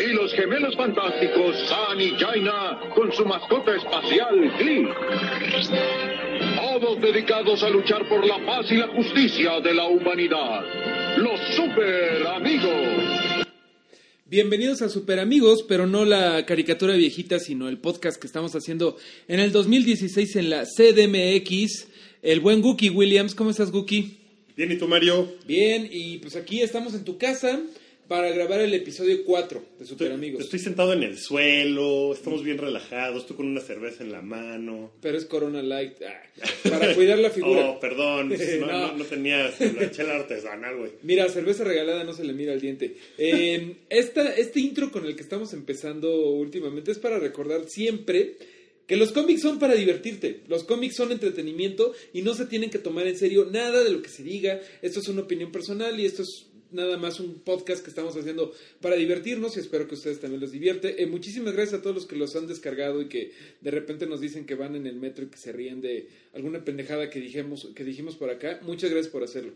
Y 0.00 0.12
los 0.12 0.32
gemelos 0.34 0.76
fantásticos 0.76 1.56
San 1.68 2.00
y 2.00 2.10
Jaina 2.10 2.78
con 2.94 3.12
su 3.12 3.24
mascota 3.24 3.74
espacial 3.74 4.38
Glee. 4.56 4.86
Todos 6.56 7.00
dedicados 7.00 7.64
a 7.64 7.70
luchar 7.70 8.08
por 8.08 8.24
la 8.24 8.38
paz 8.46 8.70
y 8.70 8.76
la 8.76 8.86
justicia 8.88 9.58
de 9.60 9.74
la 9.74 9.88
humanidad. 9.88 10.62
Los 11.16 11.40
super 11.56 12.24
amigos. 12.28 13.46
Bienvenidos 14.26 14.82
a 14.82 14.88
Super 14.88 15.18
Amigos, 15.18 15.64
pero 15.66 15.88
no 15.88 16.04
la 16.04 16.46
caricatura 16.46 16.94
viejita, 16.94 17.40
sino 17.40 17.68
el 17.68 17.78
podcast 17.78 18.20
que 18.20 18.28
estamos 18.28 18.54
haciendo 18.54 18.96
en 19.26 19.40
el 19.40 19.50
2016 19.50 20.36
en 20.36 20.50
la 20.50 20.64
CDMX. 20.66 21.88
El 22.22 22.38
buen 22.38 22.60
Gookie 22.62 22.90
Williams, 22.90 23.34
¿cómo 23.34 23.50
estás 23.50 23.72
Gookie? 23.72 24.17
Bien, 24.58 24.72
¿y 24.72 24.76
tú 24.76 24.88
Mario? 24.88 25.34
Bien, 25.46 25.88
y 25.88 26.18
pues 26.18 26.34
aquí 26.34 26.62
estamos 26.62 26.92
en 26.94 27.04
tu 27.04 27.16
casa 27.16 27.62
para 28.08 28.28
grabar 28.32 28.60
el 28.60 28.74
episodio 28.74 29.22
4 29.24 29.62
de 29.78 29.86
Super 29.86 30.10
Amigos. 30.10 30.42
estoy 30.42 30.58
sentado 30.58 30.92
en 30.94 31.04
el 31.04 31.16
suelo, 31.16 32.12
estamos 32.12 32.42
bien 32.42 32.58
relajados, 32.58 33.20
estoy 33.22 33.36
con 33.36 33.46
una 33.46 33.60
cerveza 33.60 34.02
en 34.02 34.10
la 34.10 34.20
mano. 34.20 34.90
Pero 35.00 35.16
es 35.16 35.26
Corona 35.26 35.62
Light. 35.62 35.92
Ah, 36.02 36.20
para 36.68 36.92
cuidar 36.96 37.20
la 37.20 37.30
figura. 37.30 37.70
Oh, 37.70 37.78
perdón, 37.78 38.30
no, 38.60 38.66
No. 38.66 38.72
no, 38.88 38.96
no 38.96 39.04
tenía 39.04 39.48
la 39.60 39.90
chela 39.92 40.16
artesanal, 40.16 40.76
güey. 40.76 40.90
Mira, 41.04 41.28
cerveza 41.28 41.62
regalada 41.62 42.02
no 42.02 42.12
se 42.12 42.24
le 42.24 42.32
mira 42.32 42.52
al 42.52 42.60
diente. 42.60 42.96
Eh, 43.16 43.76
esta, 43.90 44.34
este 44.34 44.58
intro 44.58 44.90
con 44.90 45.06
el 45.06 45.14
que 45.14 45.22
estamos 45.22 45.52
empezando 45.52 46.30
últimamente 46.32 46.90
es 46.90 46.98
para 46.98 47.20
recordar 47.20 47.68
siempre 47.68 48.34
que 48.88 48.96
los 48.96 49.12
cómics 49.12 49.42
son 49.42 49.58
para 49.58 49.74
divertirte. 49.74 50.40
Los 50.48 50.64
cómics 50.64 50.96
son 50.96 51.12
entretenimiento 51.12 51.92
y 52.14 52.22
no 52.22 52.34
se 52.34 52.46
tienen 52.46 52.70
que 52.70 52.78
tomar 52.78 53.06
en 53.06 53.18
serio 53.18 53.46
nada 53.52 53.84
de 53.84 53.90
lo 53.90 54.00
que 54.00 54.08
se 54.08 54.24
diga. 54.24 54.60
Esto 54.80 55.00
es 55.00 55.08
una 55.08 55.20
opinión 55.20 55.52
personal 55.52 56.00
y 56.00 56.06
esto 56.06 56.22
es 56.22 56.46
nada 56.70 56.96
más 56.96 57.20
un 57.20 57.40
podcast 57.40 57.82
que 57.84 57.90
estamos 57.90 58.16
haciendo 58.16 58.52
para 58.80 58.96
divertirnos 58.96 59.56
y 59.56 59.60
espero 59.60 59.86
que 59.86 59.94
ustedes 59.94 60.20
también 60.20 60.40
les 60.40 60.52
divierte. 60.52 61.02
Eh, 61.02 61.06
muchísimas 61.06 61.52
gracias 61.52 61.80
a 61.80 61.82
todos 61.82 61.96
los 61.96 62.06
que 62.06 62.16
los 62.16 62.34
han 62.34 62.46
descargado 62.46 63.02
y 63.02 63.08
que 63.08 63.32
de 63.60 63.70
repente 63.70 64.06
nos 64.06 64.22
dicen 64.22 64.46
que 64.46 64.54
van 64.54 64.74
en 64.74 64.86
el 64.86 64.96
metro 64.96 65.26
y 65.26 65.28
que 65.28 65.36
se 65.36 65.52
ríen 65.52 65.82
de 65.82 66.08
alguna 66.32 66.64
pendejada 66.64 67.10
que 67.10 67.20
dijimos, 67.20 67.68
que 67.74 67.84
dijimos 67.84 68.16
por 68.16 68.30
acá. 68.30 68.58
Muchas 68.62 68.90
gracias 68.90 69.12
por 69.12 69.22
hacerlo. 69.22 69.52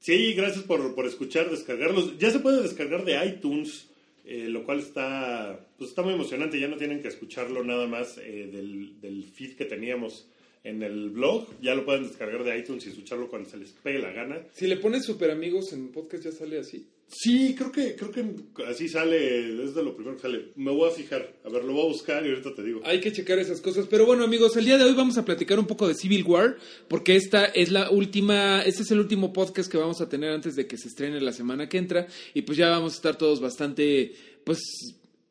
Sí, 0.00 0.34
gracias 0.34 0.64
por, 0.64 0.94
por 0.94 1.06
escuchar, 1.06 1.50
descargarlos. 1.50 2.18
Ya 2.18 2.30
se 2.30 2.40
puede 2.40 2.62
descargar 2.62 3.06
de 3.06 3.24
iTunes, 3.24 3.86
eh, 4.24 4.48
lo 4.48 4.64
cual 4.64 4.80
está, 4.80 5.68
pues 5.76 5.90
está 5.90 6.02
muy 6.02 6.14
emocionante. 6.14 6.58
Ya 6.58 6.68
no 6.68 6.76
tienen 6.76 7.02
que 7.02 7.08
escucharlo 7.08 7.62
nada 7.62 7.86
más 7.86 8.18
eh, 8.18 8.48
del, 8.50 9.00
del 9.00 9.24
feed 9.24 9.56
que 9.56 9.66
teníamos 9.66 10.28
en 10.64 10.82
el 10.82 11.10
blog. 11.10 11.48
Ya 11.60 11.74
lo 11.74 11.84
pueden 11.84 12.04
descargar 12.04 12.42
de 12.42 12.58
iTunes 12.58 12.86
y 12.86 12.90
escucharlo 12.90 13.28
cuando 13.28 13.48
se 13.48 13.58
les 13.58 13.70
pegue 13.72 13.98
la 13.98 14.12
gana. 14.12 14.40
Si 14.52 14.66
le 14.66 14.78
pones 14.78 15.04
super 15.04 15.30
amigos 15.30 15.72
en 15.72 15.92
podcast 15.92 16.24
ya 16.24 16.32
sale 16.32 16.58
así. 16.58 16.88
Sí, 17.16 17.54
creo 17.56 17.70
que, 17.70 17.94
creo 17.94 18.10
que 18.10 18.24
así 18.66 18.88
sale, 18.88 19.62
es 19.64 19.74
de 19.74 19.82
lo 19.84 19.94
primero 19.94 20.16
que 20.16 20.22
sale. 20.22 20.48
Me 20.56 20.72
voy 20.72 20.90
a 20.90 20.92
fijar, 20.92 21.32
a 21.44 21.48
ver, 21.48 21.62
lo 21.64 21.72
voy 21.72 21.84
a 21.84 21.88
buscar 21.88 22.26
y 22.26 22.30
ahorita 22.30 22.54
te 22.54 22.62
digo. 22.64 22.80
Hay 22.84 23.00
que 23.00 23.12
checar 23.12 23.38
esas 23.38 23.60
cosas. 23.60 23.86
Pero 23.88 24.04
bueno, 24.04 24.24
amigos, 24.24 24.56
el 24.56 24.64
día 24.64 24.76
de 24.78 24.84
hoy 24.84 24.94
vamos 24.94 25.16
a 25.16 25.24
platicar 25.24 25.58
un 25.58 25.66
poco 25.66 25.86
de 25.86 25.94
Civil 25.94 26.24
War, 26.24 26.56
porque 26.88 27.14
esta 27.14 27.44
es 27.44 27.70
la 27.70 27.90
última, 27.90 28.62
este 28.62 28.82
es 28.82 28.90
el 28.90 28.98
último 28.98 29.32
podcast 29.32 29.70
que 29.70 29.78
vamos 29.78 30.00
a 30.00 30.08
tener 30.08 30.30
antes 30.30 30.56
de 30.56 30.66
que 30.66 30.76
se 30.76 30.88
estrene 30.88 31.20
la 31.20 31.32
semana 31.32 31.68
que 31.68 31.78
entra. 31.78 32.06
Y 32.34 32.42
pues 32.42 32.58
ya 32.58 32.68
vamos 32.70 32.94
a 32.94 32.96
estar 32.96 33.16
todos 33.16 33.40
bastante, 33.40 34.12
pues, 34.42 34.58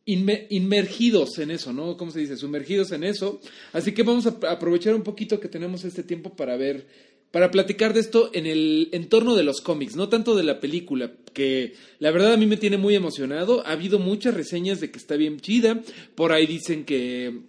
inme- 0.06 0.48
inmergidos 0.52 1.38
en 1.40 1.52
eso, 1.52 1.74
¿no? 1.74 1.98
¿Cómo 1.98 2.12
se 2.12 2.20
dice? 2.22 2.38
Sumergidos 2.38 2.92
en 2.94 3.04
eso. 3.04 3.42
Así 3.74 3.92
que 3.94 4.04
vamos 4.04 4.26
a 4.26 4.38
aprovechar 4.50 4.96
un 4.96 5.04
poquito 5.04 5.40
que 5.40 5.50
tenemos 5.50 5.84
este 5.84 6.04
tiempo 6.04 6.34
para 6.36 6.56
ver, 6.56 6.88
para 7.34 7.50
platicar 7.50 7.96
de 7.96 8.00
esto 8.00 8.30
en 8.32 8.46
el 8.46 8.90
entorno 8.92 9.34
de 9.34 9.42
los 9.42 9.60
cómics, 9.62 9.96
no 9.96 10.08
tanto 10.08 10.36
de 10.36 10.44
la 10.44 10.60
película, 10.60 11.14
que 11.34 11.74
la 11.98 12.12
verdad 12.12 12.34
a 12.34 12.38
mí 12.38 12.46
me 12.46 12.58
tiene 12.58 12.78
muy 12.78 12.94
emocionado. 12.94 13.66
Ha 13.66 13.72
habido 13.72 13.98
muchas 13.98 14.36
reseñas 14.36 14.80
de 14.80 14.92
que 14.92 15.00
está 15.00 15.16
bien 15.16 15.40
chida. 15.40 15.82
Por 16.14 16.32
ahí 16.32 16.46
dicen 16.46 16.86
que 16.86 17.40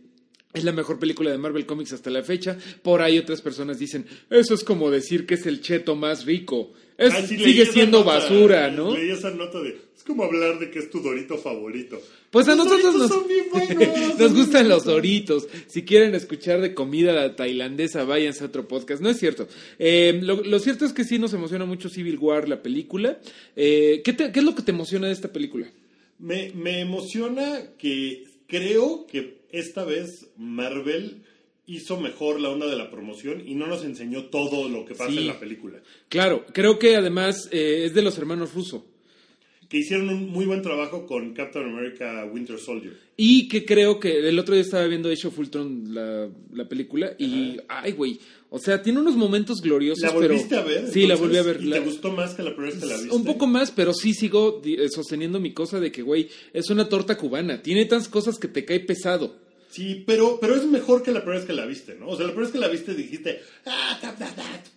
es 0.54 0.64
la 0.64 0.72
mejor 0.72 0.98
película 0.98 1.30
de 1.30 1.36
Marvel 1.36 1.66
Comics 1.66 1.92
hasta 1.92 2.08
la 2.08 2.22
fecha. 2.22 2.56
Por 2.82 3.02
ahí 3.02 3.18
otras 3.18 3.42
personas 3.42 3.78
dicen, 3.78 4.06
eso 4.30 4.54
es 4.54 4.64
como 4.64 4.90
decir 4.90 5.26
que 5.26 5.34
es 5.34 5.44
el 5.44 5.60
cheto 5.60 5.94
más 5.94 6.24
rico. 6.24 6.72
Es- 6.96 7.12
Ah, 7.12 7.22
sí, 7.26 7.36
sigue 7.38 7.66
siendo 7.66 8.00
nota, 8.00 8.12
basura, 8.18 8.70
¿no? 8.70 8.94
Leí 8.96 9.10
esa 9.10 9.30
nota 9.30 9.60
de, 9.60 9.70
es 9.96 10.02
como 10.04 10.22
hablar 10.24 10.58
de 10.60 10.70
que 10.70 10.78
es 10.78 10.90
tu 10.90 11.00
dorito 11.00 11.36
favorito. 11.38 12.00
Pues 12.30 12.46
a 12.48 12.54
nosotros 12.54 12.94
nos, 12.94 13.08
son 13.10 13.26
bien 13.26 13.46
buenos, 13.52 14.18
nos 14.18 14.34
gustan 14.34 14.68
los 14.68 14.84
doritos. 14.84 15.48
Si 15.66 15.82
quieren 15.84 16.14
escuchar 16.14 16.60
de 16.60 16.72
comida 16.74 17.34
tailandesa, 17.34 18.04
váyanse 18.04 18.44
a 18.44 18.46
otro 18.46 18.68
podcast. 18.68 19.02
No 19.02 19.08
es 19.10 19.18
cierto. 19.18 19.48
Eh, 19.78 20.20
lo, 20.22 20.42
lo 20.42 20.58
cierto 20.60 20.84
es 20.84 20.92
que 20.92 21.02
sí 21.04 21.18
nos 21.18 21.32
emociona 21.34 21.64
mucho 21.64 21.88
Civil 21.88 22.18
War, 22.18 22.48
la 22.48 22.62
película. 22.62 23.18
Eh, 23.56 24.00
¿qué, 24.04 24.12
te- 24.12 24.30
¿Qué 24.30 24.38
es 24.38 24.44
lo 24.44 24.54
que 24.54 24.62
te 24.62 24.70
emociona 24.70 25.08
de 25.08 25.12
esta 25.14 25.32
película? 25.32 25.66
Me, 26.20 26.52
me 26.54 26.78
emociona 26.80 27.62
que 27.76 28.24
creo 28.46 29.06
que 29.08 29.38
esta 29.50 29.84
vez 29.84 30.26
Marvel 30.36 31.23
hizo 31.66 31.98
mejor 31.98 32.40
la 32.40 32.50
onda 32.50 32.66
de 32.66 32.76
la 32.76 32.90
promoción 32.90 33.42
y 33.46 33.54
no 33.54 33.66
nos 33.66 33.84
enseñó 33.84 34.24
todo 34.26 34.68
lo 34.68 34.84
que 34.84 34.94
pasa 34.94 35.10
Sí. 35.10 35.18
en 35.18 35.26
la 35.28 35.40
película. 35.40 35.80
Claro, 36.08 36.44
creo 36.52 36.78
que 36.78 36.96
además 36.96 37.48
eh, 37.52 37.84
es 37.86 37.94
de 37.94 38.02
los 38.02 38.18
hermanos 38.18 38.52
Russo. 38.54 38.86
Que 39.68 39.78
hicieron 39.78 40.10
un 40.10 40.28
muy 40.28 40.44
buen 40.44 40.60
trabajo 40.62 41.06
con 41.06 41.32
Captain 41.32 41.64
America 41.66 42.28
Winter 42.30 42.58
Soldier. 42.58 42.96
Y 43.16 43.48
que 43.48 43.64
creo 43.64 43.98
que 43.98 44.18
el 44.28 44.38
otro 44.38 44.54
día 44.54 44.62
estaba 44.62 44.86
viendo 44.86 45.08
Age 45.10 45.26
of 45.26 45.38
Ultron, 45.38 45.94
la, 45.94 46.28
la 46.52 46.68
película, 46.68 47.14
y, 47.18 47.56
ay, 47.68 47.92
güey, 47.92 48.20
o 48.50 48.58
sea, 48.58 48.82
tiene 48.82 49.00
unos 49.00 49.16
momentos 49.16 49.60
gloriosos, 49.62 50.02
¿La 50.02 50.10
pero... 50.12 50.34
volviste 50.34 50.56
a 50.56 50.62
ver? 50.62 50.88
Sí, 50.92 51.06
la 51.06 51.14
entonces? 51.14 51.20
volví 51.20 51.36
a 51.38 51.42
ver. 51.42 51.60
¿Y 51.62 51.66
La- 51.66 51.78
te 51.78 51.84
gustó 51.86 52.12
más 52.12 52.34
que 52.34 52.42
la 52.42 52.50
primera 52.54 52.72
vez 52.74 52.82
que 52.84 52.88
la 52.88 52.96
viste? 52.98 53.16
Un 53.16 53.24
poco 53.24 53.46
más, 53.46 53.70
pero 53.72 53.94
sí 53.94 54.12
sigo 54.12 54.60
eh, 54.64 54.88
sosteniendo 54.90 55.40
mi 55.40 55.52
cosa 55.54 55.80
de 55.80 55.90
que, 55.90 56.02
güey, 56.02 56.28
es 56.52 56.68
una 56.70 56.88
torta 56.88 57.16
cubana. 57.16 57.62
Tiene 57.62 57.86
tantas 57.86 58.08
cosas 58.08 58.38
que 58.38 58.48
te 58.48 58.64
cae 58.66 58.80
pesado. 58.80 59.34
Sí, 59.74 60.04
pero, 60.06 60.38
pero 60.40 60.54
es 60.54 60.64
mejor 60.66 61.02
que 61.02 61.10
la 61.10 61.20
primera 61.20 61.38
vez 61.40 61.46
que 61.46 61.52
la 61.52 61.66
viste, 61.66 61.96
¿no? 61.98 62.08
O 62.08 62.16
sea, 62.16 62.26
la 62.26 62.32
primera 62.32 62.46
vez 62.46 62.52
que 62.52 62.58
la 62.60 62.68
viste 62.68 62.94
dijiste... 62.94 63.40
Ah, 63.66 63.98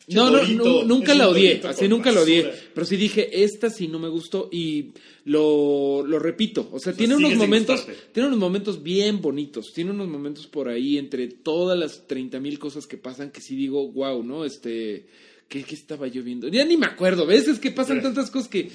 No, 0.08 0.32
no, 0.32 0.84
nunca 0.86 1.14
la 1.14 1.30
odié, 1.30 1.62
así 1.66 1.88
nunca 1.88 2.12
la 2.12 2.22
odié. 2.22 2.44
basura". 2.44 2.62
Pero 2.74 2.86
sí 2.88 2.96
dije, 2.96 3.44
esta 3.44 3.70
sí 3.70 3.88
no 3.88 4.00
me 4.00 4.08
gustó 4.10 4.50
y 4.52 4.92
lo, 5.26 6.04
lo 6.06 6.18
repito. 6.18 6.68
O 6.72 6.80
sea, 6.80 6.94
O 6.94 6.96
tiene 6.96 7.16
unos 7.16 7.36
momentos, 7.36 7.86
tiene 8.12 8.28
unos 8.28 8.40
momentos 8.40 8.82
bien 8.82 9.22
bonitos. 9.22 9.72
Tiene 9.74 9.92
unos 9.92 10.08
momentos 10.08 10.48
por 10.48 10.68
ahí 10.68 10.98
entre 10.98 11.28
todas 11.28 11.78
las 11.78 12.08
30 12.08 12.40
mil 12.40 12.58
cosas 12.58 12.88
que 12.88 12.98
pasan 12.98 13.30
que 13.32 13.42
sí 13.42 13.56
digo, 13.56 13.88
wow, 13.92 14.24
¿no? 14.24 14.46
Este, 14.46 15.06
¿qué, 15.48 15.64
qué 15.64 15.76
estaba 15.76 16.08
yo 16.08 16.24
viendo? 16.24 16.48
Ya 16.48 16.66
ni 16.66 16.76
me 16.78 16.88
acuerdo. 16.88 17.26
Veces 17.28 17.60
que 17.60 17.70
pasan 17.72 17.98
Sí. 17.98 18.04
tantas 18.04 18.32
cosas 18.32 18.48
que 18.48 18.70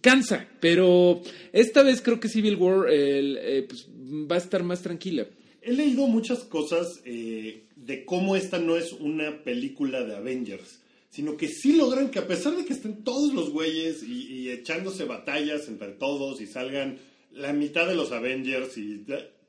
cansa. 0.00 0.46
Pero 0.60 1.22
esta 1.52 1.82
vez 1.82 2.00
creo 2.02 2.20
que 2.20 2.28
Civil 2.28 2.54
War 2.56 2.88
el, 2.88 3.36
eh, 3.40 3.64
pues, 3.68 3.88
va 4.30 4.36
a 4.36 4.38
estar 4.38 4.62
más 4.62 4.82
tranquila. 4.82 5.26
He 5.66 5.72
leído 5.72 6.06
muchas 6.06 6.44
cosas 6.44 7.00
eh, 7.04 7.64
de 7.74 8.04
cómo 8.04 8.36
esta 8.36 8.58
no 8.60 8.76
es 8.76 8.92
una 8.92 9.42
película 9.42 10.04
de 10.04 10.14
Avengers, 10.14 10.80
sino 11.10 11.36
que 11.36 11.48
sí 11.48 11.76
logran 11.76 12.10
que 12.10 12.20
a 12.20 12.28
pesar 12.28 12.56
de 12.56 12.64
que 12.64 12.72
estén 12.72 13.02
todos 13.02 13.34
los 13.34 13.50
güeyes 13.50 14.04
y, 14.04 14.28
y 14.32 14.50
echándose 14.50 15.04
batallas 15.04 15.66
entre 15.66 15.88
todos 15.88 16.40
y 16.40 16.46
salgan 16.46 16.98
la 17.32 17.52
mitad 17.52 17.86
de 17.88 17.96
los 17.96 18.12
Avengers, 18.12 18.78
y 18.78 19.04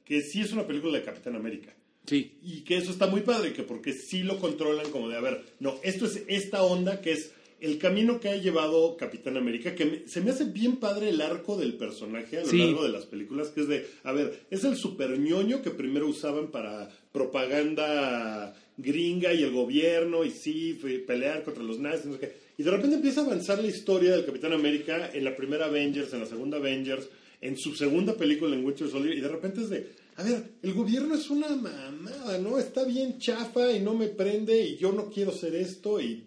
que 0.05 0.21
sí 0.21 0.41
es 0.41 0.51
una 0.53 0.65
película 0.65 0.97
de 0.97 1.05
Capitán 1.05 1.35
América. 1.35 1.73
Sí. 2.05 2.37
Y 2.41 2.61
que 2.61 2.77
eso 2.77 2.91
está 2.91 3.07
muy 3.07 3.21
padre, 3.21 3.53
que 3.53 3.63
porque 3.63 3.93
sí 3.93 4.23
lo 4.23 4.39
controlan 4.39 4.89
como 4.91 5.09
de, 5.09 5.17
a 5.17 5.21
ver, 5.21 5.43
no, 5.59 5.75
esto 5.83 6.05
es 6.05 6.23
esta 6.27 6.63
onda 6.63 7.01
que 7.01 7.11
es 7.11 7.31
el 7.59 7.77
camino 7.79 8.19
que 8.19 8.29
ha 8.29 8.35
llevado 8.37 8.95
Capitán 8.97 9.35
América, 9.37 9.73
que 9.73 9.85
me- 9.85 10.07
se 10.07 10.21
me 10.21 10.29
hace 10.31 10.45
bien 10.45 10.77
padre 10.77 11.09
el 11.09 11.21
arco 11.21 11.57
del 11.57 11.73
personaje 11.75 12.37
a 12.37 12.41
lo 12.43 12.47
Sí. 12.49 12.57
largo 12.59 12.83
de 12.83 12.89
las 12.89 13.05
películas, 13.05 13.49
que 13.49 13.61
es 13.61 13.67
de, 13.67 13.85
a 14.03 14.11
ver, 14.11 14.45
es 14.51 14.63
el 14.63 14.75
super 14.75 15.17
ñoño 15.17 15.61
que 15.63 15.71
primero 15.71 16.07
usaban 16.07 16.51
para 16.51 16.89
propaganda 17.11 18.55
gringa 18.77 19.33
y 19.33 19.41
el 19.43 19.51
gobierno, 19.51 20.23
y 20.23 20.29
sí, 20.31 20.77
fue 20.79 20.99
pelear 20.99 21.43
contra 21.43 21.63
los 21.63 21.79
nazis, 21.79 22.05
no 22.05 22.13
sé 22.13 22.19
qué. 22.19 22.33
Y 22.59 22.63
de 22.63 22.71
repente 22.71 22.95
empieza 22.97 23.21
a 23.21 23.25
avanzar 23.25 23.59
la 23.59 23.67
historia 23.67 24.11
del 24.11 24.25
Capitán 24.25 24.53
América 24.53 25.09
en 25.13 25.23
la 25.23 25.35
primera 25.35 25.65
Avengers, 25.65 26.13
en 26.13 26.19
la 26.21 26.25
segunda 26.25 26.57
Avengers, 26.57 27.07
en 27.41 27.57
su 27.57 27.75
segunda 27.75 28.13
película 28.15 28.55
en 28.55 28.65
Winter 28.65 28.87
Soldier, 28.87 29.17
y 29.17 29.21
de 29.21 29.27
repente 29.27 29.61
es 29.61 29.69
de, 29.69 29.87
a 30.15 30.23
ver, 30.23 30.43
el 30.63 30.73
gobierno 30.73 31.15
es 31.15 31.29
una 31.29 31.49
mamada, 31.49 32.37
¿no? 32.39 32.57
Está 32.59 32.83
bien 32.83 33.19
chafa 33.19 33.71
y 33.71 33.79
no 33.79 33.93
me 33.93 34.07
prende 34.07 34.59
y 34.61 34.77
yo 34.77 34.91
no 34.91 35.09
quiero 35.09 35.31
ser 35.31 35.55
esto 35.55 35.99
y... 36.01 36.23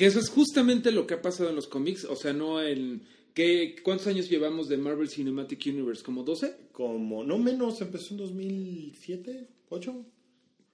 Que 0.00 0.06
eso 0.06 0.18
es 0.18 0.30
justamente 0.30 0.92
lo 0.92 1.06
que 1.06 1.12
ha 1.12 1.20
pasado 1.20 1.50
en 1.50 1.56
los 1.56 1.66
cómics, 1.66 2.06
o 2.06 2.16
sea, 2.16 2.32
no 2.32 2.62
en... 2.62 3.02
¿Qué, 3.34 3.76
¿Cuántos 3.82 4.06
años 4.06 4.30
llevamos 4.30 4.66
de 4.66 4.78
Marvel 4.78 5.10
Cinematic 5.10 5.60
Universe? 5.66 6.02
¿Como 6.02 6.22
12? 6.22 6.56
Como, 6.72 7.22
no 7.22 7.36
menos, 7.36 7.82
empezó 7.82 8.14
en 8.14 8.16
2007, 8.16 9.46
8. 9.68 9.90
O 9.90 10.04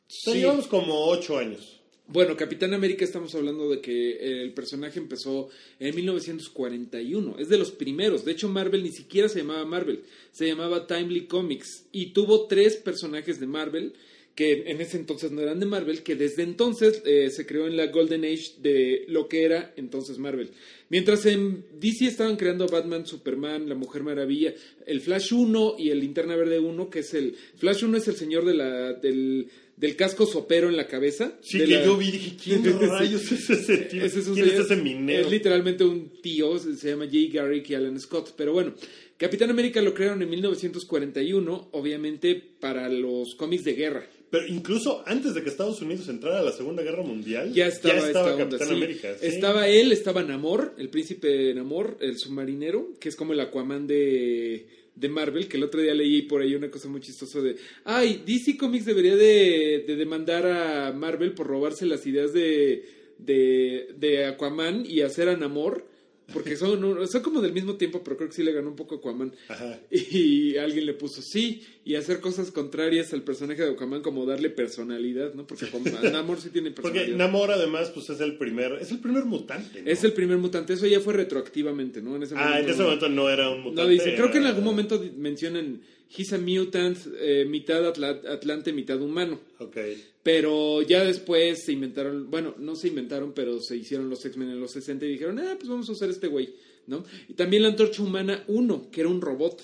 sea, 0.06 0.32
Sí. 0.32 0.38
llevamos 0.38 0.68
como 0.68 1.06
8 1.08 1.38
años. 1.38 1.80
Bueno, 2.06 2.36
Capitán 2.36 2.72
América 2.72 3.04
estamos 3.04 3.34
hablando 3.34 3.68
de 3.68 3.80
que 3.80 4.42
el 4.42 4.54
personaje 4.54 5.00
empezó 5.00 5.48
en 5.80 5.92
1941, 5.96 7.34
es 7.40 7.48
de 7.48 7.58
los 7.58 7.72
primeros, 7.72 8.24
de 8.24 8.30
hecho 8.30 8.48
Marvel 8.48 8.84
ni 8.84 8.92
siquiera 8.92 9.28
se 9.28 9.40
llamaba 9.40 9.64
Marvel, 9.64 10.04
se 10.30 10.46
llamaba 10.46 10.86
Timely 10.86 11.26
Comics 11.26 11.86
y 11.90 12.12
tuvo 12.12 12.46
tres 12.46 12.76
personajes 12.76 13.40
de 13.40 13.48
Marvel 13.48 13.94
que 14.36 14.64
en 14.66 14.80
ese 14.80 14.98
entonces 14.98 15.32
no 15.32 15.40
eran 15.40 15.58
de 15.58 15.66
Marvel, 15.66 16.02
que 16.04 16.14
desde 16.14 16.42
entonces 16.44 17.02
eh, 17.06 17.30
se 17.30 17.46
creó 17.46 17.66
en 17.66 17.76
la 17.76 17.86
Golden 17.88 18.24
Age 18.24 18.52
de 18.60 19.04
lo 19.08 19.26
que 19.28 19.42
era 19.44 19.72
entonces 19.76 20.18
Marvel. 20.18 20.50
Mientras 20.90 21.24
en 21.26 21.64
DC 21.80 22.06
estaban 22.06 22.36
creando 22.36 22.68
Batman, 22.68 23.06
Superman, 23.06 23.68
la 23.68 23.74
Mujer 23.74 24.02
Maravilla, 24.04 24.54
el 24.86 25.00
Flash 25.00 25.32
1 25.32 25.76
y 25.78 25.88
el 25.90 25.98
Linterna 26.00 26.36
Verde 26.36 26.60
1, 26.60 26.90
que 26.90 26.98
es 27.00 27.14
el... 27.14 27.34
Flash 27.56 27.82
1 27.84 27.96
es 27.96 28.06
el 28.08 28.14
señor 28.16 28.44
de 28.44 28.54
la, 28.54 28.92
del, 28.92 29.48
del 29.76 29.96
casco 29.96 30.26
sopero 30.26 30.68
en 30.68 30.76
la 30.76 30.86
cabeza. 30.86 31.38
Sí, 31.40 31.56
que 31.58 31.66
la- 31.68 31.84
yo 31.84 31.96
vi 31.96 32.10
dije, 32.12 32.36
¿quién 32.44 32.62
rayos 32.90 33.32
es 33.32 33.48
ese 33.50 33.78
tío? 33.78 34.04
Ese 34.04 34.20
es 34.20 34.28
un 34.28 34.34
¿Quién 34.34 34.46
es 34.48 34.52
señor- 34.52 34.64
ese 34.66 34.76
minero? 34.76 35.22
Es 35.24 35.30
literalmente 35.32 35.82
un 35.82 36.10
tío, 36.22 36.58
se 36.58 36.76
se 36.76 36.90
llama 36.90 37.06
Jay 37.10 37.28
Garrick 37.28 37.70
y 37.70 37.74
Alan 37.74 37.98
Scott. 37.98 38.34
Pero 38.36 38.52
bueno, 38.52 38.74
Capitán 39.16 39.48
América 39.50 39.80
lo 39.80 39.94
crearon 39.94 40.20
en 40.22 40.28
1941, 40.28 41.70
obviamente 41.72 42.34
para 42.60 42.88
los 42.90 43.34
cómics 43.34 43.64
de 43.64 43.72
guerra. 43.72 44.06
Pero 44.30 44.46
incluso 44.48 45.04
antes 45.06 45.34
de 45.34 45.42
que 45.42 45.48
Estados 45.48 45.80
Unidos 45.82 46.08
entrara 46.08 46.40
a 46.40 46.42
la 46.42 46.52
Segunda 46.52 46.82
Guerra 46.82 47.02
Mundial, 47.02 47.52
Ya 47.52 47.68
estaba, 47.68 47.94
esta 47.98 48.24
onda, 48.24 48.36
Capitán 48.36 48.68
sí. 48.68 48.74
América. 48.74 49.14
sí. 49.20 49.26
Estaba 49.26 49.68
él, 49.68 49.92
estaba 49.92 50.22
Namor, 50.24 50.74
el 50.78 50.88
príncipe 50.88 51.54
Namor, 51.54 51.96
el 52.00 52.18
submarinero, 52.18 52.94
que 52.98 53.08
es 53.08 53.16
como 53.16 53.34
el 53.34 53.40
Aquaman 53.40 53.86
de, 53.86 54.66
de 54.96 55.08
Marvel, 55.08 55.46
que 55.46 55.56
el 55.58 55.62
otro 55.64 55.80
día 55.80 55.94
leí 55.94 56.22
por 56.22 56.42
ahí 56.42 56.54
una 56.56 56.70
cosa 56.70 56.88
muy 56.88 57.00
chistosa 57.00 57.40
de, 57.40 57.56
ay, 57.84 58.22
DC 58.26 58.56
Comics 58.56 58.84
debería 58.86 59.14
de, 59.14 59.84
de 59.86 59.96
demandar 59.96 60.44
a 60.46 60.92
Marvel 60.92 61.32
por 61.32 61.46
robarse 61.46 61.86
las 61.86 62.04
ideas 62.06 62.32
de, 62.32 62.84
de, 63.18 63.90
de 63.96 64.24
Aquaman 64.26 64.84
y 64.84 65.02
hacer 65.02 65.28
a 65.28 65.36
Namor, 65.36 65.86
porque 66.32 66.56
son, 66.56 67.06
son 67.08 67.22
como 67.22 67.40
del 67.40 67.52
mismo 67.52 67.74
tiempo, 67.76 68.02
pero 68.04 68.16
creo 68.16 68.28
que 68.28 68.34
sí 68.34 68.42
le 68.42 68.52
ganó 68.52 68.68
un 68.70 68.76
poco 68.76 68.96
Aquaman. 68.96 69.32
Ajá. 69.48 69.78
Y 69.90 70.56
alguien 70.56 70.86
le 70.86 70.94
puso 70.94 71.22
sí, 71.22 71.62
y 71.84 71.94
hacer 71.94 72.20
cosas 72.20 72.50
contrarias 72.50 73.12
al 73.12 73.22
personaje 73.22 73.62
de 73.62 73.70
Aquaman, 73.72 74.02
como 74.02 74.26
darle 74.26 74.50
personalidad, 74.50 75.34
¿no? 75.34 75.46
Porque 75.46 75.66
Aquaman- 75.66 76.00
Namor 76.12 76.40
sí 76.40 76.50
tiene 76.50 76.70
Porque 76.72 76.90
personalidad. 76.90 77.16
Namor 77.18 77.50
además 77.52 77.90
pues 77.90 78.10
es 78.10 78.20
el 78.20 78.36
primer, 78.38 78.72
es 78.80 78.90
el 78.90 78.98
primer 78.98 79.24
mutante. 79.24 79.82
¿no? 79.82 79.90
Es 79.90 80.02
el 80.04 80.12
primer 80.12 80.38
mutante, 80.38 80.72
eso 80.72 80.86
ya 80.86 81.00
fue 81.00 81.14
retroactivamente, 81.14 82.02
¿no? 82.02 82.16
En 82.16 82.22
ese 82.22 82.34
Ah, 82.36 82.58
en 82.60 82.68
ese 82.68 82.78
no- 82.78 82.84
momento 82.84 83.08
no 83.08 83.30
era 83.30 83.48
un 83.50 83.60
mutante. 83.62 83.82
No 83.82 83.88
dice, 83.88 84.14
creo 84.14 84.30
que 84.30 84.38
en 84.38 84.44
algún 84.46 84.64
momento 84.64 85.02
mencionan 85.16 85.80
He's 86.08 86.32
a 86.32 86.38
mutant, 86.38 86.98
eh, 87.18 87.44
mitad 87.48 87.84
atla- 87.86 88.22
atlante, 88.28 88.72
mitad 88.72 89.00
humano. 89.00 89.40
Ok. 89.58 89.76
Pero 90.22 90.82
ya 90.82 91.04
después 91.04 91.64
se 91.64 91.72
inventaron, 91.72 92.30
bueno, 92.30 92.54
no 92.58 92.74
se 92.76 92.88
inventaron, 92.88 93.32
pero 93.32 93.60
se 93.60 93.76
hicieron 93.76 94.08
los 94.10 94.24
X-Men 94.24 94.50
en 94.50 94.60
los 94.60 94.72
60 94.72 95.04
y 95.04 95.10
dijeron, 95.10 95.38
ah, 95.38 95.54
pues 95.56 95.68
vamos 95.68 95.88
a 95.88 95.92
usar 95.92 96.08
este 96.10 96.26
güey, 96.28 96.54
¿no? 96.86 97.04
Y 97.28 97.34
también 97.34 97.62
la 97.62 97.68
Antorcha 97.68 98.02
Humana 98.02 98.44
1, 98.48 98.90
que 98.90 99.00
era 99.02 99.10
un 99.10 99.20
robot, 99.20 99.62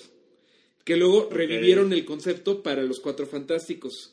que 0.83 0.97
luego 0.97 1.29
revivieron 1.31 1.91
el 1.93 2.05
concepto 2.05 2.61
para 2.63 2.83
los 2.83 2.99
Cuatro 2.99 3.25
Fantásticos. 3.25 4.12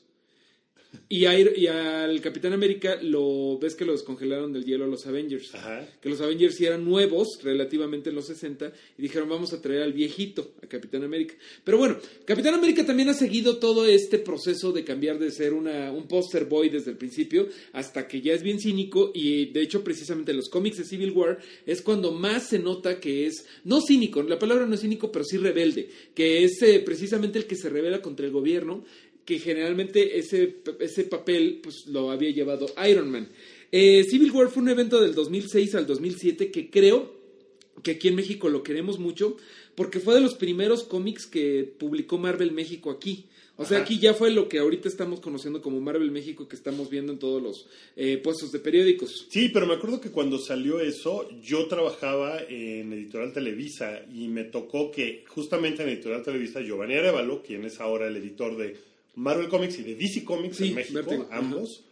Y, 1.09 1.25
a, 1.25 1.39
y 1.39 1.67
al 1.67 2.21
Capitán 2.21 2.53
América 2.53 2.99
lo 3.03 3.59
ves 3.59 3.75
que 3.75 3.85
lo 3.85 3.93
descongelaron 3.93 4.53
del 4.53 4.65
hielo 4.65 4.85
a 4.85 4.89
los 4.89 5.07
Avengers. 5.07 5.55
Ajá. 5.55 5.87
Que 6.01 6.09
los 6.09 6.21
Avengers 6.21 6.57
sí 6.57 6.67
eran 6.67 6.85
nuevos 6.85 7.41
relativamente 7.43 8.11
en 8.11 8.17
los 8.17 8.27
60 8.27 8.73
y 8.99 9.03
dijeron 9.03 9.29
vamos 9.29 9.53
a 9.53 9.61
traer 9.61 9.83
al 9.83 9.93
viejito, 9.93 10.53
a 10.63 10.67
Capitán 10.67 11.03
América. 11.03 11.35
Pero 11.65 11.79
bueno, 11.79 11.99
Capitán 12.25 12.55
América 12.55 12.85
también 12.87 13.09
ha 13.09 13.15
seguido 13.15 13.59
todo 13.59 13.87
este 13.87 14.19
proceso 14.19 14.73
de 14.73 14.85
cambiar 14.85 15.19
de 15.19 15.31
ser 15.31 15.53
una, 15.53 15.91
un 15.93 16.07
poster 16.07 16.45
boy 16.45 16.69
desde 16.69 16.93
el 16.93 16.97
principio 16.97 17.49
hasta 17.73 18.07
que 18.07 18.21
ya 18.21 18.35
es 18.35 18.43
bien 18.43 18.61
cínico 18.61 19.11
y 19.15 19.47
de 19.47 19.63
hecho 19.63 19.83
precisamente 19.83 20.31
en 20.31 20.37
los 20.37 20.49
cómics 20.49 20.79
de 20.79 20.85
Civil 20.85 21.13
War 21.13 21.39
es 21.67 21.83
cuando 21.83 22.13
más 22.13 22.49
se 22.49 22.59
nota 22.59 23.01
que 23.01 23.27
es, 23.27 23.47
no 23.65 23.81
cínico, 23.81 24.23
la 24.23 24.39
palabra 24.39 24.67
no 24.67 24.75
es 24.75 24.81
cínico, 24.81 25.11
pero 25.11 25.25
sí 25.25 25.37
rebelde, 25.39 25.89
que 26.15 26.45
es 26.45 26.63
eh, 26.63 26.81
precisamente 26.81 27.39
el 27.39 27.47
que 27.47 27.57
se 27.57 27.69
revela 27.69 28.03
contra 28.03 28.27
el 28.27 28.33
gobierno 28.33 28.85
que 29.31 29.39
generalmente 29.39 30.19
ese, 30.19 30.57
ese 30.81 31.05
papel 31.05 31.61
pues, 31.63 31.87
lo 31.87 32.11
había 32.11 32.31
llevado 32.31 32.67
Iron 32.91 33.09
Man. 33.13 33.29
Eh, 33.71 34.03
Civil 34.03 34.33
War 34.33 34.49
fue 34.51 34.65
un 34.65 34.71
evento 34.71 35.01
del 35.01 35.15
2006 35.15 35.77
al 35.77 35.87
2007 35.87 36.51
que 36.51 36.69
creo 36.69 37.15
que 37.85 37.93
aquí 37.93 38.09
en 38.09 38.17
México 38.17 38.49
lo 38.49 38.65
queremos 38.65 38.99
mucho 38.99 39.37
porque 39.77 40.01
fue 40.01 40.15
de 40.15 40.21
los 40.21 40.35
primeros 40.35 40.83
cómics 40.83 41.29
que 41.29 41.63
publicó 41.79 42.19
Marvel 42.19 42.51
México 42.51 42.91
aquí. 42.91 43.27
O 43.57 43.65
sea, 43.65 43.77
Ajá. 43.77 43.85
aquí 43.85 44.01
ya 44.01 44.15
fue 44.15 44.33
lo 44.33 44.49
que 44.49 44.59
ahorita 44.59 44.89
estamos 44.89 45.21
conociendo 45.21 45.63
como 45.63 45.81
Marvel 45.81 46.11
México 46.11 46.49
que 46.49 46.57
estamos 46.57 46.91
viendo 46.91 47.13
en 47.13 47.21
todos 47.21 47.41
los 47.41 47.69
eh, 47.95 48.17
puestos 48.17 48.51
de 48.51 48.59
periódicos. 48.59 49.29
Sí, 49.31 49.49
pero 49.53 49.65
me 49.67 49.75
acuerdo 49.75 50.01
que 50.01 50.11
cuando 50.11 50.39
salió 50.39 50.81
eso, 50.81 51.29
yo 51.41 51.69
trabajaba 51.69 52.41
en 52.49 52.93
Editorial 52.93 53.33
Televisa 53.33 54.01
y 54.13 54.27
me 54.27 54.43
tocó 54.43 54.91
que 54.91 55.25
justamente 55.29 55.85
en 55.85 55.91
Editorial 55.91 56.25
Televisa 56.25 56.63
Giovanni 56.63 56.95
Arevalo, 56.95 57.45
quien 57.45 57.65
es 57.65 57.79
ahora 57.79 58.09
el 58.09 58.17
editor 58.17 58.57
de 58.57 58.90
Marvel 59.21 59.49
Comics 59.49 59.79
y 59.79 59.83
de 59.83 59.95
DC 59.95 60.25
Comics 60.25 60.57
Sí, 60.57 60.69
en 60.69 60.75
México, 60.77 61.29
ambos, 61.31 61.85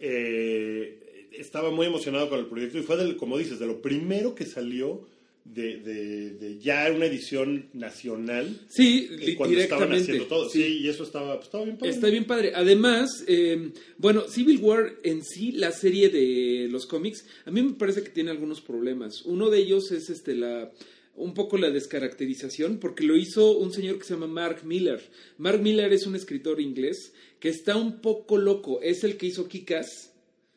eh, 0.00 1.28
estaba 1.32 1.70
muy 1.70 1.86
emocionado 1.86 2.28
con 2.28 2.38
el 2.38 2.46
proyecto 2.46 2.78
y 2.78 2.82
fue, 2.82 2.96
del, 2.96 3.16
como 3.16 3.38
dices, 3.38 3.58
de 3.58 3.66
lo 3.66 3.80
primero 3.80 4.34
que 4.34 4.44
salió 4.46 5.06
de, 5.44 5.76
de- 5.78 6.30
de 6.30 6.58
ya 6.58 6.90
una 6.94 7.04
edición 7.04 7.66
nacional 7.74 8.60
Sí, 8.68 9.08
eh, 9.20 9.34
cuando 9.34 9.58
estaban 9.58 9.92
haciendo 9.92 10.24
todo. 10.26 10.48
sí. 10.48 10.62
Sí, 10.62 10.78
y 10.82 10.88
eso 10.88 11.02
estaba, 11.04 11.34
pues, 11.34 11.46
estaba 11.46 11.64
bien 11.64 11.76
padre. 11.76 11.90
Está 11.92 12.08
bien 12.08 12.24
padre. 12.24 12.52
Además, 12.54 13.10
eh, 13.26 13.70
bueno, 13.98 14.22
Civil 14.28 14.58
War 14.62 14.94
en 15.02 15.22
sí, 15.22 15.52
la 15.52 15.70
serie 15.72 16.08
de 16.08 16.68
los 16.70 16.86
cómics, 16.86 17.26
a 17.44 17.50
mí 17.50 17.60
me 17.62 17.72
parece 17.74 18.02
que 18.02 18.08
tiene 18.10 18.30
algunos 18.30 18.60
problemas. 18.62 19.22
Uno 19.26 19.50
de 19.50 19.58
ellos 19.58 19.90
es 19.92 20.08
este 20.08 20.34
la 20.34 20.70
un 21.16 21.32
poco 21.34 21.58
la 21.58 21.70
descaracterización, 21.70 22.78
porque 22.78 23.04
lo 23.04 23.16
hizo 23.16 23.56
un 23.58 23.72
señor 23.72 23.98
que 23.98 24.04
se 24.04 24.14
llama 24.14 24.26
Mark 24.26 24.62
Miller. 24.64 25.00
Mark 25.38 25.60
Miller 25.62 25.92
es 25.92 26.06
un 26.06 26.16
escritor 26.16 26.60
inglés 26.60 27.12
que 27.40 27.48
está 27.48 27.76
un 27.76 28.00
poco 28.00 28.36
loco. 28.38 28.80
Es 28.82 29.04
el 29.04 29.16
que 29.16 29.26
hizo 29.26 29.48
Kick-Ass, 29.48 30.12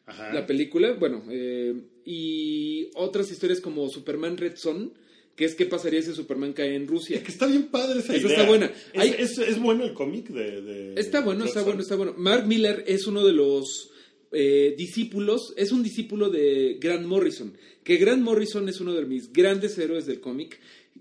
Ajá. 0.06 0.34
la 0.34 0.46
película, 0.48 0.94
bueno, 0.94 1.24
eh, 1.30 1.76
y 2.06 2.90
otras 2.96 3.32
historias 3.32 3.60
como 3.62 3.88
Superman 3.90 4.38
Red 4.38 4.56
Son, 4.56 4.94
que 5.36 5.46
es 5.46 5.54
qué 5.54 5.66
pasaría 5.68 6.02
si 6.02 6.14
Superman 6.14 6.54
cae 6.54 6.74
en 6.74 6.88
Rusia. 6.88 7.22
Que 7.24 7.32
está 7.32 7.46
bien 7.46 7.68
padre 7.68 8.00
esa 8.00 8.16
Esa 8.16 8.26
idea. 8.26 8.38
está 8.38 8.48
buena. 8.50 8.66
Es, 8.94 9.00
Hay- 9.00 9.16
es- 9.20 9.38
es 9.38 9.60
bueno 9.60 9.84
el 9.84 9.94
cómic 9.94 10.30
de, 10.30 10.62
de- 10.64 11.00
Está 11.00 11.22
bueno, 11.22 11.46
está 11.46 11.62
bueno, 11.62 11.82
está 11.82 11.96
bueno. 11.96 12.16
Mark 12.18 12.48
Miller 12.48 12.84
es 12.88 13.06
uno 13.06 13.24
de 13.24 13.34
los 13.34 13.92
eh, 14.32 14.76
discípulos, 14.78 15.54
es 15.58 15.72
un 15.72 15.84
discípulo 15.84 16.30
de 16.30 16.78
Grant 16.80 17.06
Morrison, 17.06 17.54
que 17.84 17.98
Grant 17.98 18.22
Morrison 18.22 18.68
es 18.68 18.82
uno 18.82 18.94
de 18.94 19.06
mis 19.06 19.32
grandes 19.32 19.78
héroes 19.78 20.06
del 20.06 20.20
cómic, 20.20 20.60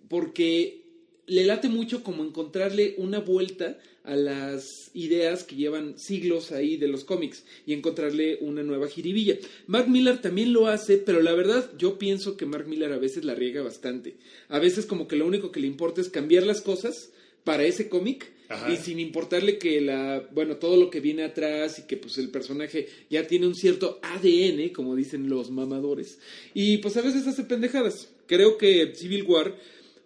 porque 0.09 0.85
le 1.27 1.45
late 1.45 1.69
mucho 1.69 2.03
como 2.05 2.25
encontrarle 2.25 2.95
una 2.99 3.19
vuelta 3.19 3.79
a 4.05 4.15
las 4.15 4.93
ideas 4.95 5.43
que 5.43 5.57
llevan 5.57 5.99
siglos 5.99 6.53
ahí 6.53 6.77
de 6.77 6.87
los 6.87 7.03
cómics 7.03 7.45
y 7.67 7.73
encontrarle 7.73 8.39
una 8.41 8.63
nueva 8.63 8.87
jiribilla. 8.87 9.37
Mark 9.67 9.89
Miller 9.89 10.19
también 10.19 10.53
lo 10.53 10.69
hace, 10.69 10.99
pero 10.99 11.21
la 11.21 11.35
verdad 11.35 11.73
yo 11.77 11.99
pienso 11.99 12.37
que 12.37 12.47
Mark 12.47 12.69
Miller 12.69 12.93
a 12.93 12.99
veces 12.99 13.25
la 13.25 13.35
riega 13.35 13.63
bastante. 13.63 14.17
A 14.49 14.61
veces 14.61 14.87
como 14.87 15.09
que 15.09 15.17
lo 15.17 15.27
único 15.27 15.51
que 15.51 15.59
le 15.59 15.67
importa 15.67 16.01
es 16.01 16.09
cambiar 16.09 16.45
las 16.45 16.61
cosas 16.61 17.11
para 17.43 17.65
ese 17.65 17.89
cómic 17.89 18.33
Y 18.73 18.77
sin 18.77 19.01
importarle 19.01 19.59
que 19.59 19.81
la 19.81 20.25
bueno 20.33 20.57
todo 20.57 20.77
lo 20.77 20.89
que 20.91 21.01
viene 21.01 21.25
atrás 21.25 21.79
y 21.81 21.83
que 21.83 21.97
pues 21.97 22.17
el 22.19 22.29
personaje 22.29 22.89
ya 23.11 23.27
tiene 23.27 23.47
un 23.47 23.55
cierto 23.55 23.99
ADN 24.03 24.69
como 24.69 24.95
dicen 24.95 25.29
los 25.29 25.51
mamadores 25.51 26.19
y 26.55 26.79
pues 26.79 26.97
a 26.97 27.03
veces 27.03 27.27
hace 27.27 27.45
pendejadas. 27.45 28.09
Creo 28.27 28.57
que 28.57 28.95
Civil 28.95 29.25
War 29.25 29.55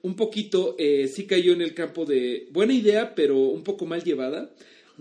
un 0.03 0.17
poquito 0.17 0.75
eh, 0.79 1.09
sí 1.09 1.27
cayó 1.27 1.53
en 1.53 1.61
el 1.61 1.75
campo 1.75 2.07
de 2.07 2.47
buena 2.51 2.73
idea 2.73 3.15
pero 3.15 3.37
un 3.37 3.63
poco 3.63 3.85
mal 3.85 4.03
llevada 4.03 4.51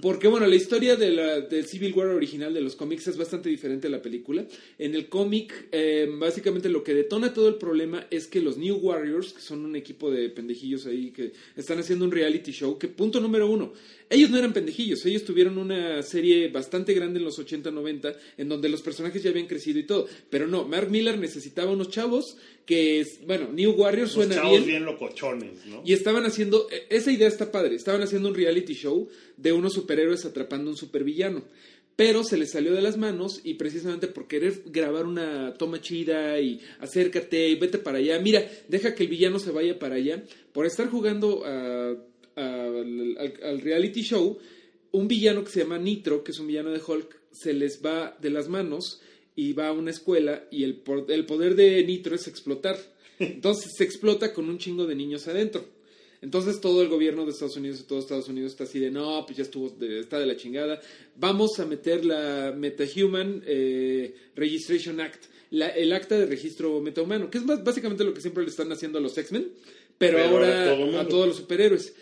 porque 0.01 0.27
bueno, 0.27 0.47
la 0.47 0.55
historia 0.55 0.95
de 0.95 1.11
la, 1.11 1.41
del 1.41 1.65
Civil 1.65 1.93
War 1.93 2.07
original 2.07 2.53
de 2.53 2.61
los 2.61 2.75
cómics 2.75 3.07
es 3.07 3.17
bastante 3.17 3.49
diferente 3.49 3.87
a 3.87 3.89
la 3.89 4.01
película. 4.01 4.45
En 4.77 4.95
el 4.95 5.09
cómic, 5.09 5.67
eh, 5.71 6.09
básicamente 6.17 6.69
lo 6.69 6.83
que 6.83 6.93
detona 6.93 7.33
todo 7.33 7.47
el 7.47 7.55
problema 7.55 8.07
es 8.09 8.27
que 8.27 8.41
los 8.41 8.57
New 8.57 8.77
Warriors, 8.77 9.33
que 9.33 9.41
son 9.41 9.65
un 9.65 9.75
equipo 9.75 10.11
de 10.11 10.29
pendejillos 10.29 10.85
ahí 10.85 11.11
que 11.11 11.33
están 11.55 11.79
haciendo 11.79 12.05
un 12.05 12.11
reality 12.11 12.51
show, 12.51 12.77
que 12.77 12.87
punto 12.87 13.19
número 13.19 13.49
uno, 13.49 13.73
ellos 14.09 14.29
no 14.31 14.37
eran 14.37 14.53
pendejillos, 14.53 15.05
ellos 15.05 15.23
tuvieron 15.23 15.57
una 15.57 16.01
serie 16.01 16.47
bastante 16.49 16.93
grande 16.93 17.19
en 17.19 17.25
los 17.25 17.37
80-90, 17.39 18.15
en 18.37 18.49
donde 18.49 18.67
los 18.69 18.81
personajes 18.81 19.21
ya 19.21 19.29
habían 19.29 19.45
crecido 19.47 19.77
y 19.79 19.83
todo. 19.85 20.07
Pero 20.29 20.47
no, 20.47 20.65
Mark 20.65 20.89
Miller 20.89 21.17
necesitaba 21.19 21.71
unos 21.71 21.89
chavos 21.89 22.35
que 22.65 22.99
es, 23.01 23.19
bueno, 23.25 23.49
New 23.53 23.71
Warriors 23.71 24.15
Los 24.15 24.25
suena 24.25 24.35
chavos 24.35 24.51
bien. 24.57 24.65
bien 24.65 24.85
locochones, 24.85 25.65
¿no? 25.67 25.81
Y 25.85 25.93
estaban 25.93 26.25
haciendo, 26.25 26.67
e- 26.71 26.87
esa 26.95 27.11
idea 27.11 27.27
está 27.27 27.51
padre, 27.51 27.75
estaban 27.75 28.01
haciendo 28.01 28.29
un 28.29 28.35
reality 28.35 28.73
show 28.73 29.07
de 29.37 29.51
unos 29.53 29.73
superhéroes 29.73 30.25
atrapando 30.25 30.69
a 30.69 30.73
un 30.73 30.77
supervillano. 30.77 31.43
Pero 31.95 32.23
se 32.23 32.37
les 32.37 32.51
salió 32.51 32.73
de 32.73 32.81
las 32.81 32.95
manos 32.97 33.41
y 33.43 33.55
precisamente 33.55 34.07
por 34.07 34.25
querer 34.27 34.61
grabar 34.67 35.05
una 35.05 35.53
toma 35.55 35.81
chida 35.81 36.39
y 36.39 36.61
acércate 36.79 37.49
y 37.49 37.55
vete 37.55 37.77
para 37.77 37.97
allá, 37.97 38.17
mira, 38.19 38.49
deja 38.69 38.95
que 38.95 39.03
el 39.03 39.09
villano 39.09 39.37
se 39.37 39.51
vaya 39.51 39.77
para 39.77 39.95
allá, 39.95 40.23
por 40.53 40.65
estar 40.65 40.89
jugando 40.89 41.43
a- 41.45 41.97
al, 42.39 43.17
al- 43.17 43.39
al 43.43 43.61
reality 43.61 44.01
show, 44.01 44.37
un 44.91 45.07
villano 45.07 45.43
que 45.43 45.51
se 45.51 45.59
llama 45.61 45.77
Nitro, 45.77 46.23
que 46.23 46.31
es 46.31 46.39
un 46.39 46.47
villano 46.47 46.71
de 46.71 46.81
Hulk, 46.85 47.15
se 47.31 47.53
les 47.53 47.81
va 47.85 48.17
de 48.21 48.29
las 48.29 48.47
manos 48.47 49.01
y 49.35 49.53
va 49.53 49.67
a 49.67 49.71
una 49.71 49.91
escuela 49.91 50.47
y 50.51 50.63
el, 50.63 50.81
el 51.09 51.25
poder 51.25 51.55
de 51.55 51.83
Nitro 51.83 52.15
es 52.15 52.27
explotar. 52.27 52.77
Entonces 53.19 53.71
se 53.77 53.83
explota 53.83 54.33
con 54.33 54.49
un 54.49 54.57
chingo 54.57 54.85
de 54.87 54.95
niños 54.95 55.27
adentro. 55.27 55.65
Entonces 56.21 56.59
todo 56.59 56.81
el 56.81 56.89
gobierno 56.89 57.23
de 57.25 57.31
Estados 57.31 57.55
Unidos 57.55 57.79
y 57.79 57.83
todo 57.83 57.99
Estados 57.99 58.27
Unidos 58.27 58.51
está 58.51 58.65
así 58.65 58.79
de 58.79 58.91
no, 58.91 59.23
pues 59.25 59.37
ya 59.37 59.43
estuvo, 59.43 59.69
de- 59.69 59.99
está 60.01 60.19
de 60.19 60.25
la 60.25 60.35
chingada. 60.35 60.81
Vamos 61.15 61.59
a 61.59 61.65
meter 61.65 62.03
la 62.03 62.53
MetaHuman 62.57 63.43
eh, 63.45 64.13
Registration 64.35 64.99
Act, 64.99 65.25
la- 65.51 65.69
el 65.69 65.93
acta 65.93 66.17
de 66.17 66.25
registro 66.25 66.81
metahumano, 66.81 67.29
que 67.29 67.37
es 67.37 67.45
más- 67.45 67.63
básicamente 67.63 68.03
lo 68.03 68.13
que 68.13 68.19
siempre 68.21 68.43
le 68.43 68.49
están 68.49 68.69
haciendo 68.71 68.97
a 68.97 69.01
los 69.01 69.17
X-Men, 69.17 69.47
pero, 69.97 70.17
Pero 70.17 70.29
ahora 70.29 70.63
a 70.63 70.65
todo 70.75 70.85
mundo. 70.85 70.99
a 70.99 71.07
todos 71.07 71.27
los 71.27 71.37
superhéroes. 71.37 71.93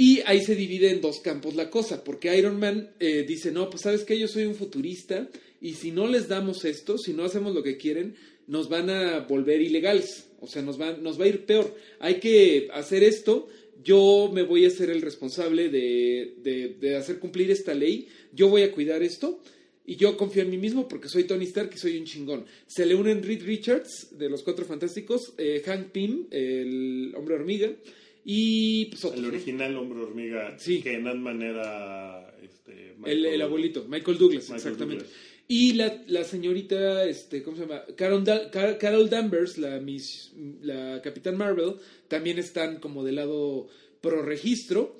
Y 0.00 0.20
ahí 0.24 0.40
se 0.42 0.54
divide 0.54 0.90
en 0.90 1.02
dos 1.02 1.20
campos 1.20 1.54
la 1.54 1.68
cosa, 1.68 2.02
porque 2.04 2.34
Iron 2.34 2.58
Man 2.58 2.90
eh, 3.00 3.22
dice, 3.28 3.52
no, 3.52 3.68
pues 3.68 3.82
sabes 3.82 4.04
que 4.04 4.18
yo 4.18 4.28
soy 4.28 4.44
un 4.46 4.54
futurista 4.54 5.28
y 5.60 5.74
si 5.74 5.90
no 5.90 6.06
les 6.08 6.26
damos 6.26 6.64
esto, 6.64 6.96
si 6.96 7.12
no 7.12 7.24
hacemos 7.24 7.54
lo 7.54 7.62
que 7.62 7.76
quieren, 7.76 8.14
nos 8.46 8.70
van 8.70 8.88
a 8.88 9.18
volver 9.20 9.60
ilegales, 9.60 10.28
o 10.40 10.46
sea, 10.46 10.62
nos 10.62 10.80
va, 10.80 10.96
nos 10.96 11.20
va 11.20 11.24
a 11.24 11.28
ir 11.28 11.44
peor. 11.44 11.76
Hay 11.98 12.14
que 12.14 12.68
hacer 12.72 13.02
esto, 13.04 13.48
yo 13.84 14.30
me 14.32 14.42
voy 14.42 14.64
a 14.64 14.70
ser 14.70 14.88
el 14.88 15.02
responsable 15.02 15.68
de, 15.68 16.34
de- 16.42 16.76
de 16.80 16.96
hacer 16.96 17.18
cumplir 17.18 17.50
esta 17.50 17.74
ley, 17.74 18.08
yo 18.32 18.48
voy 18.48 18.62
a 18.62 18.72
cuidar 18.72 19.02
esto. 19.02 19.42
Y 19.86 19.96
yo 19.96 20.16
confío 20.16 20.42
en 20.42 20.50
mí 20.50 20.56
mismo 20.56 20.86
porque 20.88 21.08
soy 21.08 21.24
Tony 21.24 21.44
Stark 21.46 21.72
y 21.74 21.78
soy 21.78 21.96
un 21.98 22.04
chingón. 22.04 22.44
Se 22.68 22.86
le 22.86 22.94
unen 22.94 23.22
Reed 23.24 23.42
Richards 23.42 24.08
de 24.16 24.28
los 24.30 24.42
Cuatro 24.44 24.64
Fantásticos, 24.64 25.32
eh, 25.36 25.62
Hank 25.66 25.88
Pym, 25.88 26.26
el 26.30 27.12
hombre 27.16 27.34
hormiga, 27.34 27.72
y 28.24 28.86
pues 28.86 29.04
otros, 29.04 29.18
El 29.20 29.26
original 29.26 29.76
hombre 29.76 30.00
hormiga, 30.00 30.58
Sí. 30.58 30.80
que 30.82 30.94
en 30.94 31.06
Ant-Man 31.06 31.42
era 31.42 32.34
este, 32.42 32.94
El, 33.04 33.40
abuelito, 33.42 33.86
Michael 33.88 34.18
Douglas, 34.18 34.44
Michael 34.44 34.56
exactamente. 34.58 35.04
Douglas. 35.04 35.20
Y 35.48 35.72
la, 35.72 36.02
la 36.06 36.22
señorita, 36.22 37.04
este, 37.06 37.42
¿cómo 37.42 37.56
se 37.56 37.62
llama? 37.64 37.82
Carol, 37.96 38.22
Da- 38.24 38.50
Car- 38.52 38.78
Carol 38.78 39.10
Danvers, 39.10 39.58
la, 39.58 39.80
Miss, 39.80 40.32
la 40.62 41.00
Capitán 41.02 41.36
Marvel, 41.36 41.74
también 42.06 42.38
están 42.38 42.78
como 42.78 43.02
del 43.04 43.16
lado 43.16 43.68
pro 44.00 44.22
registro. 44.22 44.96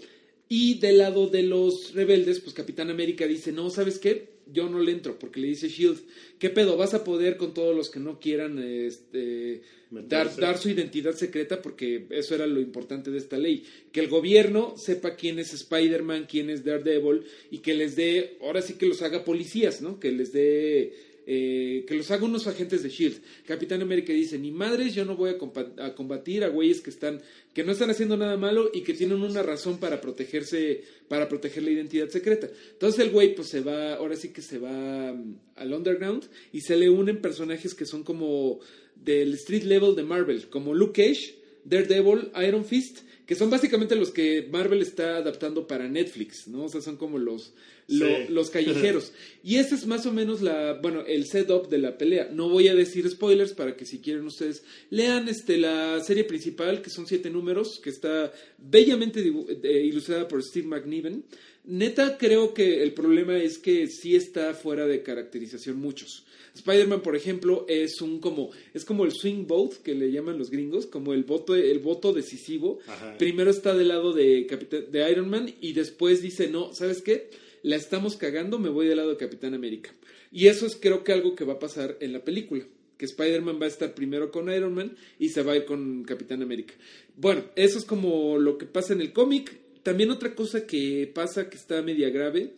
Y 0.53 0.81
del 0.81 0.99
lado 0.99 1.29
de 1.29 1.45
los 1.45 1.95
rebeldes, 1.95 2.41
pues 2.41 2.55
Capitán 2.55 2.91
América 2.91 3.25
dice, 3.29 3.53
no, 3.53 3.71
¿sabes 3.71 4.01
qué? 4.01 4.30
Yo 4.53 4.69
no 4.69 4.81
le 4.81 4.93
entro, 4.93 5.19
porque 5.19 5.41
le 5.41 5.49
dice 5.49 5.69
Shield, 5.69 5.99
¿qué 6.39 6.51
pedo? 6.51 6.77
¿Vas 6.77 6.95
a 6.95 7.05
poder 7.05 7.37
con 7.37 7.55
todos 7.55 7.75
los 7.75 7.91
que 7.91 8.01
no 8.01 8.19
quieran 8.21 8.59
este, 8.59 9.63
dar, 9.91 10.35
dar 10.37 10.59
su 10.59 10.71
identidad 10.71 11.15
secreta? 11.15 11.63
Porque 11.63 12.07
eso 12.11 12.35
era 12.35 12.47
lo 12.47 12.61
importante 12.61 13.11
de 13.11 13.19
esta 13.19 13.39
ley. 13.39 13.65
Que 13.93 14.01
el 14.01 14.09
gobierno 14.09 14.75
sepa 14.77 15.17
quién 15.17 15.39
es 15.39 15.53
Spider-Man, 15.53 16.27
quién 16.29 16.51
es 16.51 16.65
Daredevil, 16.65 17.25
y 17.51 17.59
que 17.59 17.75
les 17.75 17.97
dé, 17.97 18.37
ahora 18.41 18.63
sí 18.63 18.75
que 18.75 18.87
los 18.87 19.03
haga 19.03 19.25
policías, 19.25 19.83
¿no? 19.83 20.01
Que 20.01 20.13
les 20.13 20.33
dé 20.33 21.10
eh, 21.27 21.85
que 21.87 21.95
los 21.95 22.11
haga 22.11 22.25
unos 22.25 22.47
agentes 22.47 22.83
de 22.83 22.89
Shield. 22.89 23.21
Capitán 23.47 23.83
América 23.83 24.13
dice, 24.13 24.39
ni 24.39 24.51
madres, 24.51 24.95
yo 24.95 25.05
no 25.05 25.17
voy 25.17 25.31
a, 25.31 25.95
combatir 25.95 26.45
a 26.45 26.49
güeyes 26.49 26.81
que 26.81 26.91
están, 26.91 27.21
que 27.53 27.63
no 27.63 27.73
están 27.73 27.91
haciendo 27.91 28.17
nada 28.17 28.37
malo 28.37 28.71
y 28.73 28.83
que 28.83 28.95
tienen 28.95 29.23
una 29.23 29.43
razón 29.43 29.79
para 29.79 30.01
protegerse, 30.01 30.83
para 31.09 31.29
proteger 31.29 31.63
la 31.63 31.71
identidad 31.71 32.09
secreta. 32.09 32.49
Entonces 32.73 33.01
el 33.01 33.11
güey 33.11 33.35
pues 33.35 33.49
se 33.49 33.61
va, 33.61 33.95
ahora 33.95 34.17
sí 34.17 34.31
que 34.31 34.43
se 34.43 34.59
va 34.59 35.13
mm, 35.13 35.39
al 35.57 35.73
underground 35.73 36.25
y 36.53 36.63
se 36.63 36.77
le 36.77 36.89
unen 36.89 37.21
personajes 37.21 37.75
que 37.75 37.87
son 37.87 38.03
como 38.03 38.61
del 38.97 39.35
street 39.35 39.65
level 39.65 39.95
de 39.95 40.03
Marvel, 40.03 40.49
como 40.49 40.75
Luke 40.75 41.03
Cage, 41.03 41.37
Daredevil, 41.65 42.31
Iron 42.47 42.65
Fist, 42.65 43.01
que 43.27 43.37
son 43.37 43.49
básicamente 43.49 43.95
los 43.95 44.11
que 44.11 44.49
Marvel 44.51 44.83
está 44.83 45.19
adaptando 45.19 45.67
para 45.67 45.89
Netflix, 45.89 46.49
¿no? 46.49 46.65
O 46.65 46.69
sea, 46.69 46.81
son 46.81 46.97
como 46.97 47.17
los, 47.17 47.55
lo- 47.91 48.07
Sí. 48.07 48.13
los 48.29 48.51
callejeros. 48.51 49.13
Y 49.43 49.57
ese 49.57 49.75
es 49.75 49.87
más 49.87 50.07
o 50.07 50.13
menos 50.13 50.41
la, 50.43 50.75
bueno, 50.81 51.03
el 51.07 51.27
setup 51.27 51.69
de 51.69 51.79
la 51.79 51.99
pelea. 51.99 52.29
No 52.33 52.49
voy 52.49 52.69
a 52.69 52.75
decir 52.75 53.09
spoilers 53.09 53.53
para 53.53 53.77
que 53.77 53.85
si 53.85 53.99
quieren 54.01 54.25
ustedes 54.27 54.63
lean 54.91 55.29
este 55.29 55.59
la 55.59 56.01
serie 56.03 56.25
principal, 56.25 56.83
que 56.83 56.91
son 56.91 57.07
siete 57.07 57.31
números, 57.31 57.81
que 57.83 57.91
está 57.91 58.33
bellamente 58.59 59.21
eh, 59.63 59.83
ilustrada 59.85 60.27
por 60.29 60.43
Steve 60.43 60.67
McNiven. 60.67 61.25
Neta, 61.65 62.17
creo 62.19 62.55
que 62.55 62.83
el 62.83 62.93
problema 62.95 63.37
es 63.39 63.59
que 63.59 63.87
sí 63.87 64.17
está 64.17 64.55
fuera 64.55 64.87
de 64.87 65.03
caracterización 65.03 65.77
muchos. 65.79 66.25
Spider-Man, 66.55 67.03
por 67.03 67.15
ejemplo, 67.15 67.65
es 67.69 68.01
un 68.01 68.19
como 68.19 68.51
es 68.75 68.85
como 68.85 69.05
el 69.05 69.13
swing 69.13 69.47
vote 69.47 69.77
que 69.85 69.95
le 69.95 70.11
llaman 70.11 70.37
los 70.39 70.51
gringos, 70.51 70.87
como 70.87 71.13
el 71.15 71.23
voto 71.23 71.55
el 71.55 71.79
voto 71.79 72.13
decisivo. 72.13 72.81
Ajá. 72.89 73.17
Primero 73.19 73.51
está 73.51 73.75
del 73.77 73.89
lado 73.89 74.13
de 74.13 74.47
de 74.91 75.11
Iron 75.13 75.31
Man 75.31 75.55
y 75.61 75.73
después 75.75 76.23
dice, 76.23 76.49
"No, 76.49 76.75
¿sabes 76.75 77.03
qué? 77.03 77.31
La 77.63 77.77
estamos 77.77 78.17
cagando, 78.17 78.59
me 78.59 78.69
voy 78.71 78.87
del 78.87 78.97
lado 78.99 79.11
de 79.11 79.17
Capitán 79.17 79.55
América." 79.55 79.95
Y 80.33 80.47
eso 80.47 80.67
es 80.67 80.77
creo 80.77 81.05
que 81.05 81.13
algo 81.13 81.35
que 81.35 81.45
va 81.45 81.55
a 81.55 81.59
pasar 81.59 81.97
en 82.01 82.13
la 82.13 82.25
película, 82.25 82.65
que 82.97 83.05
Spider-Man 83.07 83.59
va 83.61 83.65
a 83.65 83.69
estar 83.69 83.95
primero 83.95 84.31
con 84.31 84.51
Iron 84.53 84.75
Man 84.75 84.95
y 85.19 85.31
se 85.31 85.43
va 85.43 85.53
a 85.53 85.57
ir 85.57 85.65
con 85.65 86.05
Capitán 86.05 86.43
América. 86.43 86.75
Bueno, 87.17 87.45
eso 87.57 87.79
es 87.79 87.85
como 87.85 88.39
lo 88.39 88.59
que 88.59 88.67
pasa 88.67 88.93
en 88.93 89.01
el 89.01 89.13
cómic. 89.13 89.59
También 89.83 90.11
otra 90.11 90.35
cosa 90.35 90.67
que 90.67 91.11
pasa 91.15 91.49
que 91.49 91.57
está 91.57 91.81
media 91.83 92.11
grave 92.11 92.53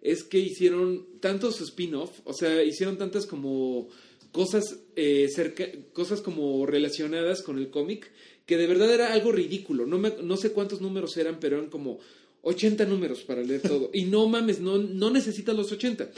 es 0.00 0.22
que 0.22 0.38
hicieron 0.38 1.18
tantos 1.20 1.60
spin-off, 1.60 2.20
o 2.24 2.32
sea, 2.32 2.62
hicieron 2.62 2.96
tantas 2.96 3.26
como 3.26 3.88
cosas 4.30 4.78
eh, 4.94 5.26
cerca, 5.34 5.66
cosas 5.92 6.20
como 6.20 6.64
relacionadas 6.66 7.42
con 7.42 7.58
el 7.58 7.70
cómic 7.70 8.10
que 8.46 8.56
de 8.56 8.66
verdad 8.68 8.94
era 8.94 9.12
algo 9.12 9.32
ridículo. 9.32 9.86
No, 9.86 9.98
me- 9.98 10.14
no 10.22 10.36
sé 10.36 10.52
cuántos 10.52 10.80
números 10.80 11.16
eran, 11.16 11.40
pero 11.40 11.56
eran 11.58 11.68
como 11.70 11.98
80 12.42 12.84
números 12.86 13.22
para 13.22 13.42
leer 13.42 13.62
todo. 13.62 13.90
Y 13.92 14.04
no 14.04 14.28
mames, 14.28 14.60
no, 14.60 14.78
no 14.78 15.10
necesitas 15.10 15.56
los 15.56 15.72
80. 15.72 16.10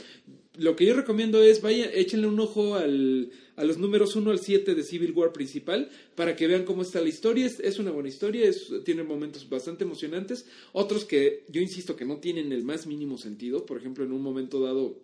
Lo 0.57 0.75
que 0.75 0.85
yo 0.85 0.93
recomiendo 0.93 1.41
es, 1.41 1.61
vaya, 1.61 1.89
échenle 1.91 2.27
un 2.27 2.39
ojo 2.39 2.75
al, 2.75 3.31
a 3.55 3.63
los 3.63 3.77
números 3.77 4.15
1 4.15 4.29
al 4.29 4.39
7 4.39 4.75
de 4.75 4.83
Civil 4.83 5.11
War 5.13 5.31
principal 5.31 5.89
para 6.15 6.35
que 6.35 6.47
vean 6.47 6.65
cómo 6.65 6.81
está 6.81 7.01
la 7.01 7.09
historia. 7.09 7.45
Es, 7.45 7.59
es 7.59 7.79
una 7.79 7.91
buena 7.91 8.09
historia, 8.09 8.47
es, 8.47 8.71
tiene 8.83 9.03
momentos 9.03 9.47
bastante 9.49 9.83
emocionantes. 9.83 10.45
Otros 10.73 11.05
que 11.05 11.45
yo 11.47 11.61
insisto 11.61 11.95
que 11.95 12.05
no 12.05 12.17
tienen 12.17 12.51
el 12.51 12.63
más 12.63 12.85
mínimo 12.85 13.17
sentido. 13.17 13.65
Por 13.65 13.77
ejemplo, 13.77 14.03
en 14.03 14.11
un 14.11 14.21
momento 14.21 14.59
dado, 14.59 14.99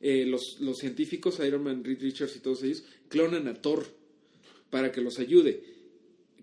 eh, 0.00 0.24
los, 0.26 0.58
los 0.60 0.78
científicos, 0.78 1.40
Iron 1.40 1.62
Man, 1.62 1.84
Reed 1.84 2.00
Richards 2.00 2.36
y 2.36 2.40
todos 2.40 2.62
ellos, 2.62 2.84
clonan 3.08 3.48
a 3.48 3.54
Thor 3.54 3.86
para 4.70 4.92
que 4.92 5.00
los 5.00 5.18
ayude. 5.18 5.77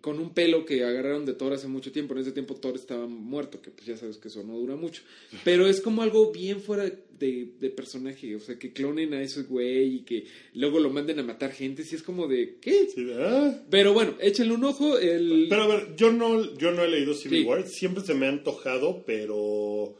Con 0.05 0.19
un 0.19 0.35
pelo 0.35 0.65
que 0.65 0.83
agarraron 0.83 1.25
de 1.25 1.33
Thor 1.33 1.51
hace 1.53 1.67
mucho 1.67 1.91
tiempo. 1.91 2.13
En 2.13 2.19
ese 2.19 2.31
tiempo 2.31 2.53
Thor 2.53 2.75
estaba 2.75 3.07
muerto, 3.07 3.59
que 3.59 3.71
pues 3.71 3.87
ya 3.87 3.97
sabes 3.97 4.17
que 4.17 4.27
eso 4.27 4.43
no 4.43 4.55
dura 4.55 4.75
mucho. 4.75 5.01
Pero 5.43 5.65
es 5.67 5.81
como 5.81 6.03
algo 6.03 6.31
bien 6.31 6.61
fuera 6.61 6.83
de, 6.83 7.47
de 7.59 7.69
personaje. 7.71 8.35
O 8.35 8.39
sea, 8.39 8.59
que 8.59 8.71
clonen 8.71 9.15
a 9.15 9.23
ese 9.23 9.41
güey 9.43 9.95
y 9.95 9.99
que 10.01 10.25
luego 10.53 10.79
lo 10.79 10.91
manden 10.91 11.17
a 11.17 11.23
matar 11.23 11.51
gente. 11.53 11.83
Si 11.83 11.95
es 11.95 12.03
como 12.03 12.27
de, 12.27 12.57
¿qué? 12.61 12.87
Sí. 12.93 13.03
Pero 13.71 13.93
bueno, 13.93 14.13
échenle 14.21 14.53
un 14.53 14.63
ojo. 14.65 14.99
El... 14.99 15.47
Pero 15.49 15.63
a 15.63 15.67
ver, 15.67 15.95
yo 15.95 16.11
no, 16.11 16.55
yo 16.55 16.69
no 16.71 16.83
he 16.83 16.87
leído 16.87 17.15
Civil 17.15 17.39
Sí. 17.41 17.45
War, 17.47 17.67
siempre 17.67 18.03
se 18.03 18.13
me 18.13 18.27
ha 18.27 18.29
antojado, 18.29 19.03
pero 19.07 19.95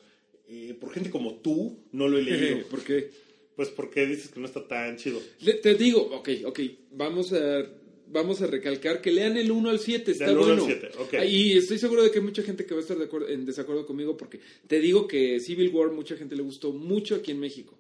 eh, 0.48 0.76
por 0.80 0.92
gente 0.94 1.10
como 1.10 1.38
tú 1.38 1.80
no 1.92 2.08
lo 2.08 2.20
he 2.20 2.22
leído. 2.22 2.68
¿Por 2.70 2.84
qué? 2.84 3.10
pues 3.56 3.70
porque 3.70 4.06
dices 4.06 4.28
que 4.28 4.40
no 4.42 4.46
está 4.48 4.68
tan 4.68 4.98
chido. 4.98 5.20
Le- 5.40 5.54
te 5.54 5.76
digo, 5.76 6.02
ok, 6.14 6.30
ok, 6.44 6.60
vamos 6.92 7.32
a, 7.32 7.66
vamos 8.12 8.42
a 8.42 8.48
recalcar 8.48 9.02
que 9.02 9.12
lean 9.12 9.38
el 9.38 9.52
1 9.52 9.70
al 9.70 9.80
7, 9.80 10.12
está 10.12 10.28
Del 10.28 10.38
uno 10.38 10.46
al 10.54 10.60
bueno. 10.60 10.66
siete, 10.66 10.90
ok. 10.98 11.14
Y 11.28 11.58
estoy 11.58 11.78
seguro 11.78 12.04
de 12.04 12.12
que 12.12 12.20
hay 12.20 12.24
mucha 12.26 12.44
gente 12.44 12.66
que 12.66 12.74
va 12.74 12.80
a 12.80 12.84
estar 12.84 12.98
de 12.98 13.06
acuerdo- 13.06 13.28
en 13.30 13.46
desacuerdo 13.46 13.86
conmigo 13.86 14.16
porque 14.18 14.40
te 14.68 14.80
digo 14.80 15.08
que 15.08 15.40
Civil 15.40 15.70
War 15.74 15.92
mucha 15.92 16.16
gente 16.16 16.36
le 16.36 16.44
gustó 16.44 16.72
mucho 16.72 17.16
aquí 17.16 17.32
en 17.32 17.40
México. 17.40 17.78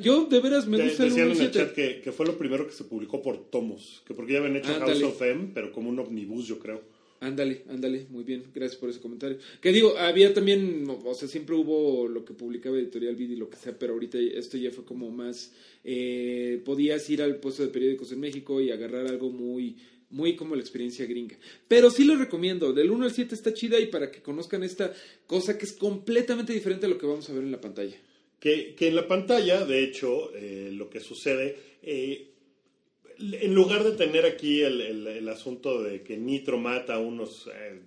Yo 0.00 0.24
de 0.26 0.40
veras 0.40 0.66
me 0.66 0.82
gusta 0.82 1.04
el 1.04 1.12
1 1.12 1.16
decían 1.16 1.30
al 1.30 1.36
en 1.36 1.42
el 1.42 1.52
7. 1.52 1.58
chat 1.58 1.74
que, 1.74 2.00
que 2.02 2.12
fue 2.12 2.24
lo 2.26 2.38
primero 2.38 2.66
que 2.66 2.72
se 2.72 2.84
publicó 2.84 3.20
por 3.20 3.50
tomos, 3.50 4.02
que 4.06 4.14
porque 4.14 4.32
ya 4.32 4.38
habían 4.38 4.56
hecho 4.56 4.72
Ándale. 4.72 5.00
House 5.00 5.02
of 5.14 5.22
M, 5.22 5.50
pero 5.52 5.70
como 5.72 5.90
un 5.90 5.98
omnibus, 5.98 6.46
yo 6.46 6.58
creo. 6.58 6.80
Ándale, 7.22 7.62
ándale, 7.68 8.06
muy 8.10 8.24
bien, 8.24 8.42
gracias 8.52 8.80
por 8.80 8.90
ese 8.90 8.98
comentario. 8.98 9.38
Que 9.60 9.70
digo, 9.70 9.96
había 9.96 10.34
también, 10.34 10.88
o 10.88 11.14
sea, 11.14 11.28
siempre 11.28 11.54
hubo 11.54 12.08
lo 12.08 12.24
que 12.24 12.34
publicaba 12.34 12.76
Editorial 12.76 13.14
Vid 13.14 13.30
y 13.30 13.36
lo 13.36 13.48
que 13.48 13.56
sea, 13.56 13.78
pero 13.78 13.92
ahorita 13.92 14.18
esto 14.18 14.56
ya 14.56 14.72
fue 14.72 14.84
como 14.84 15.08
más, 15.08 15.52
eh, 15.84 16.60
podías 16.64 17.08
ir 17.10 17.22
al 17.22 17.36
puesto 17.36 17.62
de 17.62 17.68
periódicos 17.68 18.10
en 18.10 18.18
México 18.18 18.60
y 18.60 18.72
agarrar 18.72 19.06
algo 19.06 19.30
muy, 19.30 19.76
muy 20.10 20.34
como 20.34 20.56
la 20.56 20.62
experiencia 20.62 21.06
gringa. 21.06 21.38
Pero 21.68 21.92
sí 21.92 22.02
lo 22.02 22.16
recomiendo, 22.16 22.72
del 22.72 22.90
1 22.90 23.04
al 23.04 23.12
7 23.12 23.36
está 23.36 23.54
chida 23.54 23.78
y 23.78 23.86
para 23.86 24.10
que 24.10 24.20
conozcan 24.20 24.64
esta 24.64 24.92
cosa 25.28 25.56
que 25.56 25.66
es 25.66 25.74
completamente 25.74 26.52
diferente 26.52 26.86
a 26.86 26.88
lo 26.88 26.98
que 26.98 27.06
vamos 27.06 27.30
a 27.30 27.34
ver 27.34 27.44
en 27.44 27.52
la 27.52 27.60
pantalla. 27.60 27.98
Que, 28.40 28.74
que 28.74 28.88
en 28.88 28.96
la 28.96 29.06
pantalla, 29.06 29.64
de 29.64 29.84
hecho, 29.84 30.34
eh, 30.34 30.70
lo 30.72 30.90
que 30.90 30.98
sucede, 30.98 31.56
eh, 31.84 32.31
en 33.40 33.54
lugar 33.54 33.84
de 33.84 33.92
tener 33.92 34.24
aquí 34.26 34.62
el, 34.62 34.80
el- 34.80 35.06
el 35.06 35.28
asunto 35.28 35.82
de 35.82 36.02
que 36.02 36.16
Nitro 36.16 36.58
mata 36.58 36.94
a 36.94 36.98
unos, 36.98 37.48
eh, 37.54 37.80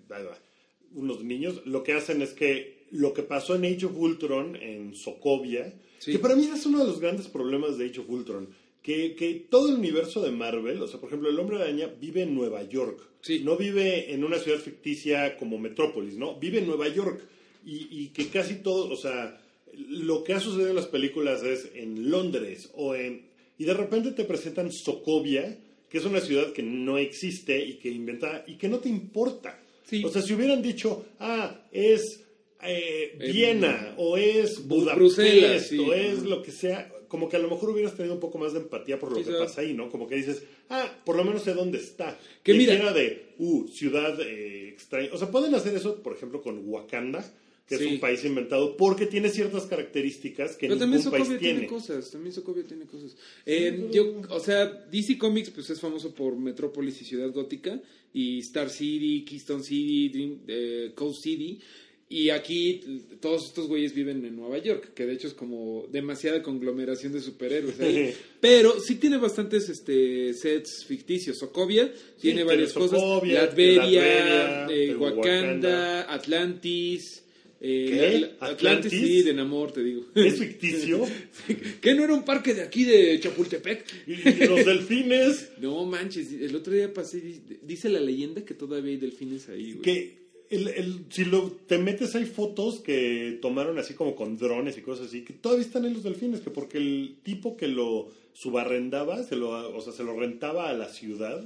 unos 0.94 1.24
niños, 1.24 1.62
lo 1.66 1.84
que 1.84 1.94
hacen 1.94 2.22
es 2.22 2.34
que 2.34 2.86
lo 2.92 3.14
que 3.14 3.24
pasó 3.24 3.56
en 3.56 3.66
Age 3.66 3.86
of 3.88 3.98
Ultron, 3.98 4.56
en 4.56 4.96
Sokovia, 4.96 5.74
Sí. 6.00 6.12
que 6.14 6.20
para 6.20 6.36
mí 6.36 6.46
es 6.54 6.66
uno 6.66 6.80
de 6.80 6.86
los 6.86 7.00
grandes 7.00 7.28
problemas 7.28 7.78
de 7.78 7.86
Age 7.88 8.00
of 8.02 8.10
Ultron, 8.10 8.50
que, 8.82 9.16
que 9.16 9.46
todo 9.50 9.70
el 9.70 9.76
universo 9.76 10.22
de 10.22 10.32
Marvel, 10.32 10.82
o 10.82 10.88
sea, 10.88 11.00
por 11.00 11.10
ejemplo, 11.10 11.30
el 11.30 11.40
Hombre 11.40 11.58
Araña 11.58 11.88
vive 12.00 12.22
en 12.22 12.36
Nueva 12.36 12.64
York, 12.64 13.02
Sí. 13.22 13.42
no 13.44 13.58
vive 13.58 14.14
en 14.14 14.24
una 14.24 14.38
ciudad 14.38 14.60
ficticia 14.60 15.36
como 15.38 15.58
Metrópolis, 15.58 16.16
¿no? 16.16 16.36
Vive 16.40 16.60
en 16.60 16.68
Nueva 16.68 16.88
York 16.90 17.20
y, 17.66 17.88
y 17.90 18.08
que 18.10 18.28
casi 18.28 18.56
todo, 18.62 18.90
o 18.92 18.96
sea, 18.96 19.42
lo 19.76 20.24
que 20.24 20.34
ha 20.34 20.40
sucedido 20.40 20.70
en 20.70 20.76
las 20.76 20.86
películas 20.88 21.42
es 21.44 21.72
en 21.74 22.10
Londres 22.12 22.70
o 22.76 22.94
en... 22.96 23.34
Y 23.58 23.66
de 23.66 23.74
repente 23.74 24.12
te 24.12 24.26
presentan 24.26 24.72
Sokovia, 24.72 25.58
que 25.90 25.98
es 25.98 26.06
una 26.06 26.20
ciudad 26.20 26.52
que 26.52 26.64
no 26.64 26.98
existe 26.98 27.58
y 27.64 27.76
que 27.76 27.90
inventa 27.90 28.44
y 28.48 28.56
que 28.58 28.68
no 28.68 28.80
te 28.80 28.90
importa. 28.90 29.60
Sí. 29.86 30.04
O 30.04 30.10
sea, 30.10 30.22
si 30.22 30.34
hubieran 30.34 30.62
dicho, 30.62 31.06
ah, 31.20 31.60
es 31.72 32.22
eh, 32.64 33.16
En- 33.20 33.32
Viena 33.32 33.94
o 33.98 34.18
es 34.18 34.60
Bu- 34.64 34.80
Budapest 34.80 34.98
Bruselas, 34.98 35.68
sí. 35.68 35.78
o 35.80 35.94
es 35.94 36.24
lo 36.24 36.42
que 36.42 36.52
sea, 36.52 36.92
como 37.08 37.30
que 37.30 37.36
a 37.36 37.40
lo 37.40 37.50
mejor 37.50 37.70
hubieras 37.70 37.96
tenido 37.96 38.16
un 38.16 38.20
poco 38.20 38.40
más 38.40 38.54
de 38.54 38.60
empatía 38.60 38.98
por 39.00 39.12
lo 39.12 39.18
Quizá. 39.18 39.32
que 39.32 39.38
pasa 39.38 39.62
ahí, 39.62 39.74
¿no? 39.74 39.90
Como 39.92 40.08
que 40.08 40.16
dices, 40.16 40.42
ah, 40.70 40.90
por 41.06 41.16
lo 41.16 41.24
menos 41.24 41.44
sé 41.44 41.54
dónde 41.54 41.78
está. 41.78 42.18
Que 42.44 42.54
Y 42.54 42.58
mira- 42.58 42.92
de, 42.94 43.28
uh, 43.38 43.68
ciudad 43.68 44.20
eh, 44.22 44.70
extraña. 44.70 45.10
O 45.14 45.18
sea, 45.18 45.30
pueden 45.30 45.54
hacer 45.54 45.76
eso, 45.76 46.02
por 46.02 46.14
ejemplo, 46.16 46.42
con 46.42 46.62
Wakanda, 46.68 47.32
que 47.68 47.78
Sí. 47.78 47.86
es 47.86 47.92
un 47.94 48.00
país 48.00 48.24
inventado, 48.24 48.78
porque 48.78 49.08
tiene 49.08 49.30
ciertas 49.30 49.66
características 49.66 50.56
que 50.56 50.68
Pero 50.68 50.78
también 50.80 51.00
ningún 51.00 51.12
país 51.12 51.24
Sokovia 51.24 51.40
tiene. 51.40 51.60
tiene. 51.62 51.74
cosas, 51.74 52.12
también 52.12 52.34
Sokovia 52.34 52.64
tiene 52.64 52.86
cosas. 52.86 53.16
Eh, 53.46 53.90
yo, 53.92 54.22
o 54.30 54.40
sea, 54.40 54.66
DC 54.66 55.18
Comics 55.18 55.50
pues 55.50 55.70
es 55.72 55.80
famoso 55.80 56.14
por 56.14 56.38
Metrópolis 56.38 57.02
y 57.02 57.06
Ciudad 57.06 57.32
Gótica 57.32 57.82
y 58.14 58.40
Star 58.40 58.70
City, 58.70 59.26
Keystone 59.26 59.64
City, 59.64 60.10
Dream, 60.10 60.40
eh, 60.48 60.92
Coast 60.96 61.24
City. 61.24 61.60
Y 62.08 62.30
aquí 62.30 62.82
todos 63.20 63.46
estos 63.48 63.68
güeyes 63.68 63.96
viven 63.96 64.24
en 64.26 64.36
Nueva 64.36 64.60
York, 64.60 64.94
que 64.94 65.08
de 65.08 65.14
hecho 65.14 65.28
es 65.28 65.34
como 65.34 65.88
demasiada 65.92 66.44
conglomeración 66.44 67.14
de 67.14 67.20
superhéroes 67.20 67.80
ahí. 67.80 68.14
Pero 68.40 68.80
sí 68.80 68.96
tiene 68.96 69.18
bastantes 69.18 69.68
este, 69.70 70.32
sets 70.36 70.86
ficticios. 70.86 71.40
Sokovia 71.40 71.92
tiene 71.92 72.06
tiene 72.22 72.44
varias 72.44 72.74
cosas. 72.74 73.02
Latveria, 73.02 73.42
Latveria, 73.42 74.68
eh, 74.70 74.92
eh, 74.92 74.96
Wakanda, 74.96 75.16
Wakanda. 75.18 76.14
Atlantis. 76.14 77.24
Eh, 77.62 78.36
Atlantis, 78.40 78.42
¿Atlantis? 78.42 78.92
sí, 78.92 79.22
de 79.24 79.34
Namor, 79.34 79.72
te 79.72 79.84
digo. 79.84 80.06
Es 80.14 80.40
ficticio. 80.40 81.04
¿Qué 81.82 81.94
no 81.96 82.04
era 82.04 82.14
un 82.14 82.24
parque 82.24 82.54
de 82.54 82.62
aquí 82.62 82.84
de 82.84 83.20
Chapultepec? 83.20 83.86
y, 84.08 84.46
los 84.46 84.66
delfines, 84.66 85.52
No 85.62 85.86
manches, 85.86 86.32
el 86.34 86.56
otro 86.56 86.74
día 86.74 86.94
pasé, 86.94 87.22
dice 87.64 87.90
la 87.90 88.00
leyenda 88.00 88.44
que 88.46 88.54
todavía 88.54 88.92
hay 88.92 88.98
delfines 88.98 89.50
ahí, 89.50 89.72
güey. 89.74 89.82
que 89.82 90.26
el, 90.50 90.68
el- 90.68 91.06
si 91.10 91.26
lo, 91.26 91.52
te 91.66 91.78
metes 91.80 92.14
hay 92.16 92.26
fotos 92.26 92.80
que 92.82 93.40
tomaron 93.42 93.80
así 93.80 93.94
como 93.96 94.16
con 94.16 94.38
drones 94.38 94.78
y 94.78 94.82
cosas 94.82 95.08
así, 95.08 95.22
que 95.24 95.34
todavía 95.34 95.66
están 95.66 95.86
en 95.86 95.94
los 95.94 96.04
delfines, 96.04 96.42
que 96.42 96.52
porque 96.52 96.78
el 96.78 97.16
tipo 97.24 97.58
que 97.58 97.68
lo 97.68 98.12
subarrendaba, 98.34 99.24
se 99.24 99.36
lo, 99.36 99.50
o 99.76 99.82
sea, 99.82 99.92
se 99.94 100.04
lo 100.04 100.20
rentaba 100.20 100.70
a 100.70 100.74
la 100.74 100.90
ciudad, 100.90 101.44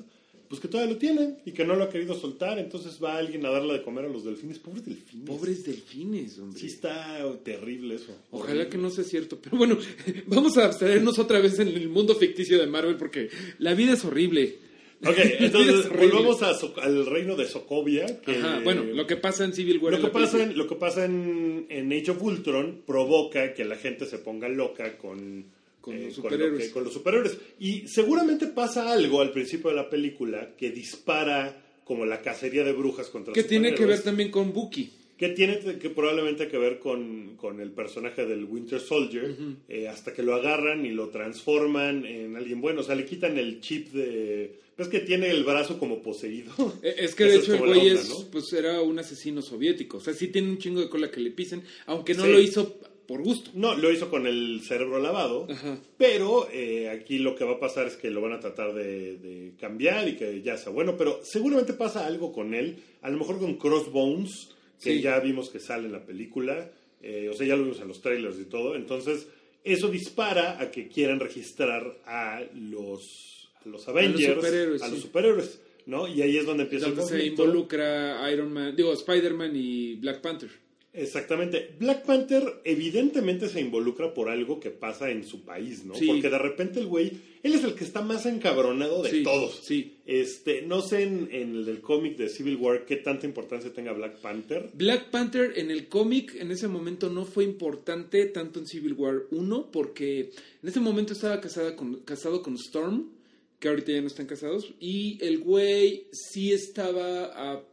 pues 0.49 0.59
que 0.59 0.67
todavía 0.67 0.93
lo 0.93 0.99
tiene 0.99 1.35
y 1.45 1.51
que 1.51 1.63
no 1.63 1.75
lo 1.75 1.83
ha 1.83 1.89
querido 1.89 2.15
soltar, 2.15 2.57
entonces 2.57 2.99
va 3.01 3.17
alguien 3.17 3.45
a 3.45 3.51
darle 3.51 3.73
de 3.73 3.83
comer 3.83 4.05
a 4.05 4.09
los 4.09 4.25
delfines. 4.25 4.57
Pobres 4.57 4.83
delfines. 4.83 5.25
Pobres 5.29 5.63
delfines, 5.63 6.39
hombre. 6.39 6.59
Sí 6.59 6.65
está 6.65 7.23
terrible 7.43 7.95
eso. 7.95 8.15
Ojalá 8.31 8.67
que 8.67 8.77
no 8.79 8.89
sea 8.89 9.03
cierto. 9.03 9.37
Pero 9.39 9.57
bueno, 9.57 9.77
vamos 10.25 10.57
a 10.57 10.65
abstraernos 10.65 11.19
otra 11.19 11.39
vez 11.39 11.59
en 11.59 11.67
el 11.67 11.87
mundo 11.89 12.15
ficticio 12.15 12.59
de 12.59 12.65
Marvel 12.65 12.97
porque 12.97 13.29
la 13.59 13.75
vida 13.75 13.93
es 13.93 14.03
horrible. 14.03 14.57
Ok, 15.05 15.15
entonces 15.39 15.87
volvamos 15.87 16.41
a 16.41 16.53
So- 16.55 16.73
al 16.81 17.05
reino 17.05 17.35
de 17.35 17.45
Sokovia. 17.45 18.19
Que, 18.19 18.31
Ajá, 18.37 18.59
bueno, 18.63 18.83
lo 18.83 19.05
que 19.07 19.15
pasa 19.17 19.45
en 19.45 19.53
Civil 19.53 19.77
War. 19.77 19.91
Lo 19.93 19.99
en 19.99 20.03
que, 20.05 20.09
pasa 20.11 20.43
en, 20.43 20.57
lo 20.57 20.67
que 20.67 20.75
pasa 20.75 21.05
en, 21.05 21.67
en 21.69 21.93
Age 21.93 22.11
of 22.11 22.21
Ultron 22.23 22.81
provoca 22.85 23.53
que 23.53 23.63
la 23.65 23.75
gente 23.77 24.05
se 24.07 24.17
ponga 24.17 24.49
loca 24.49 24.97
con, 24.97 25.45
Con 25.81 25.95
eh, 25.95 26.05
los 26.05 26.17
lo 26.17 26.23
superhéroes. 26.23 26.67
que- 26.67 26.71
con 26.71 26.83
los 26.83 26.93
superhéroes. 26.93 27.37
Y 27.59 27.87
seguramente 27.87 28.47
pasa 28.47 28.91
algo 28.91 29.21
al 29.21 29.31
principio 29.31 29.69
de 29.69 29.75
la 29.77 29.89
película 29.89 30.55
que 30.57 30.71
dispara 30.71 31.63
como 31.83 32.05
la 32.05 32.21
cacería 32.21 32.63
de 32.63 32.73
brujas 32.73 33.07
contra 33.07 33.33
Que 33.33 33.43
tiene 33.43 33.73
que 33.73 33.85
ver 33.85 34.01
también 34.03 34.29
con 34.29 34.53
Bucky. 34.53 34.91
Que 35.17 35.29
tiene 35.29 35.59
que 35.59 35.89
probablemente 35.89 36.47
que 36.47 36.57
ver 36.57 36.79
con, 36.79 37.35
con 37.35 37.59
el 37.59 37.71
personaje 37.71 38.25
del 38.25 38.45
Winter 38.45 38.79
Soldier, 38.79 39.35
eh, 39.67 39.89
hasta 39.89 40.13
que 40.13 40.23
lo 40.23 40.33
agarran 40.33 40.85
y 40.85 40.91
lo 40.91 41.09
transforman 41.09 42.05
en 42.05 42.37
alguien 42.37 42.61
bueno. 42.61 42.81
O 42.81 42.83
sea, 42.83 42.95
le 42.95 43.05
quitan 43.05 43.37
el 43.37 43.59
chip 43.59 43.89
de... 43.91 44.59
Ves 44.77 44.87
que 44.87 44.99
tiene 45.01 45.29
el 45.29 45.43
brazo 45.43 45.77
como 45.77 46.01
poseído. 46.01 46.53
Eh, 46.83 46.95
Es 46.99 47.15
que 47.15 47.25
de 47.25 47.35
hecho 47.35 47.53
el 47.55 47.59
güey 47.59 47.89
onda, 47.89 48.01
es, 48.01 48.07
¿no? 48.09 48.25
pues 48.31 48.53
era 48.53 48.81
un 48.81 48.97
asesino 48.97 49.41
soviético. 49.41 49.97
O 49.97 49.99
sea, 49.99 50.13
sí 50.13 50.27
tiene 50.29 50.49
un 50.51 50.57
chingo 50.57 50.79
de 50.79 50.87
cola 50.87 51.11
que 51.11 51.19
le 51.19 51.31
pisen, 51.31 51.63
aunque 51.87 52.13
no 52.13 52.23
Sí. 52.23 52.31
lo 52.31 52.39
hizo 52.39 52.79
por 53.09 53.23
gusto. 53.23 53.49
No, 53.55 53.75
lo 53.75 53.91
hizo 53.91 54.09
con 54.09 54.25
el 54.27 54.61
cerebro 54.63 54.99
lavado, 54.99 55.47
Ajá. 55.49 55.79
pero 55.97 56.47
eh, 56.51 56.89
aquí 56.89 57.17
lo 57.17 57.35
que 57.35 57.43
va 57.43 57.53
a 57.53 57.59
pasar 57.59 57.87
es 57.87 57.95
que 57.97 58.11
lo 58.11 58.21
van 58.21 58.33
a 58.33 58.39
tratar 58.39 58.73
de, 58.75 59.17
de 59.17 59.53
cambiar 59.59 60.07
y 60.07 60.15
que 60.15 60.41
ya 60.43 60.55
sea 60.57 60.71
bueno, 60.71 60.95
pero 60.95 61.19
seguramente 61.23 61.73
pasa 61.73 62.05
algo 62.05 62.31
con 62.31 62.53
él, 62.53 62.77
a 63.01 63.09
lo 63.09 63.17
mejor 63.17 63.39
con 63.39 63.55
Crossbones, 63.57 64.49
que 64.81 64.93
Sí. 64.93 65.01
ya 65.01 65.19
vimos 65.19 65.49
que 65.49 65.59
sale 65.59 65.87
en 65.87 65.91
la 65.91 66.05
película, 66.05 66.71
eh, 67.01 67.27
o 67.29 67.33
sea, 67.33 67.47
ya 67.47 67.55
lo 67.55 67.63
vimos 67.63 67.81
en 67.81 67.87
los 67.87 67.99
trailers 68.01 68.39
y 68.39 68.45
todo, 68.45 68.75
entonces 68.75 69.27
eso 69.63 69.89
dispara 69.89 70.61
a 70.61 70.69
que 70.71 70.87
quieran 70.87 71.19
registrar 71.19 71.97
a 72.05 72.41
los, 72.55 73.49
a 73.65 73.67
los 73.67 73.87
Avengers, 73.89 74.35
superhéroes, 74.35 74.81
a 74.83 74.87
los 74.87 74.99
superhéroes, 75.01 75.61
¿no? 75.85 76.07
Y 76.07 76.21
ahí 76.21 76.37
es 76.37 76.45
donde 76.45 76.63
empieza 76.63 76.85
Donde 76.87 77.01
el 77.01 77.07
se 77.09 77.25
involucra 77.25 78.31
Iron 78.31 78.53
Man, 78.53 78.75
digo, 78.75 78.93
Spider-Man 78.93 79.51
y 79.55 79.95
Black 79.95 80.21
Panther. 80.21 80.49
Exactamente. 80.91 81.75
Black 81.79 82.03
Panther 82.03 82.61
evidentemente 82.63 83.47
se 83.47 83.61
involucra 83.61 84.13
por 84.13 84.27
algo 84.29 84.59
que 84.59 84.71
pasa 84.71 85.11
en 85.11 85.23
su 85.23 85.43
país, 85.43 85.85
¿no? 85.85 85.93
Sí. 85.95 86.07
Porque 86.07 86.29
de 86.29 86.39
repente 86.39 86.79
el 86.79 86.87
güey, 86.87 87.11
él 87.43 87.53
es 87.53 87.63
el 87.63 87.75
que 87.75 87.83
está 87.83 88.01
más 88.01 88.25
encabronado 88.25 89.03
de 89.03 89.11
Sí, 89.11 89.23
todos. 89.23 89.59
sí. 89.63 89.97
Este, 90.07 90.63
no 90.63 90.81
sé 90.81 91.03
en, 91.03 91.29
en 91.31 91.55
el 91.55 91.65
del 91.65 91.81
cómic 91.81 92.17
de 92.17 92.27
Civil 92.27 92.55
War 92.55 92.85
qué 92.85 92.95
tanta 92.95 93.27
importancia 93.27 93.71
tenga 93.71 93.93
Black 93.93 94.17
Panther. 94.19 94.71
Black 94.73 95.11
Panther 95.11 95.53
en 95.57 95.69
el 95.69 95.87
cómic 95.87 96.35
en 96.35 96.49
ese 96.51 96.67
momento 96.67 97.09
no 97.09 97.23
fue 97.25 97.43
importante 97.43 98.25
tanto 98.25 98.59
en 98.59 98.65
Civil 98.65 98.93
War 98.93 99.25
1 99.29 99.69
porque 99.71 100.31
en 100.63 100.69
ese 100.69 100.79
momento 100.79 101.13
estaba 101.13 101.39
casada 101.39 101.75
con, 101.75 101.97
casado 102.01 102.41
con 102.41 102.55
Storm, 102.55 103.11
que 103.59 103.67
ahorita 103.67 103.91
ya 103.91 104.01
no 104.01 104.07
están 104.07 104.25
casados, 104.25 104.73
y 104.79 105.23
el 105.23 105.39
güey 105.39 106.07
sí 106.13 106.51
estaba, 106.51 107.25
a, 107.25 107.63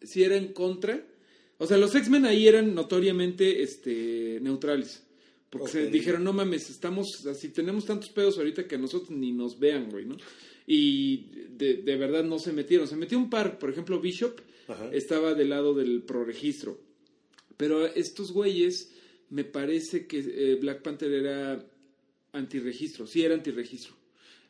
sí 0.00 0.22
era 0.22 0.36
en 0.36 0.52
contra. 0.54 1.04
O 1.58 1.66
sea, 1.66 1.76
los 1.76 1.94
X-Men 1.94 2.24
ahí 2.24 2.46
eran 2.46 2.74
notoriamente 2.74 3.62
este, 3.62 4.38
neutrales. 4.40 5.02
Porque 5.50 5.68
se 5.72 5.86
dijeron, 5.90 6.24
no 6.24 6.32
mames, 6.32 6.68
estamos 6.68 7.26
así, 7.26 7.48
tenemos 7.48 7.86
tantos 7.86 8.10
pedos 8.10 8.36
ahorita 8.36 8.68
que 8.68 8.74
a 8.74 8.78
nosotros 8.78 9.10
ni 9.10 9.32
nos 9.32 9.58
vean, 9.58 9.90
güey, 9.90 10.04
¿no? 10.04 10.16
Y 10.66 11.24
de, 11.48 11.78
de 11.78 11.96
verdad 11.96 12.22
no 12.22 12.38
se 12.38 12.52
metieron. 12.52 12.86
Se 12.86 12.96
metió 12.96 13.16
un 13.18 13.30
par, 13.30 13.58
por 13.58 13.70
ejemplo, 13.70 13.98
Bishop 13.98 14.40
Ajá. 14.68 14.90
estaba 14.92 15.34
del 15.34 15.48
lado 15.48 15.72
del 15.74 16.02
proregistro. 16.02 16.78
Pero 17.56 17.86
estos 17.86 18.32
güeyes, 18.32 18.92
me 19.30 19.44
parece 19.44 20.06
que 20.06 20.18
eh, 20.18 20.56
Black 20.60 20.82
Panther 20.82 21.10
era 21.12 21.66
antirregistro. 22.32 23.06
Sí, 23.06 23.22
era 23.22 23.34
antirregistro. 23.34 23.97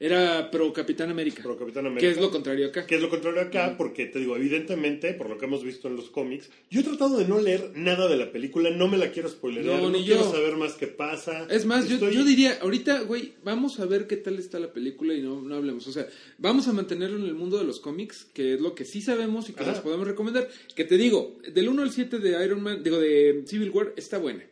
Era 0.00 0.48
pro 0.52 0.72
Capitán 0.72 1.10
América. 1.10 1.42
Pro 1.42 1.58
Capitán 1.58 1.86
América. 1.86 2.06
Que 2.06 2.12
es 2.14 2.20
lo 2.20 2.30
contrario 2.30 2.68
acá. 2.68 2.86
Que 2.86 2.94
es 2.94 3.00
lo 3.02 3.10
contrario 3.10 3.40
acá, 3.40 3.74
porque 3.76 4.06
te 4.06 4.20
digo, 4.20 4.36
evidentemente, 4.36 5.12
por 5.14 5.28
lo 5.28 5.36
que 5.38 5.46
hemos 5.46 5.64
visto 5.64 5.88
en 5.88 5.96
los 5.96 6.08
cómics, 6.08 6.50
yo 6.70 6.80
he 6.80 6.84
tratado 6.84 7.18
de 7.18 7.26
no 7.26 7.40
leer 7.40 7.72
nada 7.74 8.06
de 8.06 8.16
la 8.16 8.30
película, 8.30 8.70
no 8.70 8.86
me 8.86 8.96
la 8.96 9.10
quiero 9.10 9.28
spoilear, 9.28 9.64
No, 9.66 9.78
no, 9.78 9.90
ni 9.90 10.04
quiero 10.04 10.20
yo. 10.22 10.30
saber 10.30 10.56
más 10.56 10.74
qué 10.74 10.86
pasa. 10.86 11.48
Es 11.50 11.66
más, 11.66 11.88
yo, 11.88 11.96
Estoy- 11.96 12.14
yo 12.14 12.24
diría, 12.24 12.58
ahorita, 12.62 13.00
güey, 13.02 13.32
vamos 13.42 13.80
a 13.80 13.86
ver 13.86 14.06
qué 14.06 14.16
tal 14.16 14.38
está 14.38 14.60
la 14.60 14.72
película 14.72 15.14
y 15.14 15.20
no, 15.20 15.42
no 15.42 15.56
hablemos. 15.56 15.84
O 15.88 15.92
sea, 15.92 16.06
vamos 16.38 16.68
a 16.68 16.72
mantenerlo 16.72 17.16
en 17.18 17.24
el 17.24 17.34
mundo 17.34 17.58
de 17.58 17.64
los 17.64 17.80
cómics, 17.80 18.24
que 18.32 18.54
es 18.54 18.60
lo 18.60 18.76
que 18.76 18.84
sí 18.84 19.00
sabemos 19.02 19.48
y 19.48 19.52
que 19.52 19.62
Ajá. 19.64 19.72
les 19.72 19.80
podemos 19.80 20.06
recomendar. 20.06 20.48
Que 20.76 20.84
te 20.84 20.96
digo, 20.96 21.38
del 21.52 21.68
1 21.68 21.82
al 21.82 21.90
7 21.90 22.20
de 22.20 22.44
Iron 22.44 22.62
Man, 22.62 22.84
digo, 22.84 22.98
de 23.00 23.42
Civil 23.46 23.70
War, 23.70 23.94
está 23.96 24.18
buena. 24.18 24.44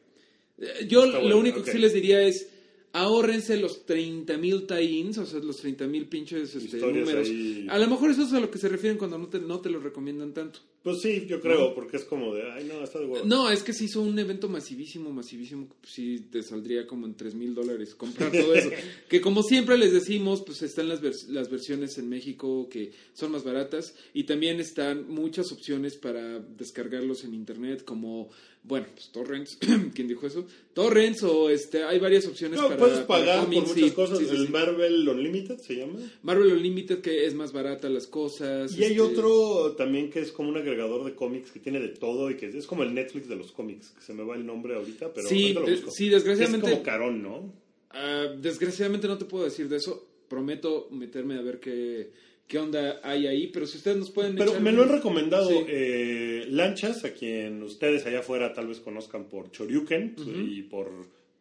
Eh, 0.58 0.86
Yo 0.88 1.04
Está 1.04 1.18
lo 1.18 1.20
buena, 1.22 1.36
único 1.36 1.62
que 1.62 1.70
sí 1.70 1.78
les 1.78 1.92
diría 1.92 2.20
es, 2.22 2.48
ahórrense 2.96 3.56
los 3.58 3.86
30.000 3.86 4.66
tie-ins, 4.66 5.18
o 5.18 5.26
sea, 5.26 5.40
los 5.40 5.62
30.000 5.62 6.08
pinches 6.08 6.54
este, 6.54 6.78
números. 6.78 7.28
ahí. 7.28 7.66
A 7.68 7.78
lo 7.78 7.88
mejor 7.88 8.10
eso 8.10 8.22
es 8.22 8.32
a 8.32 8.40
lo 8.40 8.50
que 8.50 8.58
se 8.58 8.68
refieren 8.68 8.96
cuando 8.96 9.18
no 9.18 9.28
te, 9.28 9.38
no 9.38 9.60
te 9.60 9.70
lo 9.70 9.80
recomiendan 9.80 10.32
tanto. 10.32 10.60
Pues 10.86 11.00
sí, 11.02 11.26
yo 11.26 11.40
creo, 11.40 11.74
porque 11.74 11.96
es 11.96 12.04
como 12.04 12.32
de, 12.32 12.48
ay, 12.52 12.62
no, 12.64 12.80
está 12.84 13.00
de 13.00 13.06
huevo. 13.06 13.26
No, 13.26 13.50
es 13.50 13.64
que 13.64 13.72
se 13.72 13.86
hizo 13.86 14.00
un 14.02 14.16
evento 14.20 14.48
masivísimo, 14.48 15.10
masivísimo, 15.10 15.66
que 15.68 15.74
pues 15.80 15.92
sí 15.92 16.28
te 16.30 16.44
saldría 16.44 16.86
como 16.86 17.06
en 17.06 17.14
tres 17.16 17.34
mil 17.34 17.56
dólares 17.56 17.96
comprar 17.96 18.30
todo 18.30 18.54
eso. 18.54 18.70
que 19.08 19.20
como 19.20 19.42
siempre 19.42 19.76
les 19.78 19.92
decimos, 19.92 20.42
pues 20.46 20.62
están 20.62 20.88
las, 20.88 21.02
vers- 21.02 21.26
las 21.26 21.50
versiones 21.50 21.98
en 21.98 22.08
México 22.08 22.68
que 22.70 22.92
son 23.14 23.32
más 23.32 23.42
baratas 23.42 23.96
y 24.14 24.22
también 24.22 24.60
están 24.60 25.08
muchas 25.08 25.50
opciones 25.50 25.96
para 25.96 26.38
descargarlos 26.38 27.24
en 27.24 27.34
internet 27.34 27.82
como, 27.84 28.28
bueno, 28.62 28.86
pues 28.94 29.10
torrents, 29.10 29.58
¿quién 29.94 30.06
dijo 30.06 30.24
eso? 30.24 30.46
Torrents 30.72 31.22
o 31.24 31.48
este, 31.50 31.82
hay 31.84 31.98
varias 31.98 32.26
opciones 32.26 32.60
No, 32.60 32.66
para 32.68 32.76
puedes 32.78 32.98
pagar 33.00 33.46
por 33.46 33.54
muchas 33.54 33.72
sí, 33.72 33.90
cosas. 33.92 34.18
sí, 34.18 34.26
sí, 34.28 34.36
el. 34.36 34.50
Marvel 34.50 35.08
Unlimited 35.08 35.58
se 35.58 35.74
llama. 35.76 35.98
Marvel 36.22 36.52
Unlimited 36.52 37.00
que 37.00 37.24
es 37.26 37.34
más 37.34 37.52
barata 37.52 37.88
las 37.88 38.06
cosas. 38.06 38.76
Y 38.76 38.84
hay 38.84 38.90
este, 38.92 39.00
otro 39.00 39.72
también 39.76 40.10
que 40.10 40.20
es 40.20 40.30
como 40.32 40.50
un 40.50 40.58
agregador 40.76 41.04
de 41.04 41.14
cómics 41.14 41.50
que 41.50 41.60
tiene 41.60 41.80
de 41.80 41.88
todo 41.88 42.30
y 42.30 42.36
que 42.36 42.46
es 42.46 42.66
como 42.66 42.82
el 42.82 42.94
Netflix 42.94 43.28
de 43.28 43.36
los 43.36 43.52
cómics, 43.52 43.90
que 43.90 44.02
se 44.02 44.12
me 44.12 44.22
va 44.22 44.36
el 44.36 44.44
nombre 44.46 44.74
ahorita, 44.76 45.12
pero 45.14 45.28
Sí, 45.28 45.42
ahorita 45.54 45.60
lo 45.60 45.66
busco. 45.66 45.90
sí, 45.90 46.08
desgraciadamente- 46.08 46.66
Es 46.66 46.72
como 46.72 46.82
carón, 46.84 47.22
¿no? 47.22 47.52
Ah, 47.90 48.26
desgraciadamente 48.38 49.08
no 49.08 49.16
te 49.18 49.24
puedo 49.24 49.44
decir 49.44 49.68
de 49.68 49.76
eso. 49.76 50.06
Prometo 50.28 50.88
meterme 50.90 51.36
a 51.38 51.40
ver 51.42 51.60
qué, 51.60 52.10
qué 52.46 52.58
onda 52.58 53.00
hay 53.02 53.26
ahí, 53.26 53.46
pero 53.48 53.66
si 53.66 53.78
ustedes 53.78 53.96
nos 53.96 54.10
pueden 54.10 54.34
Pero 54.36 54.50
echar 54.50 54.62
me 54.62 54.72
lo 54.72 54.82
han 54.82 54.88
recomendado 54.90 55.48
Sí. 55.48 55.64
eh, 55.68 56.46
Lanchas, 56.50 57.04
a 57.04 57.12
quien 57.12 57.62
ustedes 57.62 58.04
allá 58.06 58.18
afuera 58.20 58.52
tal 58.52 58.66
vez 58.66 58.80
conozcan 58.80 59.24
por 59.28 59.50
Choryuken 59.50 60.14
y 60.48 60.62
por 60.62 60.90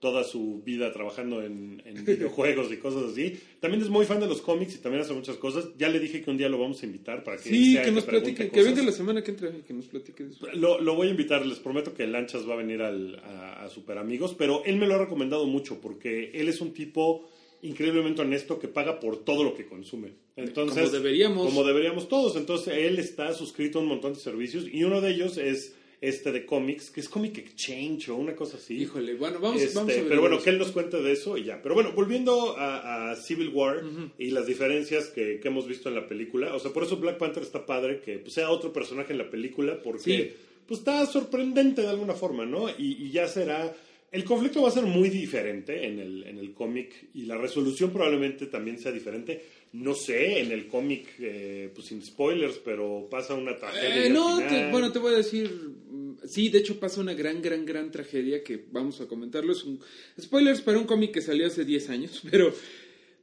toda 0.05 0.23
su 0.23 0.61
vida 0.63 0.91
trabajando 0.93 1.41
en, 1.41 1.81
en 1.83 2.05
videojuegos 2.05 2.71
y 2.71 2.77
cosas 2.77 3.11
así. 3.11 3.39
También 3.59 3.81
es 3.81 3.89
muy 3.89 4.05
fan 4.05 4.19
de 4.19 4.27
los 4.27 4.39
cómics 4.41 4.75
y 4.75 4.77
también 4.77 5.01
hace 5.03 5.13
muchas 5.13 5.37
cosas. 5.37 5.69
Ya 5.79 5.89
le 5.89 5.99
dije 5.99 6.21
que 6.21 6.29
un 6.29 6.37
día 6.37 6.47
lo 6.47 6.59
vamos 6.59 6.83
a 6.83 6.85
invitar 6.85 7.23
para 7.23 7.37
que 7.37 7.49
Sí, 7.49 7.73
sea 7.73 7.83
que 7.83 7.91
nos 7.91 8.03
platique, 8.03 8.43
que 8.45 8.49
cosas. 8.49 8.65
venga 8.65 8.83
la 8.83 8.91
semana 8.91 9.23
que 9.23 9.31
entra 9.31 9.49
y 9.49 9.61
que 9.63 9.73
nos 9.73 9.85
platique 9.85 10.25
eso. 10.25 10.45
Lo, 10.53 10.79
lo 10.79 10.93
voy 10.95 11.07
a 11.07 11.11
invitar, 11.11 11.43
les 11.45 11.57
prometo 11.59 11.93
que 11.93 12.05
Lanchas 12.05 12.47
va 12.47 12.53
a 12.53 12.57
venir 12.57 12.81
al- 12.83 13.15
a, 13.25 13.63
a 13.65 13.69
Super 13.69 13.97
Amigos, 13.97 14.35
pero 14.37 14.63
él 14.65 14.77
me 14.77 14.85
lo 14.87 14.93
ha 14.93 14.99
recomendado 14.99 15.47
mucho 15.47 15.81
porque 15.81 16.29
él 16.35 16.47
es 16.49 16.61
un 16.61 16.71
tipo 16.71 17.27
increíblemente 17.61 18.21
honesto 18.21 18.59
que 18.59 18.67
paga 18.67 18.99
por 18.99 19.23
todo 19.23 19.43
lo 19.43 19.55
que 19.55 19.65
consume. 19.65 20.13
Entonces, 20.35 20.83
Como 20.85 20.91
deberíamos. 20.97 21.45
Como 21.47 21.63
deberíamos 21.63 22.07
todos. 22.07 22.35
Entonces, 22.35 22.75
él 22.77 22.99
está 22.99 23.33
suscrito 23.33 23.79
a 23.79 23.81
un 23.81 23.87
montón 23.87 24.13
de 24.13 24.19
servicios 24.19 24.65
y 24.71 24.83
uno 24.83 25.01
de 25.01 25.11
ellos 25.11 25.37
es 25.37 25.74
este 26.01 26.31
de 26.31 26.45
cómics, 26.45 26.89
que 26.91 26.99
es 27.01 27.09
Comic 27.09 27.37
Exchange 27.37 28.09
o 28.09 28.15
una 28.15 28.35
cosa 28.35 28.57
así. 28.57 28.75
Híjole, 28.81 29.15
bueno, 29.15 29.39
vamos, 29.39 29.61
Este, 29.61 29.75
vamos 29.75 29.93
a 29.93 29.95
ver. 29.95 30.07
pero 30.07 30.21
bueno, 30.21 30.41
que 30.41 30.49
él 30.49 30.57
nos 30.57 30.71
cuente 30.71 31.01
de 31.01 31.11
eso 31.11 31.37
y 31.37 31.45
ya. 31.45 31.61
Pero 31.61 31.75
bueno, 31.75 31.91
volviendo 31.93 32.57
a, 32.57 33.11
a 33.11 33.15
Civil 33.15 33.49
War 33.53 33.83
y 34.17 34.31
las 34.31 34.45
diferencias 34.45 35.07
que, 35.07 35.39
que 35.39 35.47
hemos 35.47 35.67
visto 35.67 35.89
en 35.89 35.95
la 35.95 36.07
película, 36.07 36.53
o 36.55 36.59
sea, 36.59 36.71
por 36.71 36.83
eso 36.83 36.97
Black 36.97 37.17
Panther 37.17 37.43
está 37.43 37.65
padre 37.65 38.01
que 38.01 38.19
pues, 38.19 38.33
sea 38.33 38.49
otro 38.49 38.71
personaje 38.73 39.13
en 39.13 39.19
la 39.19 39.29
película, 39.29 39.81
porque 39.81 40.01
Sí. 40.03 40.33
pues 40.67 40.79
está 40.79 41.05
sorprendente 41.05 41.81
de 41.81 41.89
alguna 41.89 42.13
forma, 42.13 42.45
¿no? 42.45 42.69
Y, 42.69 42.97
y 43.05 43.11
ya 43.11 43.27
será... 43.27 43.73
El 44.11 44.23
conflicto 44.23 44.61
va 44.61 44.69
a 44.69 44.71
ser 44.71 44.83
muy 44.85 45.09
diferente 45.09 45.85
en 45.87 45.99
el, 45.99 46.23
en 46.23 46.37
el 46.37 46.53
cómic 46.53 47.07
y 47.15 47.23
la 47.23 47.37
resolución 47.37 47.91
probablemente 47.91 48.45
también 48.45 48.79
sea 48.79 48.93
diferente. 48.93 49.43
No 49.75 49.93
sé, 49.93 50.39
en 50.39 50.51
el 50.51 50.67
cómic, 50.67 51.07
eh, 51.19 51.69
pues 51.73 51.87
sin 51.87 52.01
spoilers, 52.01 52.57
pero 52.63 53.07
pasa 53.09 53.33
una 53.33 53.57
tragedia. 53.57 54.03
Eh, 54.03 54.07
al 54.07 54.13
no, 54.13 54.37
final. 54.37 54.49
te- 54.49 54.71
bueno, 54.71 54.91
te 54.91 54.99
voy 54.99 55.13
a 55.13 55.17
decir. 55.17 55.49
mm, 55.49 56.05
Sí, 56.27 56.49
de 56.49 56.59
hecho 56.59 56.79
pasa 56.79 57.01
una 57.01 57.13
gran, 57.13 57.41
gran, 57.41 57.65
gran 57.65 57.91
tragedia 57.91 58.41
que 58.43 58.65
vamos 58.71 58.99
a 59.01 59.05
comentarlo. 59.07 59.51
Es 59.51 59.63
un 59.63 59.79
spoilers 60.19 60.61
para 60.61 60.79
un 60.79 60.85
cómic 60.85 61.11
que 61.11 61.21
salió 61.21 61.45
hace 61.45 61.65
10 61.65 61.89
años, 61.89 62.21
pero 62.31 62.53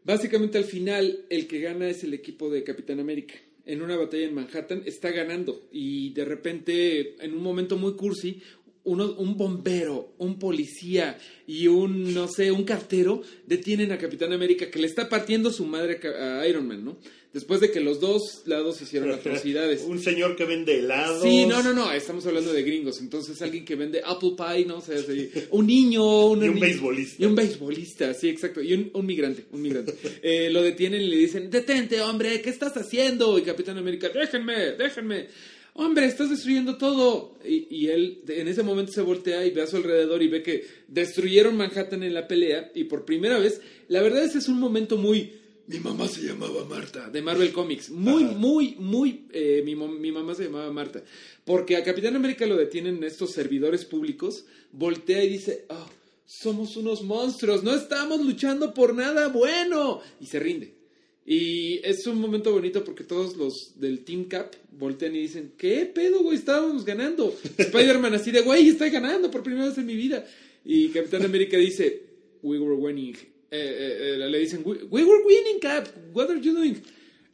básicamente 0.04 0.58
al 0.58 0.64
final 0.64 1.24
el 1.28 1.46
que 1.46 1.60
gana 1.60 1.88
es 1.88 2.04
el 2.04 2.14
equipo 2.14 2.50
de 2.50 2.62
Capitán 2.64 3.00
América. 3.00 3.34
En 3.64 3.80
una 3.82 3.96
batalla 3.96 4.24
en 4.26 4.34
Manhattan 4.34 4.82
está 4.86 5.10
ganando 5.12 5.68
y 5.72 6.12
de 6.14 6.24
repente, 6.24 7.14
en 7.24 7.34
un 7.34 7.42
momento 7.42 7.76
muy 7.76 7.94
cursi, 7.94 8.42
uno, 8.84 9.12
un 9.14 9.36
bombero, 9.36 10.14
un 10.18 10.38
policía 10.38 11.18
y 11.46 11.68
un, 11.68 12.12
no 12.14 12.28
sé, 12.28 12.50
un 12.50 12.64
cartero 12.64 13.22
detienen 13.46 13.92
a 13.92 13.98
Capitán 13.98 14.32
América 14.32 14.70
que 14.70 14.78
le 14.78 14.86
está 14.86 15.08
partiendo 15.08 15.50
su 15.50 15.64
madre 15.64 16.00
a 16.08 16.46
Iron 16.46 16.66
Man, 16.66 16.84
¿no? 16.84 16.98
Después 17.32 17.60
de 17.60 17.70
que 17.70 17.80
los 17.80 17.98
dos 17.98 18.42
lados 18.44 18.82
hicieron 18.82 19.10
atrocidades. 19.12 19.82
Un 19.82 20.00
señor 20.00 20.36
que 20.36 20.44
vende 20.44 20.78
helados. 20.78 21.22
Sí, 21.22 21.46
no, 21.46 21.62
no, 21.62 21.72
no, 21.72 21.90
estamos 21.92 22.26
hablando 22.26 22.52
de 22.52 22.62
gringos. 22.62 23.00
Entonces, 23.00 23.40
alguien 23.40 23.64
que 23.64 23.74
vende 23.74 24.02
apple 24.04 24.32
pie, 24.36 24.66
¿no? 24.66 24.78
O 24.78 24.80
sea, 24.82 24.96
un 25.50 25.66
niño, 25.66 26.26
una 26.26 26.46
Y 26.46 26.48
un 26.50 26.60
beisbolista. 26.60 27.22
Y 27.22 27.26
un 27.26 27.34
beisbolista, 27.34 28.12
sí, 28.14 28.28
exacto. 28.28 28.60
Y 28.60 28.74
un, 28.74 28.90
un 28.92 29.06
migrante, 29.06 29.46
un 29.50 29.62
migrante. 29.62 29.94
Eh, 30.24 30.50
lo 30.50 30.62
detienen 30.62 31.02
y 31.02 31.08
le 31.08 31.16
dicen, 31.16 31.50
detente, 31.50 32.00
hombre, 32.00 32.40
¿qué 32.42 32.50
estás 32.50 32.76
haciendo? 32.76 33.38
Y 33.38 33.42
Capitán 33.42 33.78
América, 33.78 34.08
déjenme, 34.08 34.72
déjenme. 34.72 35.28
Hombre, 35.74 36.06
estás 36.06 36.28
destruyendo 36.30 36.76
todo. 36.76 37.38
Y, 37.44 37.66
y 37.74 37.86
él 37.88 38.22
en 38.28 38.48
ese 38.48 38.62
momento 38.62 38.92
se 38.92 39.00
voltea 39.00 39.44
y 39.46 39.50
ve 39.50 39.62
a 39.62 39.66
su 39.66 39.76
alrededor 39.76 40.22
y 40.22 40.28
ve 40.28 40.42
que 40.42 40.64
destruyeron 40.88 41.56
Manhattan 41.56 42.02
en 42.02 42.14
la 42.14 42.28
pelea. 42.28 42.70
Y 42.74 42.84
por 42.84 43.04
primera 43.04 43.38
vez, 43.38 43.60
la 43.88 44.02
verdad 44.02 44.24
ese 44.24 44.38
es 44.38 44.48
un 44.48 44.60
momento 44.60 44.96
muy... 44.98 45.32
Mi 45.68 45.78
mamá 45.78 46.08
se 46.08 46.22
llamaba 46.22 46.64
Marta, 46.64 47.08
de 47.08 47.22
Marvel 47.22 47.52
Comics. 47.52 47.88
Muy, 47.90 48.24
Ajá. 48.24 48.32
muy, 48.34 48.74
muy... 48.78 49.26
eh, 49.32 49.62
mi, 49.64 49.74
mi 49.76 50.12
mamá 50.12 50.34
se 50.34 50.44
llamaba 50.44 50.70
Marta. 50.72 51.02
Porque 51.44 51.76
a 51.76 51.84
Capitán 51.84 52.16
América 52.16 52.44
lo 52.46 52.56
detienen 52.56 53.02
estos 53.04 53.30
servidores 53.30 53.84
públicos. 53.84 54.44
Voltea 54.72 55.22
y 55.24 55.28
dice, 55.28 55.64
"Ah, 55.70 55.88
somos 56.26 56.76
unos 56.76 57.02
monstruos, 57.02 57.62
no 57.62 57.74
estamos 57.74 58.20
luchando 58.20 58.74
por 58.74 58.94
nada 58.94 59.28
bueno. 59.28 60.00
Y 60.20 60.26
se 60.26 60.40
rinde. 60.40 60.74
Y 61.24 61.80
es 61.84 62.06
un 62.06 62.20
momento 62.20 62.52
bonito 62.52 62.82
porque 62.82 63.04
todos 63.04 63.36
los 63.36 63.72
del 63.76 64.04
Team 64.04 64.24
Cap 64.24 64.52
voltean 64.72 65.14
y 65.14 65.20
dicen, 65.20 65.52
¿qué 65.56 65.86
pedo, 65.86 66.22
güey? 66.22 66.36
Estábamos 66.36 66.84
ganando. 66.84 67.36
Spider-Man 67.56 68.14
así 68.14 68.32
de, 68.32 68.40
güey, 68.40 68.68
estoy 68.68 68.90
ganando 68.90 69.30
por 69.30 69.42
primera 69.42 69.68
vez 69.68 69.78
en 69.78 69.86
mi 69.86 69.94
vida. 69.94 70.26
Y 70.64 70.88
Capitán 70.88 71.24
América 71.24 71.56
dice, 71.56 72.02
we 72.42 72.58
were 72.58 72.74
winning. 72.74 73.14
Eh, 73.14 73.18
eh, 73.50 74.14
eh, 74.14 74.28
le 74.28 74.38
dicen, 74.38 74.62
we, 74.64 74.78
we 74.90 75.04
were 75.04 75.22
winning, 75.24 75.60
Cap. 75.60 75.86
What 76.12 76.30
are 76.30 76.40
you 76.40 76.54
doing? 76.54 76.82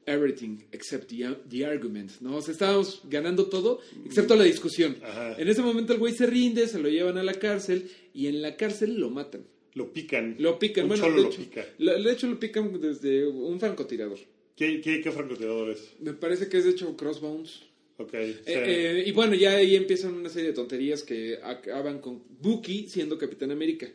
Everything 0.04 0.64
except 0.72 1.08
the, 1.08 1.36
the 1.48 1.64
argument. 1.64 2.10
¿no? 2.20 2.36
O 2.36 2.42
sea, 2.42 2.52
estábamos 2.52 3.02
ganando 3.04 3.46
todo 3.46 3.80
excepto 4.04 4.36
la 4.36 4.44
discusión. 4.44 4.96
Ajá. 5.02 5.36
En 5.38 5.48
ese 5.48 5.62
momento 5.62 5.92
el 5.92 5.98
güey 5.98 6.14
se 6.14 6.26
rinde, 6.26 6.66
se 6.66 6.78
lo 6.78 6.88
llevan 6.88 7.18
a 7.18 7.22
la 7.22 7.34
cárcel 7.34 7.90
y 8.14 8.26
en 8.26 8.42
la 8.42 8.56
cárcel 8.56 8.98
lo 8.98 9.10
matan. 9.10 9.44
Lo 9.78 9.92
pican. 9.92 10.36
Lo 10.38 10.58
pican, 10.58 10.84
Un 10.84 10.88
bueno, 10.90 11.04
cholo 11.04 11.16
de 11.16 11.22
lo 11.22 11.28
hecho, 11.28 11.38
pica. 11.40 11.66
lo- 11.78 12.02
de 12.02 12.12
hecho 12.12 12.26
lo 12.26 12.38
pican 12.38 12.80
desde 12.80 13.26
un 13.26 13.58
francotirador. 13.58 14.18
¿Qué, 14.56 14.80
qué, 14.80 15.00
qué 15.00 15.10
francotirador 15.12 15.70
es? 15.70 15.94
Me 16.00 16.12
parece 16.12 16.48
que 16.48 16.58
es 16.58 16.64
de 16.64 16.70
hecho 16.72 16.96
Crossbones. 16.96 17.60
Ok. 17.96 18.12
Eh, 18.14 18.36
eh, 18.46 19.04
y 19.06 19.12
bueno, 19.12 19.34
ya 19.34 19.52
ahí 19.56 19.74
empiezan 19.76 20.14
una 20.14 20.28
serie 20.28 20.48
de 20.50 20.54
tonterías 20.54 21.02
que 21.02 21.38
acaban 21.42 22.00
con 22.00 22.22
Bucky 22.40 22.86
siendo 22.88 23.16
Capitán 23.18 23.50
América. 23.52 23.88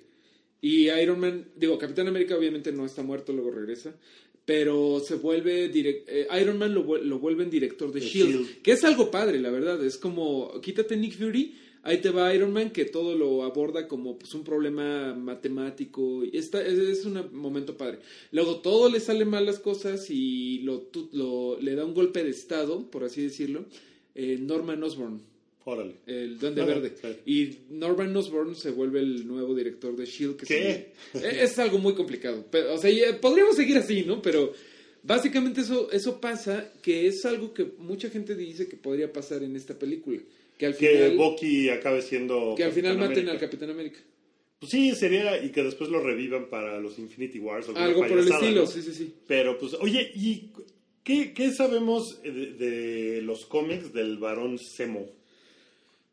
Y 0.62 0.90
Iron 0.90 1.20
Man, 1.20 1.50
digo, 1.58 1.78
Capitán 1.78 2.08
América 2.08 2.38
obviamente 2.38 2.72
no 2.72 2.86
está 2.86 3.04
muerto, 3.04 3.34
luego 3.34 3.52
regresa. 3.52 3.94
Pero 4.46 5.00
se 5.06 5.16
vuelve. 5.16 5.72
eh, 5.74 6.28
Iron 6.42 6.58
Man 6.58 6.74
lo, 6.74 6.98
lo 6.98 7.20
vuelven 7.20 7.50
director 7.50 7.92
de 7.94 8.00
De 8.02 8.06
Shield, 8.06 8.30
S.H.I.E.L.D.. 8.36 8.62
Que 8.62 8.72
es 8.74 8.84
algo 8.84 9.10
padre, 9.12 9.40
la 9.40 9.50
verdad. 9.52 9.84
Es 9.86 9.98
como. 9.98 10.60
Quítate 10.62 10.98
Nick 10.98 11.18
Fury. 11.18 11.56
Ahí 11.86 12.00
te 12.00 12.12
va 12.12 12.34
Iron 12.34 12.54
Man 12.54 12.72
que 12.72 12.86
todo 12.86 13.16
lo 13.16 13.44
aborda 13.44 13.88
como 13.90 14.18
pues, 14.18 14.34
un 14.34 14.44
problema 14.44 15.14
matemático. 15.14 16.24
Y 16.24 16.38
está, 16.38 16.66
es, 16.66 16.80
es 16.80 17.06
un 17.06 17.20
momento 17.34 17.76
padre. 17.78 18.00
Luego 18.32 18.62
todo 18.62 18.90
le 18.90 19.00
sale 19.02 19.26
mal 19.26 19.46
las 19.46 19.60
cosas 19.60 20.10
y 20.10 20.60
lo, 20.60 20.80
tu- 20.80 21.10
lo- 21.12 21.60
le 21.60 21.76
da 21.76 21.84
un 21.86 21.94
golpe 21.94 22.24
de 22.24 22.30
estado, 22.30 22.90
por 22.90 23.04
así 23.04 23.22
decirlo. 23.24 23.66
eh, 24.16 24.38
Norman 24.40 24.82
Osborn, 24.84 25.20
Órale. 25.66 25.96
el 26.08 26.40
Duende 26.40 26.62
Ah, 26.62 26.66
Verde. 26.66 26.94
Y 27.26 27.50
Norman 27.72 28.16
Osborn 28.16 28.56
se 28.56 28.72
vuelve 28.72 29.00
el 29.02 29.28
nuevo 29.28 29.54
director 29.54 29.96
de 29.96 30.06
Shield. 30.06 30.38
Que 30.38 30.46
¿Qué? 30.46 30.94
eh, 31.16 31.40
es 31.42 31.60
algo 31.60 31.80
muy 31.80 31.94
complicado. 31.96 32.46
Pero, 32.50 32.76
o 32.76 32.78
sea, 32.78 32.92
ya 32.92 33.20
podríamos 33.20 33.56
seguir 33.58 33.78
así, 33.78 34.04
¿no? 34.04 34.22
Pero 34.22 34.54
básicamente 35.04 35.62
eso, 35.62 35.92
eso 35.92 36.22
pasa, 36.22 36.72
que 36.82 37.08
es 37.08 37.26
algo 37.26 37.54
que 37.54 37.66
mucha 37.78 38.10
gente 38.10 38.36
dice 38.36 38.68
que 38.70 38.78
podría 38.78 39.12
pasar 39.12 39.44
en 39.44 39.56
esta 39.58 39.78
película. 39.78 40.20
Que 40.58 40.68
al 40.68 40.78
Que 40.78 40.88
final, 40.90 41.18
Bucky 41.18 41.70
acabe 41.70 42.02
siendo. 42.02 42.54
que 42.56 42.64
al 42.64 42.72
final 42.72 42.92
Capitán 42.94 43.10
maten 43.10 43.12
América. 43.24 43.32
al 43.32 43.40
Capitán 43.40 43.70
América. 43.72 44.00
Pues 44.60 44.72
sí, 44.72 44.92
sería. 44.96 45.44
Y 45.44 45.50
que 45.52 45.64
después 45.64 45.90
lo 45.90 46.00
revivan 46.02 46.50
para 46.50 46.80
los 46.80 46.98
Infinity 47.00 47.40
Wars. 47.40 47.68
Algo 47.76 48.08
por 48.08 48.18
el 48.20 48.28
estilo, 48.28 48.62
¿no? 48.62 48.68
sí, 48.68 48.82
sí, 48.82 48.94
sí. 48.94 49.14
Pero 49.28 49.58
pues, 49.58 49.74
oye, 49.74 50.12
¿y 50.16 50.52
qué, 51.04 51.34
qué 51.34 51.52
sabemos 51.52 52.22
de, 52.24 52.32
de 52.54 53.22
los 53.24 53.46
cómics 53.46 53.92
del 53.94 54.18
varón 54.20 54.58
Zemo? 54.60 55.10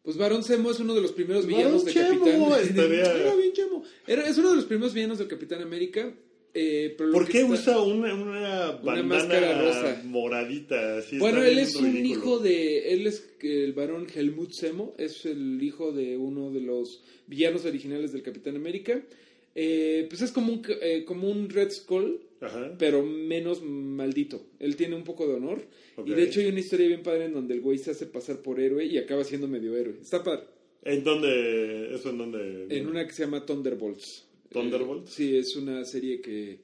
Pues 0.03 0.16
Barón 0.16 0.42
Zemo 0.42 0.70
es 0.70 0.81
uno 0.81 0.94
de 0.94 1.03
los 1.03 1.12
primeros 1.12 1.44
Barón 1.44 1.59
villanos 1.59 1.85
de 1.85 1.92
Zemo, 1.92 2.24
Capitán. 2.24 2.62
estaría- 2.64 3.14
Era 3.20 3.35
bien 3.37 3.53
chemo. 3.53 3.85
Era- 4.07 4.26
es 4.26 4.38
uno 4.38 4.50
de 4.50 4.57
los 4.57 4.64
primeros 4.64 4.94
villanos 4.94 5.18
del 5.18 5.29
Capitán 5.29 5.61
América. 5.62 6.11
Eh, 6.54 6.94
¿Por 6.96 7.26
qué 7.28 7.40
está- 7.42 7.52
usa 7.52 7.80
una, 7.82 8.14
una 8.14 8.70
bandana 8.72 9.02
máscara 9.02 9.62
rosa. 9.62 10.02
moradita? 10.04 10.98
Así 10.98 11.18
Bueno, 11.18 11.42
él 11.42 11.58
es 11.58 11.76
un 11.76 12.04
hijo 12.04 12.38
de. 12.38 12.92
Él 12.92 13.06
es 13.06 13.28
el 13.40 13.72
varón 13.72 14.06
Helmut 14.14 14.52
Zemo. 14.52 14.94
Es 14.98 15.24
el 15.26 15.62
hijo 15.62 15.92
de 15.92 16.16
uno 16.16 16.50
de 16.50 16.60
los 16.60 17.02
villanos 17.26 17.64
originales 17.64 18.12
del 18.12 18.22
Capitán 18.22 18.56
América. 18.56 19.02
Eh, 19.54 20.06
pues 20.08 20.22
es 20.22 20.30
como 20.32 20.52
un, 20.52 20.62
eh, 20.80 21.04
como 21.04 21.28
un 21.28 21.48
Red 21.50 21.70
Skull 21.72 22.20
Ajá. 22.40 22.74
pero 22.78 23.02
menos 23.04 23.62
maldito. 23.62 24.46
Él 24.60 24.76
tiene 24.76 24.94
un 24.94 25.02
poco 25.04 25.26
de 25.26 25.34
honor. 25.34 25.62
Y 26.06 26.10
de 26.12 26.22
hecho 26.22 26.40
hay 26.40 26.46
una 26.46 26.60
historia 26.60 26.86
bien 26.86 27.02
padre 27.02 27.24
en 27.26 27.34
donde 27.34 27.54
el 27.54 27.60
güey 27.60 27.76
se 27.78 27.90
hace 27.90 28.06
pasar 28.06 28.42
por 28.42 28.60
héroe 28.60 28.84
y 28.86 28.96
acaba 28.96 29.24
siendo 29.24 29.48
medio 29.48 29.76
héroe. 29.76 29.96
Está 30.00 30.22
padre. 30.22 30.44
¿En 30.82 31.04
dónde? 31.04 31.94
¿Eso 31.94 32.10
en 32.10 32.18
dónde? 32.18 32.66
En 32.70 32.86
una 32.86 33.06
que 33.06 33.12
se 33.12 33.24
llama 33.24 33.44
Thunderbolts. 33.44 34.26
¿Thunderbolts? 34.50 35.10
Eh, 35.10 35.14
sí, 35.14 35.36
es 35.36 35.56
una 35.56 35.84
serie 35.84 36.20
que 36.20 36.60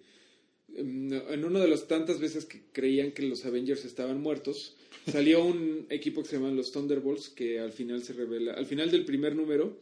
em, 0.75 1.13
en 1.13 1.45
una 1.45 1.61
de 1.61 1.69
las 1.69 1.87
tantas 1.89 2.21
veces 2.21 2.45
que 2.45 2.63
creían 2.73 3.13
que 3.13 3.23
los 3.23 3.45
Avengers 3.45 3.85
estaban 3.85 4.21
muertos, 4.21 4.77
salió 5.11 5.45
un 5.45 5.87
equipo 5.91 6.23
que 6.23 6.29
se 6.29 6.37
llaman 6.37 6.57
los 6.57 6.73
Thunderbolts 6.73 7.29
que 7.31 7.59
al 7.61 7.73
final 7.73 8.03
se 8.03 8.13
revela, 8.13 8.53
al 8.55 8.67
final 8.67 8.91
del 8.91 9.05
primer 9.05 9.35
número 9.35 9.79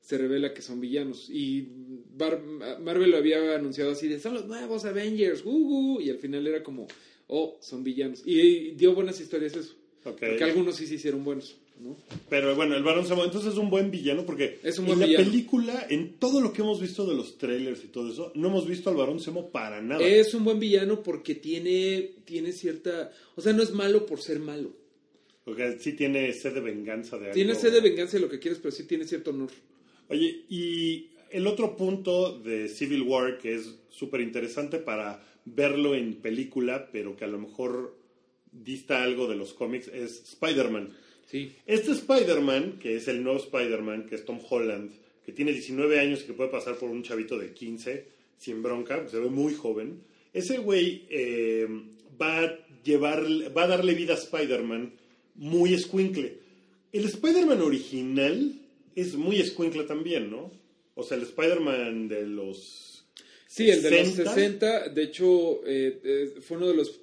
se 0.00 0.18
revela 0.18 0.52
que 0.52 0.60
son 0.60 0.80
villanos 0.80 1.30
y 1.30 1.66
Bar- 2.16 2.42
Marvel 2.80 3.10
lo 3.10 3.16
había 3.16 3.54
anunciado 3.54 3.92
así 3.92 4.06
de 4.06 4.20
son 4.20 4.34
los 4.34 4.46
nuevos 4.46 4.84
Avengers, 4.84 5.42
uh, 5.44 5.50
uh", 5.96 6.00
y 6.00 6.10
al 6.10 6.18
final 6.18 6.46
era 6.46 6.62
como 6.62 6.86
oh, 7.28 7.56
son 7.62 7.82
villanos 7.82 8.22
y, 8.26 8.72
dio 8.72 8.94
buenas 8.94 9.18
historias 9.20 9.56
eso. 9.56 9.74
Porque 10.02 10.44
algunos 10.44 10.76
sí 10.76 10.86
se 10.86 10.96
hicieron 10.96 11.24
buenos, 11.24 11.56
¿no? 11.80 11.96
Pero 12.28 12.54
bueno, 12.54 12.76
el 12.76 12.82
Barón 12.82 13.06
Zemo, 13.06 13.24
entonces 13.24 13.52
es 13.52 13.58
un 13.58 13.70
buen 13.70 13.90
villano 13.90 14.24
porque 14.24 14.58
Es 14.62 14.78
un 14.78 14.88
en 14.88 15.00
la 15.00 15.06
película, 15.06 15.86
en 15.88 16.14
todo 16.14 16.40
lo 16.40 16.52
que 16.52 16.62
hemos 16.62 16.80
visto 16.80 17.06
de 17.06 17.14
los 17.14 17.38
trailers 17.38 17.84
y 17.84 17.88
todo 17.88 18.12
eso, 18.12 18.32
no 18.34 18.48
hemos 18.48 18.66
visto 18.66 18.90
al 18.90 18.96
Barón 18.96 19.20
Zemo 19.20 19.50
para 19.50 19.80
nada. 19.82 20.04
Es 20.04 20.34
un 20.34 20.44
buen 20.44 20.58
villano 20.58 21.02
porque 21.02 21.34
tiene, 21.34 22.12
tiene 22.24 22.52
cierta... 22.52 23.10
O 23.34 23.40
sea, 23.40 23.52
no 23.52 23.62
es 23.62 23.72
malo 23.72 24.06
por 24.06 24.20
ser 24.20 24.40
malo. 24.40 24.72
Porque 25.44 25.78
sí 25.78 25.92
tiene 25.92 26.32
sed 26.32 26.54
de 26.54 26.60
venganza 26.60 27.16
de 27.18 27.24
algo. 27.24 27.34
Tiene 27.34 27.54
sed 27.54 27.72
de 27.72 27.80
venganza 27.80 28.16
de 28.16 28.22
lo 28.22 28.30
que 28.30 28.38
quieres, 28.38 28.58
pero 28.60 28.72
sí 28.72 28.84
tiene 28.84 29.04
cierto 29.06 29.30
honor. 29.30 29.50
Oye, 30.08 30.44
y 30.48 31.10
el 31.30 31.46
otro 31.46 31.76
punto 31.76 32.38
de 32.38 32.68
Civil 32.68 33.02
War 33.02 33.38
que 33.38 33.54
es 33.54 33.74
súper 33.90 34.20
interesante 34.20 34.78
para 34.78 35.22
verlo 35.44 35.94
en 35.94 36.14
película, 36.14 36.88
pero 36.90 37.16
que 37.16 37.24
a 37.24 37.28
lo 37.28 37.38
mejor 37.38 37.96
dista 38.50 39.02
algo 39.02 39.26
de 39.26 39.36
los 39.36 39.52
cómics, 39.52 39.88
es 39.88 40.22
Spider-Man. 40.32 40.96
Sí. 41.30 41.52
Este 41.66 41.92
Spider-Man, 41.92 42.78
que 42.80 42.96
es 42.96 43.08
el 43.08 43.22
nuevo 43.22 43.38
Spider-Man, 43.38 44.06
que 44.06 44.14
es 44.14 44.24
Tom 44.24 44.40
Holland, 44.48 44.90
que 45.24 45.32
tiene 45.32 45.52
19 45.52 45.98
años 45.98 46.22
y 46.22 46.26
que 46.26 46.32
puede 46.34 46.50
pasar 46.50 46.76
por 46.76 46.90
un 46.90 47.02
chavito 47.02 47.38
de 47.38 47.52
15 47.52 48.06
sin 48.38 48.62
bronca, 48.62 49.08
se 49.08 49.18
ve 49.18 49.28
muy 49.28 49.54
joven, 49.54 50.00
ese 50.32 50.58
güey 50.58 51.06
eh, 51.08 51.66
va 52.20 52.40
a 52.40 52.58
llevar, 52.84 53.24
va 53.56 53.64
a 53.64 53.68
darle 53.68 53.94
vida 53.94 54.14
a 54.14 54.18
Spider-Man 54.18 54.92
muy 55.36 55.74
escuincle. 55.74 56.38
El 56.92 57.06
Spider-Man 57.06 57.60
original 57.60 58.52
es 58.94 59.14
muy 59.14 59.40
escuincle 59.40 59.84
también, 59.84 60.30
¿no? 60.30 60.52
O 60.94 61.02
sea, 61.02 61.16
el 61.16 61.24
Spider-Man 61.24 62.08
de 62.08 62.26
los... 62.26 63.04
Sí, 63.46 63.70
el 63.70 63.82
de 63.82 63.90
los 63.90 64.08
60. 64.08 64.34
60, 64.34 64.88
de 64.90 65.02
hecho, 65.02 65.66
eh, 65.66 66.00
eh, 66.04 66.34
fue 66.40 66.56
uno 66.56 66.68
de 66.68 66.74
los 66.74 67.00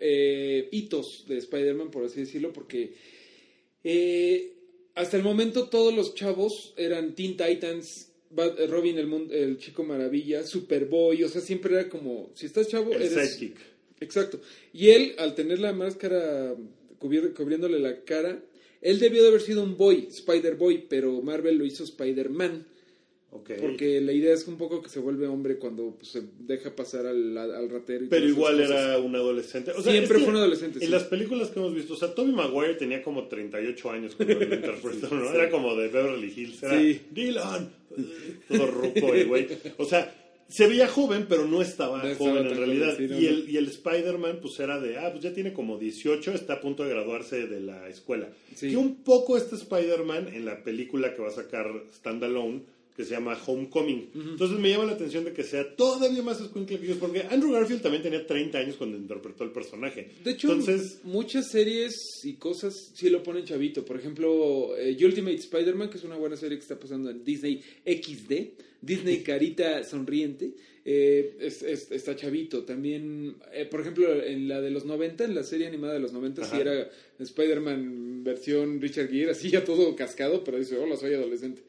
eh, 0.00 0.68
hitos 0.72 1.24
de 1.28 1.38
Spider-Man, 1.38 1.90
por 1.90 2.04
así 2.04 2.20
decirlo, 2.20 2.52
porque 2.52 2.92
eh, 3.84 4.52
hasta 4.94 5.16
el 5.16 5.22
momento 5.22 5.68
todos 5.68 5.94
los 5.94 6.14
chavos 6.14 6.74
eran 6.76 7.14
Teen 7.14 7.36
Titans, 7.36 8.10
eh, 8.36 8.66
Robin 8.66 8.98
el, 8.98 9.06
mun- 9.06 9.30
el 9.32 9.58
Chico 9.58 9.84
Maravilla, 9.84 10.44
Superboy, 10.44 11.22
o 11.24 11.28
sea, 11.28 11.40
siempre 11.40 11.74
era 11.74 11.88
como, 11.88 12.30
si 12.34 12.46
estás 12.46 12.68
chavo, 12.68 12.92
El 12.92 13.02
eres... 13.02 13.34
sidekick. 13.36 13.56
Exacto. 14.00 14.40
Y 14.72 14.90
él, 14.90 15.14
al 15.18 15.34
tener 15.34 15.60
la 15.60 15.72
máscara 15.72 16.54
cubri- 16.98 17.32
cubriéndole 17.34 17.78
la 17.78 18.02
cara, 18.04 18.42
él 18.80 18.98
debió 18.98 19.22
de 19.22 19.28
haber 19.28 19.40
sido 19.42 19.62
un 19.62 19.76
boy, 19.76 20.08
Spider-Boy, 20.10 20.86
pero 20.88 21.22
Marvel 21.22 21.56
lo 21.56 21.64
hizo 21.64 21.84
Spider-Man. 21.84 22.66
Porque 23.32 24.00
la 24.00 24.12
idea 24.12 24.34
es 24.34 24.46
un 24.46 24.56
poco 24.58 24.82
que 24.82 24.88
se 24.90 25.00
vuelve 25.00 25.26
hombre 25.26 25.56
cuando 25.58 25.94
pues, 25.96 26.08
se 26.12 26.22
deja 26.40 26.76
pasar 26.76 27.06
al, 27.06 27.36
al 27.36 27.70
ratero. 27.70 28.04
Y 28.04 28.08
Pero 28.08 28.26
igual 28.28 28.60
era 28.60 28.98
un 28.98 29.16
adolescente. 29.16 29.70
O 29.72 29.82
sea, 29.82 29.92
Siempre 29.92 30.16
es 30.18 30.18
que 30.18 30.24
fue 30.24 30.34
un 30.34 30.36
adolescente, 30.38 30.78
En 30.80 30.84
sí. 30.84 30.90
las 30.90 31.04
películas 31.04 31.48
que 31.50 31.58
hemos 31.58 31.74
visto, 31.74 31.94
o 31.94 31.96
sea, 31.96 32.14
Tobey 32.14 32.32
Maguire 32.32 32.74
tenía 32.74 33.02
como 33.02 33.28
38 33.28 33.90
años 33.90 34.14
cuando 34.14 34.34
lo 34.34 34.42
interpretó, 34.54 35.14
¿no? 35.14 35.30
Era 35.32 35.50
como 35.50 35.74
de 35.76 35.88
Beverly 35.88 36.32
Hills. 36.36 36.62
Era 36.62 36.78
Sí. 36.78 37.00
Dylan. 37.10 37.70
Todo 38.48 38.66
ruco 38.66 39.14
el 39.14 39.26
güey. 39.26 39.48
O 39.78 39.84
sea, 39.84 40.14
se 40.48 40.66
veía 40.66 40.86
joven, 40.86 41.24
pero 41.28 41.46
no 41.46 41.62
estaba 41.62 42.02
No 42.02 42.08
estaba 42.08 42.30
joven 42.32 42.46
en 42.48 42.56
realidad. 42.58 42.94
joven, 42.94 43.08
sí, 43.08 43.14
no, 43.14 43.20
y, 43.20 43.26
el, 43.26 43.48
y 43.50 43.56
el 43.56 43.68
Spider-Man, 43.68 44.38
pues 44.42 44.60
era 44.60 44.78
de, 44.78 44.98
ah, 44.98 45.10
pues 45.10 45.22
ya 45.24 45.32
tiene 45.32 45.54
como 45.54 45.78
18, 45.78 46.32
está 46.32 46.54
a 46.54 46.60
punto 46.60 46.84
de 46.84 46.90
graduarse 46.90 47.46
de 47.46 47.60
la 47.60 47.88
escuela. 47.88 48.28
Sí. 48.54 48.68
Que 48.70 48.76
un 48.76 48.96
poco 48.96 49.38
este 49.38 49.54
Spider-Man 49.56 50.28
en 50.28 50.44
la 50.44 50.62
película 50.62 51.14
que 51.14 51.22
va 51.22 51.28
a 51.28 51.32
sacar 51.32 51.66
Standalone, 51.94 52.60
que 52.96 53.04
se 53.04 53.10
llama 53.12 53.38
Homecoming. 53.46 54.10
Entonces 54.14 54.58
me 54.58 54.68
llama 54.70 54.84
la 54.84 54.92
atención 54.92 55.24
de 55.24 55.32
que 55.32 55.42
sea 55.44 55.74
todavía 55.76 56.22
más 56.22 56.40
escuincle 56.40 56.78
que 56.78 56.84
ellos, 56.84 56.98
porque 56.98 57.22
Andrew 57.30 57.50
Garfield 57.52 57.80
también 57.82 58.02
tenía 58.02 58.26
30 58.26 58.58
años 58.58 58.76
cuando 58.76 58.98
interpretó 58.98 59.44
el 59.44 59.50
personaje. 59.50 60.10
De 60.22 60.32
hecho, 60.32 60.52
Entonces, 60.52 61.00
muchas 61.04 61.50
series 61.50 61.94
y 62.24 62.34
cosas 62.34 62.92
sí 62.94 63.08
lo 63.08 63.22
ponen 63.22 63.44
chavito. 63.44 63.84
Por 63.84 63.96
ejemplo, 63.96 64.76
eh, 64.76 64.96
Ultimate 65.02 65.36
Spider-Man, 65.36 65.88
que 65.90 65.96
es 65.98 66.04
una 66.04 66.16
buena 66.16 66.36
serie 66.36 66.58
que 66.58 66.62
está 66.62 66.78
pasando 66.78 67.08
en 67.10 67.24
Disney 67.24 67.62
XD, 67.86 68.32
Disney 68.82 69.18
Carita 69.24 69.82
Sonriente, 69.84 70.52
eh, 70.84 71.36
es- 71.40 71.62
es- 71.62 71.90
está 71.92 72.14
chavito. 72.16 72.64
También, 72.64 73.36
eh, 73.54 73.64
por 73.64 73.80
ejemplo, 73.80 74.22
en 74.22 74.48
la 74.48 74.60
de 74.60 74.70
los 74.70 74.84
90, 74.84 75.24
en 75.24 75.34
la 75.34 75.44
serie 75.44 75.66
animada 75.68 75.94
de 75.94 76.00
los 76.00 76.12
90, 76.12 76.42
sí 76.44 76.50
Ajá. 76.52 76.60
era 76.60 76.90
Spider-Man 77.18 78.24
versión 78.24 78.80
Richard 78.80 79.08
Gere, 79.08 79.30
así 79.30 79.50
ya 79.50 79.64
todo 79.64 79.94
cascado, 79.96 80.44
pero 80.44 80.58
dice, 80.58 80.76
hola, 80.76 80.96
soy 80.96 81.14
adolescente. 81.14 81.62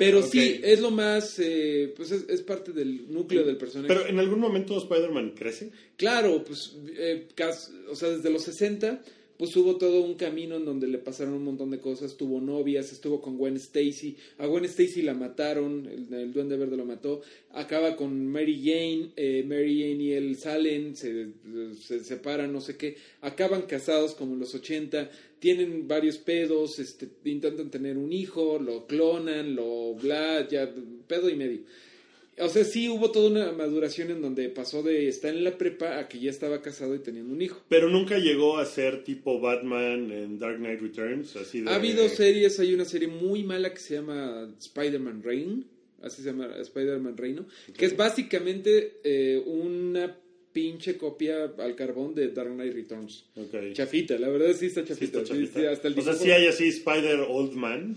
Pero 0.00 0.22
sí, 0.22 0.60
es 0.64 0.80
lo 0.80 0.90
más, 0.90 1.38
eh, 1.38 1.92
pues 1.94 2.10
es, 2.10 2.24
es 2.28 2.40
parte 2.40 2.72
del 2.72 3.12
núcleo 3.12 3.44
del 3.44 3.58
personaje. 3.58 3.86
pero 3.92 4.06
en 4.08 4.18
algún 4.18 4.40
momento 4.40 4.78
Spider-Man 4.78 5.34
crece. 5.36 5.70
Claro, 5.96 6.42
pues, 6.42 6.74
eh, 6.96 7.28
cas- 7.34 7.70
o 7.90 7.94
sea, 7.94 8.08
desde 8.08 8.30
los 8.30 8.42
60, 8.44 9.02
pues 9.40 9.56
hubo 9.56 9.76
todo 9.76 10.02
un 10.02 10.16
camino 10.16 10.56
en 10.56 10.66
donde 10.66 10.86
le 10.86 10.98
pasaron 10.98 11.32
un 11.32 11.44
montón 11.44 11.70
de 11.70 11.80
cosas. 11.80 12.18
Tuvo 12.18 12.42
novias, 12.42 12.92
estuvo 12.92 13.22
con 13.22 13.38
Gwen 13.38 13.56
Stacy. 13.56 14.14
A 14.36 14.44
Gwen 14.44 14.66
Stacy 14.66 15.00
la 15.00 15.14
mataron, 15.14 15.86
el, 15.86 16.30
Duende 16.34 16.58
Verde 16.58 16.76
lo 16.76 16.84
mató. 16.84 17.22
Acaba 17.52 17.96
con 17.96 18.26
Mary 18.26 18.60
Jane, 18.62 19.12
eh, 19.16 19.42
Mary 19.48 19.80
Jane 19.80 20.04
y 20.04 20.12
él 20.12 20.36
salen, 20.36 20.94
se, 20.94 21.28
se 21.80 22.04
separan, 22.04 22.52
no 22.52 22.60
sé 22.60 22.76
qué. 22.76 22.98
Acaban 23.22 23.62
casados 23.62 24.14
como 24.14 24.34
en 24.34 24.40
los 24.40 24.54
80. 24.54 25.10
Tienen 25.38 25.88
varios 25.88 26.18
pedos, 26.18 26.78
este, 26.78 27.08
intentan 27.24 27.70
tener 27.70 27.96
un 27.96 28.12
hijo, 28.12 28.58
lo 28.58 28.86
clonan, 28.86 29.54
lo 29.56 29.94
bla, 29.94 30.46
ya, 30.50 30.70
pedo 31.06 31.30
y 31.30 31.36
medio. 31.36 31.60
O 32.40 32.48
sea, 32.48 32.64
sí 32.64 32.88
hubo 32.88 33.10
toda 33.10 33.30
una 33.30 33.52
maduración 33.52 34.10
en 34.10 34.22
donde 34.22 34.48
pasó 34.48 34.82
de 34.82 35.08
estar 35.08 35.34
en 35.34 35.44
la 35.44 35.56
prepa 35.58 35.98
a 35.98 36.08
que 36.08 36.18
ya 36.20 36.30
estaba 36.30 36.62
casado 36.62 36.94
y 36.94 36.98
teniendo 37.00 37.32
un 37.34 37.42
hijo. 37.42 37.60
Pero 37.68 37.88
nunca 37.88 38.18
llegó 38.18 38.58
a 38.58 38.64
ser 38.66 39.04
tipo 39.04 39.40
Batman 39.40 40.10
en 40.10 40.38
Dark 40.38 40.58
Knight 40.58 40.80
Returns. 40.80 41.36
Así 41.36 41.60
de, 41.60 41.70
Ha 41.70 41.76
habido 41.76 42.08
series, 42.08 42.58
hay 42.60 42.74
una 42.74 42.84
serie 42.84 43.08
muy 43.08 43.42
mala 43.44 43.72
que 43.72 43.80
se 43.80 43.94
llama 43.94 44.48
Spider-Man 44.58 45.22
Reign, 45.22 45.66
así 46.02 46.22
se 46.22 46.30
llama 46.30 46.48
Spider-Man 46.58 47.16
Reino, 47.16 47.46
que 47.76 47.84
es 47.86 47.96
básicamente 47.96 49.00
eh, 49.04 49.42
una 49.46 50.16
pinche 50.52 50.96
copia 50.96 51.44
al 51.58 51.76
carbón 51.76 52.14
de 52.14 52.28
Dark 52.30 52.50
Knight 52.52 52.74
Returns. 52.74 53.24
Ok. 53.36 53.72
Chafita, 53.72 54.18
la 54.18 54.28
verdad 54.28 54.52
sí 54.58 54.66
está 54.66 54.82
Sí, 54.82 54.88
chafita. 54.88 55.18
está 55.20 55.20
sí, 55.20 55.32
chavita. 55.32 55.60
sí, 55.60 55.66
hasta 55.66 55.88
el 55.88 55.98
o 55.98 56.02
sea, 56.02 56.14
sí 56.14 56.30
hay 56.32 56.46
así 56.46 56.68
Spider 56.68 57.20
Old 57.28 57.52
Man. 57.52 57.96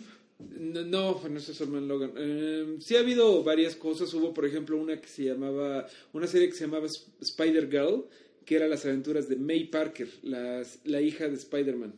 No, 0.51 0.83
no, 0.83 1.21
no 1.29 1.37
es 1.37 1.43
Solman 1.45 1.87
Logan. 1.87 2.13
Eh, 2.17 2.75
sí 2.79 2.95
ha 2.95 2.99
habido 2.99 3.43
varias 3.43 3.75
cosas. 3.75 4.13
Hubo, 4.13 4.33
por 4.33 4.45
ejemplo, 4.45 4.77
una 4.77 4.99
que 4.99 5.07
se 5.07 5.23
llamaba, 5.25 5.87
una 6.13 6.27
serie 6.27 6.47
que 6.49 6.55
se 6.55 6.65
llamaba 6.65 6.85
Sp- 6.89 7.09
Spider 7.21 7.69
Girl, 7.69 8.05
que 8.45 8.55
era 8.55 8.67
las 8.67 8.85
aventuras 8.85 9.29
de 9.29 9.35
May 9.37 9.65
Parker, 9.65 10.07
las- 10.23 10.79
la 10.85 11.01
hija 11.01 11.27
de 11.27 11.35
Spider-Man. 11.35 11.93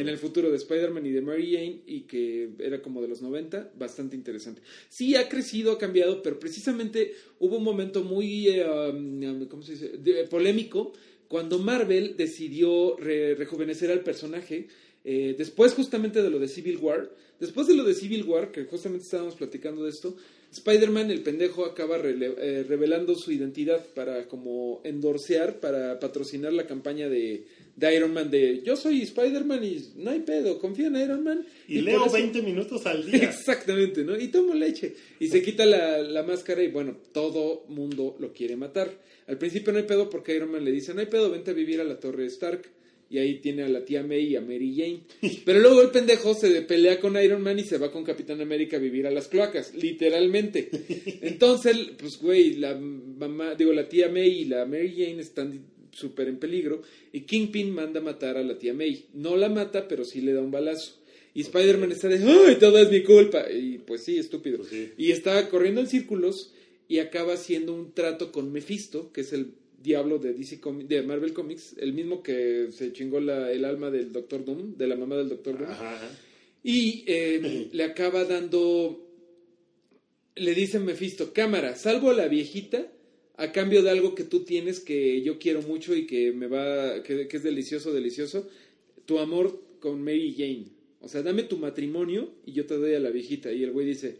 En 0.00 0.08
el 0.08 0.18
futuro 0.18 0.50
de 0.50 0.56
Spider-Man 0.56 1.06
y 1.06 1.10
de 1.10 1.22
Mary 1.22 1.52
Jane, 1.52 1.82
y 1.86 2.00
que 2.02 2.50
era 2.58 2.82
como 2.82 3.00
de 3.00 3.06
los 3.08 3.22
90, 3.22 3.70
bastante 3.78 4.16
interesante. 4.16 4.62
Sí, 4.88 5.14
ha 5.14 5.28
crecido, 5.28 5.70
ha 5.72 5.78
cambiado, 5.78 6.22
pero 6.22 6.40
precisamente 6.40 7.14
hubo 7.38 7.58
un 7.58 7.62
momento 7.64 8.02
muy, 8.02 8.48
eh, 8.48 9.46
¿cómo 9.48 9.62
se 9.62 9.72
dice?, 9.72 9.88
de- 9.98 10.24
polémico, 10.24 10.92
cuando 11.28 11.60
Marvel 11.60 12.16
decidió 12.16 12.96
re- 12.96 13.36
rejuvenecer 13.36 13.92
al 13.92 14.00
personaje, 14.00 14.66
eh, 15.04 15.34
después 15.38 15.72
justamente 15.74 16.20
de 16.22 16.30
lo 16.30 16.40
de 16.40 16.48
Civil 16.48 16.76
War, 16.78 17.08
después 17.40 17.66
de 17.66 17.74
lo 17.74 17.84
de 17.84 17.94
Civil 17.94 18.22
War, 18.24 18.52
que 18.52 18.64
justamente 18.64 19.04
estábamos 19.04 19.34
platicando 19.34 19.84
de 19.84 19.90
esto, 19.90 20.14
Spider-Man, 20.52 21.12
el 21.12 21.22
pendejo, 21.22 21.64
acaba 21.64 21.96
eh, 21.98 22.64
revelando 22.68 23.14
su 23.14 23.30
identidad 23.30 23.86
para 23.94 24.26
como 24.26 24.80
endorsear, 24.84 25.60
para 25.60 26.00
patrocinar 26.00 26.52
la 26.52 26.66
campaña 26.66 27.08
de, 27.08 27.44
de 27.76 27.94
Iron 27.94 28.12
Man 28.12 28.32
de 28.32 28.60
yo 28.64 28.74
soy 28.74 29.02
Spider-Man 29.02 29.62
y 29.64 29.92
no 29.96 30.10
hay 30.10 30.18
pedo, 30.20 30.58
confía 30.58 30.88
en 30.88 30.96
Iron 30.96 31.22
Man. 31.22 31.46
y, 31.68 31.80
leo 31.82 32.04
eso- 32.04 32.14
20 32.14 32.42
minutos 32.42 32.84
al 32.86 33.08
día. 33.08 33.22
Exactamente, 33.30 34.02
¿no? 34.02 34.18
Y 34.18 34.26
tomo 34.28 34.52
leche. 34.54 34.94
Y 35.20 35.28
se 35.28 35.40
quita 35.40 35.64
la, 35.66 35.98
la 36.02 36.24
máscara 36.24 36.64
y 36.64 36.68
bueno, 36.68 36.96
todo 37.12 37.64
mundo 37.68 38.16
lo 38.18 38.32
quiere 38.32 38.56
matar. 38.56 38.90
Al 39.28 39.38
principio 39.38 39.72
no 39.72 39.78
hay 39.78 39.84
pedo 39.84 40.10
porque 40.10 40.34
Iron 40.34 40.50
Man 40.50 40.64
le 40.64 40.72
dice, 40.72 40.92
no 40.94 41.00
hay 41.00 41.06
pedo, 41.06 41.30
vente 41.30 41.52
a 41.52 41.54
vivir 41.54 41.80
a 41.80 41.84
la 41.84 42.00
torre 42.00 42.26
Stark. 42.26 42.68
Y 43.10 43.18
ahí 43.18 43.40
tiene 43.40 43.64
a 43.64 43.68
la 43.68 43.84
tía 43.84 44.04
May 44.04 44.28
y 44.28 44.36
a 44.36 44.40
Mary 44.40 44.72
Jane. 44.76 45.00
Pero 45.44 45.58
luego 45.58 45.82
el 45.82 45.90
pendejo 45.90 46.32
se 46.32 46.62
pelea 46.62 47.00
con 47.00 47.20
Iron 47.20 47.42
Man 47.42 47.58
y 47.58 47.64
se 47.64 47.76
va 47.76 47.90
con 47.90 48.04
Capitán 48.04 48.40
América 48.40 48.76
a 48.76 48.80
vivir 48.80 49.04
a 49.06 49.10
las 49.10 49.26
cloacas, 49.26 49.74
literalmente. 49.74 50.70
Entonces, 51.20 51.76
pues, 51.98 52.18
güey, 52.18 52.54
la 52.54 52.76
mamá, 52.76 53.56
digo, 53.56 53.72
la 53.72 53.88
tía 53.88 54.08
May 54.08 54.42
y 54.42 54.44
la 54.44 54.64
Mary 54.64 54.94
Jane 54.96 55.20
están 55.20 55.60
súper 55.90 56.28
en 56.28 56.38
peligro 56.38 56.82
y 57.12 57.22
Kingpin 57.22 57.72
manda 57.72 58.00
matar 58.00 58.36
a 58.36 58.44
la 58.44 58.56
tía 58.56 58.74
May. 58.74 59.06
No 59.12 59.36
la 59.36 59.48
mata, 59.48 59.88
pero 59.88 60.04
sí 60.04 60.20
le 60.20 60.32
da 60.32 60.40
un 60.40 60.52
balazo. 60.52 61.00
Y 61.34 61.42
Spider-Man 61.42 61.90
está 61.90 62.08
de, 62.08 62.24
¡ay, 62.24 62.56
todo 62.60 62.78
es 62.78 62.90
mi 62.90 63.02
culpa! 63.02 63.50
Y 63.50 63.78
pues 63.78 64.04
sí, 64.04 64.18
estúpido. 64.18 64.58
Pues 64.58 64.70
sí. 64.70 64.92
Y 64.96 65.10
está 65.10 65.48
corriendo 65.48 65.80
en 65.80 65.88
círculos 65.88 66.52
y 66.86 66.98
acaba 66.98 67.34
haciendo 67.34 67.74
un 67.74 67.92
trato 67.92 68.30
con 68.30 68.52
Mephisto, 68.52 69.12
que 69.12 69.20
es 69.22 69.32
el 69.32 69.52
diablo 69.82 70.18
de 70.18 70.34
DC 70.34 70.60
de 70.86 71.02
Marvel 71.02 71.32
Comics, 71.32 71.74
el 71.78 71.92
mismo 71.92 72.22
que 72.22 72.68
se 72.70 72.92
chingó 72.92 73.18
la- 73.20 73.50
el 73.50 73.64
alma 73.64 73.90
del 73.90 74.12
Doctor 74.12 74.44
Doom, 74.44 74.76
de 74.76 74.86
la 74.86 74.96
mamá 74.96 75.16
del 75.16 75.28
Doctor 75.30 75.58
Doom. 75.58 75.70
Ajá, 75.70 75.94
ajá. 75.94 76.18
Y 76.62 77.04
eh, 77.06 77.68
le 77.72 77.84
acaba 77.84 78.24
dando. 78.24 79.06
Le 80.36 80.54
dice 80.54 80.78
Mephisto: 80.78 81.32
Cámara, 81.32 81.76
salvo 81.76 82.10
a 82.10 82.14
la 82.14 82.28
viejita 82.28 82.90
a 83.36 83.52
cambio 83.52 83.82
de 83.82 83.90
algo 83.90 84.14
que 84.14 84.24
tú 84.24 84.44
tienes 84.44 84.80
que 84.80 85.22
yo 85.22 85.38
quiero 85.38 85.62
mucho 85.62 85.94
y 85.96 86.06
que 86.06 86.32
me 86.32 86.46
va. 86.46 87.02
que, 87.02 87.26
que 87.28 87.36
es 87.36 87.42
delicioso, 87.42 87.92
delicioso. 87.92 88.48
Tu 89.06 89.18
amor 89.18 89.62
con 89.80 90.02
Mary 90.02 90.34
Jane. 90.36 90.66
O 91.00 91.08
sea, 91.08 91.22
dame 91.22 91.44
tu 91.44 91.56
matrimonio 91.56 92.30
y 92.44 92.52
yo 92.52 92.66
te 92.66 92.74
doy 92.76 92.94
a 92.94 93.00
la 93.00 93.10
viejita. 93.10 93.50
Y 93.52 93.64
el 93.64 93.72
güey 93.72 93.86
dice: 93.86 94.18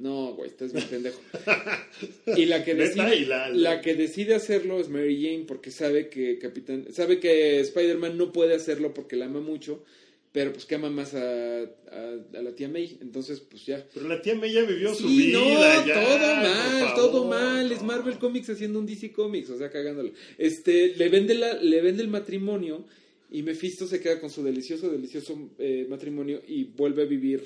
No, 0.00 0.34
güey, 0.34 0.48
estás 0.50 0.72
bien 0.72 0.86
pendejo. 0.88 1.20
y 2.36 2.46
la 2.46 2.64
que 2.64 2.74
decide, 2.74 3.16
¿Y 3.16 3.24
la- 3.26 3.48
la 3.50 3.80
que 3.80 3.94
decide 3.94 4.34
hacerlo 4.34 4.80
es 4.80 4.88
Mary 4.88 5.22
Jane 5.22 5.44
porque 5.46 5.70
sabe 5.70 6.08
que 6.08 6.38
Capitán. 6.38 6.86
sabe 6.92 7.20
que 7.20 7.60
Spider-Man 7.60 8.16
no 8.16 8.32
puede 8.32 8.54
hacerlo 8.54 8.94
porque 8.94 9.16
la 9.16 9.26
ama 9.26 9.40
mucho 9.40 9.84
pero 10.32 10.52
pues 10.52 10.64
que 10.64 10.76
ama 10.76 10.90
más 10.90 11.12
a, 11.14 11.62
a, 11.62 11.66
a 12.34 12.40
la 12.42 12.54
tía 12.54 12.68
May, 12.68 12.98
entonces 13.02 13.40
pues 13.40 13.66
ya. 13.66 13.84
Pero 13.92 14.06
la 14.06 14.22
tía 14.22 14.36
May 14.36 14.52
ya 14.52 14.62
vivió 14.62 14.94
su 14.94 15.08
vida. 15.08 15.40
no, 15.40 15.84
ya, 15.84 15.94
todo 16.04 16.18
mal, 16.18 16.80
favor, 16.84 16.94
todo 16.94 17.24
mal, 17.24 17.72
es. 17.72 17.82
Marvel 17.82 18.16
Comics 18.18 18.48
haciendo 18.50 18.78
un 18.78 18.86
DC 18.86 19.10
Comics, 19.10 19.50
o 19.50 19.58
sea, 19.58 19.70
cagándolo. 19.70 20.12
Este, 20.38 20.94
le 20.96 21.08
vende, 21.08 21.34
la, 21.34 21.54
le 21.54 21.80
vende 21.80 22.02
el 22.04 22.08
matrimonio 22.08 22.84
y 23.32 23.42
Mephisto 23.42 23.88
se 23.88 24.00
queda 24.00 24.20
con 24.20 24.30
su 24.30 24.44
delicioso, 24.44 24.88
delicioso 24.88 25.36
eh, 25.58 25.84
matrimonio 25.90 26.40
y 26.46 26.62
vuelve 26.62 27.02
a 27.02 27.06
vivir 27.06 27.42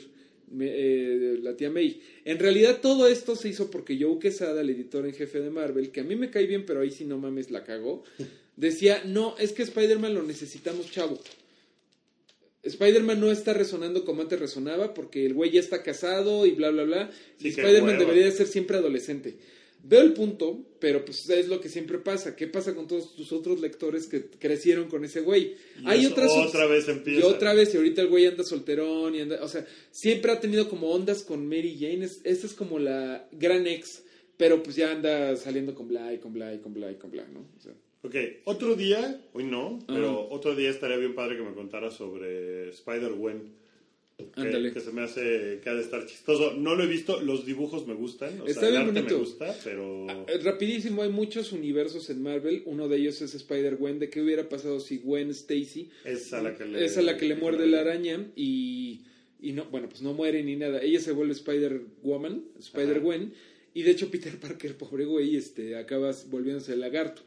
me- 0.50 0.70
eh, 0.72 1.38
la 1.42 1.56
tía 1.56 1.70
May. 1.70 2.00
En 2.24 2.38
realidad 2.38 2.80
todo 2.80 3.08
esto 3.08 3.36
se 3.36 3.48
hizo 3.48 3.70
porque 3.70 3.98
Joe 4.00 4.18
Quesada, 4.18 4.60
el 4.60 4.70
editor 4.70 5.06
en 5.06 5.14
jefe 5.14 5.40
de 5.40 5.50
Marvel, 5.50 5.90
que 5.90 6.00
a 6.00 6.04
mí 6.04 6.16
me 6.16 6.30
cae 6.30 6.46
bien, 6.46 6.64
pero 6.66 6.80
ahí 6.80 6.90
sí 6.90 7.04
no 7.04 7.18
mames 7.18 7.50
la 7.50 7.64
cagó, 7.64 8.04
decía, 8.56 9.02
no, 9.04 9.36
es 9.38 9.52
que 9.52 9.62
Spider-Man 9.62 10.14
lo 10.14 10.22
necesitamos 10.22 10.90
chavo. 10.90 11.18
Spider-Man 12.62 13.20
no 13.20 13.30
está 13.30 13.52
resonando 13.52 14.04
como 14.06 14.22
antes 14.22 14.38
resonaba 14.40 14.94
porque 14.94 15.26
el 15.26 15.34
güey 15.34 15.50
ya 15.50 15.60
está 15.60 15.82
casado 15.82 16.46
y 16.46 16.52
bla, 16.52 16.70
bla, 16.70 16.84
bla. 16.84 17.10
Sí, 17.38 17.48
Spider-Man 17.48 17.98
debería 17.98 18.24
de 18.24 18.30
ser 18.32 18.46
siempre 18.46 18.78
adolescente. 18.78 19.34
Veo 19.86 20.00
el 20.00 20.14
punto, 20.14 20.64
pero 20.80 21.04
pues 21.04 21.28
es 21.28 21.48
lo 21.48 21.60
que 21.60 21.68
siempre 21.68 21.98
pasa. 21.98 22.34
¿Qué 22.34 22.46
pasa 22.46 22.74
con 22.74 22.88
todos 22.88 23.14
tus 23.14 23.32
otros 23.32 23.60
lectores 23.60 24.06
que 24.06 24.30
crecieron 24.30 24.88
con 24.88 25.04
ese 25.04 25.20
güey? 25.20 25.56
Y 25.82 25.86
Hay 25.86 26.00
eso 26.00 26.12
otras 26.12 26.30
otra 26.30 26.66
vez 26.66 26.88
empieza. 26.88 27.20
Y 27.20 27.22
otra 27.22 27.52
vez, 27.52 27.74
y 27.74 27.76
ahorita 27.76 28.00
el 28.00 28.08
güey 28.08 28.26
anda 28.26 28.44
solterón 28.44 29.14
y 29.14 29.20
anda, 29.20 29.44
o 29.44 29.48
sea, 29.48 29.66
siempre 29.90 30.32
ha 30.32 30.40
tenido 30.40 30.70
como 30.70 30.90
ondas 30.90 31.22
con 31.22 31.46
Mary 31.46 31.76
Jane. 31.78 32.06
Es, 32.06 32.22
esta 32.24 32.46
es 32.46 32.54
como 32.54 32.78
la 32.78 33.28
gran 33.32 33.66
ex, 33.66 34.02
pero 34.38 34.62
pues 34.62 34.74
ya 34.76 34.90
anda 34.90 35.36
saliendo 35.36 35.74
con 35.74 35.86
Bly, 35.86 36.18
con 36.18 36.32
Bly, 36.32 36.60
con 36.62 36.72
Bly, 36.72 36.94
con 36.96 37.10
Bly, 37.10 37.24
¿no? 37.32 37.40
O 37.56 37.60
sea, 37.60 37.74
Ok, 38.04 38.16
otro 38.44 38.74
día, 38.76 39.18
hoy 39.32 39.44
no, 39.44 39.78
pero 39.86 40.10
Ajá. 40.26 40.34
otro 40.34 40.54
día 40.54 40.68
estaría 40.68 40.98
bien 40.98 41.14
padre 41.14 41.38
que 41.38 41.42
me 41.42 41.54
contara 41.54 41.90
sobre 41.90 42.68
Spider-Gwen. 42.68 43.63
Que, 44.16 44.40
Ándale. 44.40 44.72
que 44.72 44.80
se 44.80 44.92
me 44.92 45.02
hace 45.02 45.58
que 45.62 45.68
ha 45.70 45.74
de 45.74 45.80
estar 45.82 46.06
chistoso. 46.06 46.54
No 46.54 46.76
lo 46.76 46.84
he 46.84 46.86
visto, 46.86 47.20
los 47.20 47.44
dibujos 47.44 47.86
me 47.88 47.94
gustan, 47.94 48.40
o 48.40 48.46
Está 48.46 48.60
sea, 48.60 48.68
el 48.68 48.76
arte 48.76 48.92
bonito. 48.92 49.14
me 49.14 49.20
gusta, 49.20 49.56
pero... 49.64 50.06
Eh, 50.28 50.38
Rapidísimo, 50.44 51.02
hay 51.02 51.08
muchos 51.08 51.50
universos 51.50 52.08
en 52.10 52.22
Marvel. 52.22 52.62
Uno 52.66 52.86
de 52.88 52.96
ellos 52.98 53.20
es 53.22 53.34
Spider-Gwen. 53.34 53.98
¿De 53.98 54.10
qué 54.10 54.20
hubiera 54.22 54.48
pasado 54.48 54.78
si 54.78 54.98
Gwen 54.98 55.30
Stacy 55.30 55.90
Es 56.04 56.32
a 56.32 56.40
la 56.42 56.54
que 56.56 56.64
le, 56.64 56.84
es 56.84 56.96
a 56.96 57.02
la 57.02 57.16
que 57.16 57.26
le 57.26 57.34
muerde 57.34 57.66
la 57.66 57.80
araña 57.80 58.24
y, 58.36 59.00
y 59.40 59.50
no, 59.52 59.64
bueno, 59.66 59.88
pues 59.88 60.00
no 60.02 60.12
muere 60.14 60.44
ni 60.44 60.54
nada. 60.54 60.80
Ella 60.80 61.00
se 61.00 61.10
vuelve 61.10 61.32
Spider-Woman, 61.32 62.44
Spider-Gwen. 62.60 63.32
Y 63.74 63.82
de 63.82 63.90
hecho 63.90 64.10
Peter 64.12 64.36
Parker, 64.38 64.76
pobre 64.76 65.04
güey, 65.06 65.34
este, 65.34 65.76
acaba 65.76 66.12
volviéndose 66.28 66.74
el 66.74 66.80
lagarto 66.80 67.22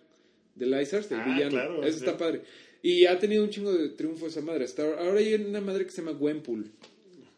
de 0.56 0.66
Lizard, 0.66 1.06
el 1.12 1.20
Ah, 1.20 1.26
villano. 1.26 1.50
claro, 1.52 1.84
Eso 1.84 2.00
sí. 2.00 2.06
está 2.06 2.18
padre. 2.18 2.42
Y 2.84 3.06
ha 3.06 3.18
tenido 3.20 3.44
un 3.44 3.50
chingo 3.50 3.74
de 3.74 3.90
triunfo 3.90 4.28
esa 4.28 4.42
madre. 4.42 4.66
Hasta 4.66 4.84
ahora 4.84 5.20
hay 5.20 5.34
una 5.34 5.62
madre 5.62 5.86
que 5.86 5.92
se 5.92 6.02
llama 6.02 6.12
Gwenpool. 6.18 6.66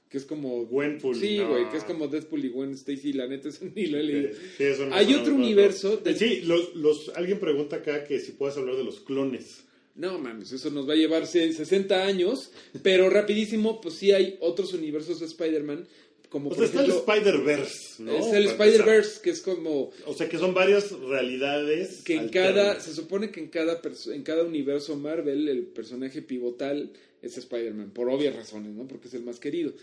Que 0.10 0.18
es 0.18 0.26
como... 0.26 0.66
Gwenpool, 0.66 1.16
Sí, 1.16 1.38
no. 1.38 1.50
güey, 1.50 1.70
que 1.70 1.78
es 1.78 1.84
como 1.84 2.08
Deadpool 2.08 2.44
y 2.46 2.50
Gwen 2.50 2.72
Stacy. 2.72 3.14
La 3.14 3.28
neta, 3.28 3.50
eso 3.50 3.66
ni 3.76 3.86
lo 3.88 4.00
he 4.00 4.04
leído. 4.04 4.30
Sí, 4.58 4.64
eso 4.64 4.86
no 4.88 4.96
Hay 4.96 5.14
otro 5.14 5.36
universo 5.36 5.98
de- 5.98 6.16
Sí, 6.16 6.42
los, 6.46 6.76
los, 6.76 7.10
alguien 7.16 7.40
pregunta 7.40 7.76
acá 7.78 8.04
que 8.06 8.20
si 8.20 8.32
puedes 8.32 8.58
hablar 8.58 8.76
de 8.76 8.84
los 8.84 9.00
clones. 9.02 9.64
No, 9.96 10.18
mames, 10.18 10.52
eso 10.54 10.70
nos 10.72 10.88
va 10.88 10.94
a 10.94 10.96
llevar 10.96 11.28
se- 11.28 11.52
60 11.54 12.06
años, 12.06 12.52
pero 12.82 13.10
rapidísimo, 13.10 13.82
pues 13.82 13.96
sí 13.96 14.12
hay 14.12 14.38
otros 14.40 14.74
universos 14.74 15.20
de 15.20 15.26
Spider-Man, 15.26 15.88
como 16.30 16.50
O 16.50 16.56
sea, 16.56 16.66
está 16.66 16.82
el 16.82 16.90
ejemplo, 16.90 17.14
Spider-Verse, 17.14 18.04
¿no? 18.04 18.18
es 18.18 18.34
el. 18.34 18.46
Spider-Verse, 18.48 19.22
que 19.22 19.32
es 19.32 19.42
como 19.42 19.92
O 20.06 20.14
sea, 20.14 20.30
que 20.30 20.38
son 20.38 20.54
varias 20.54 20.92
realidades. 20.92 22.04
que 22.04 22.14
en 22.14 22.20
alternas. 22.20 22.54
cada, 22.54 22.80
se 22.80 22.94
supone 22.94 23.32
que 23.32 23.40
en 23.40 23.48
cada, 23.48 23.82
en 24.14 24.24
cada 24.24 24.44
universo 24.44 24.96
Marvel, 24.96 25.50
el 25.50 25.64
personaje 25.64 26.22
pivotal 26.22 26.92
es 27.22 27.38
Spider-Man, 27.38 27.92
por 27.92 28.10
obvias 28.10 28.36
razones, 28.36 28.74
¿no? 28.74 28.88
Porque 28.88 29.08
es 29.08 29.14
el 29.14 29.24
más 29.24 29.40
querido. 29.40 29.74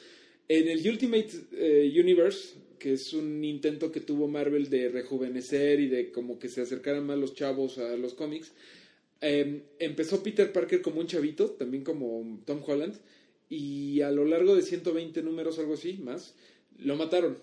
En 0.49 0.69
el 0.69 0.89
Ultimate 0.89 1.31
eh, 1.53 1.93
Universe, 2.01 2.55
que 2.79 2.93
es 2.93 3.13
un 3.13 3.45
intento 3.45 3.91
que 3.91 4.01
tuvo 4.01 4.29
Marvel 4.29 4.71
de 4.71 4.89
rejuvenecer 4.89 5.81
y 5.81 5.89
de 5.89 6.13
como 6.13 6.39
que 6.39 6.49
se 6.49 6.61
acercaran 6.61 7.05
más 7.05 7.19
los 7.19 7.35
chavos 7.35 7.79
a 7.79 7.97
los 7.97 8.15
cómics, 8.15 8.53
eh, 9.21 9.63
empezó 9.79 10.23
Peter 10.23 10.53
Parker 10.53 10.83
como 10.83 11.01
un 11.01 11.07
chavito, 11.07 11.51
también 11.51 11.83
como 11.83 12.41
Tom 12.45 12.63
Holland, 12.65 12.95
y 13.49 14.01
a 14.01 14.11
lo 14.11 14.25
largo 14.25 14.55
de 14.57 14.63
120 14.63 15.23
números, 15.23 15.59
algo 15.59 15.75
así, 15.75 15.95
más, 15.95 16.35
lo 16.79 16.97
mataron. 16.97 17.39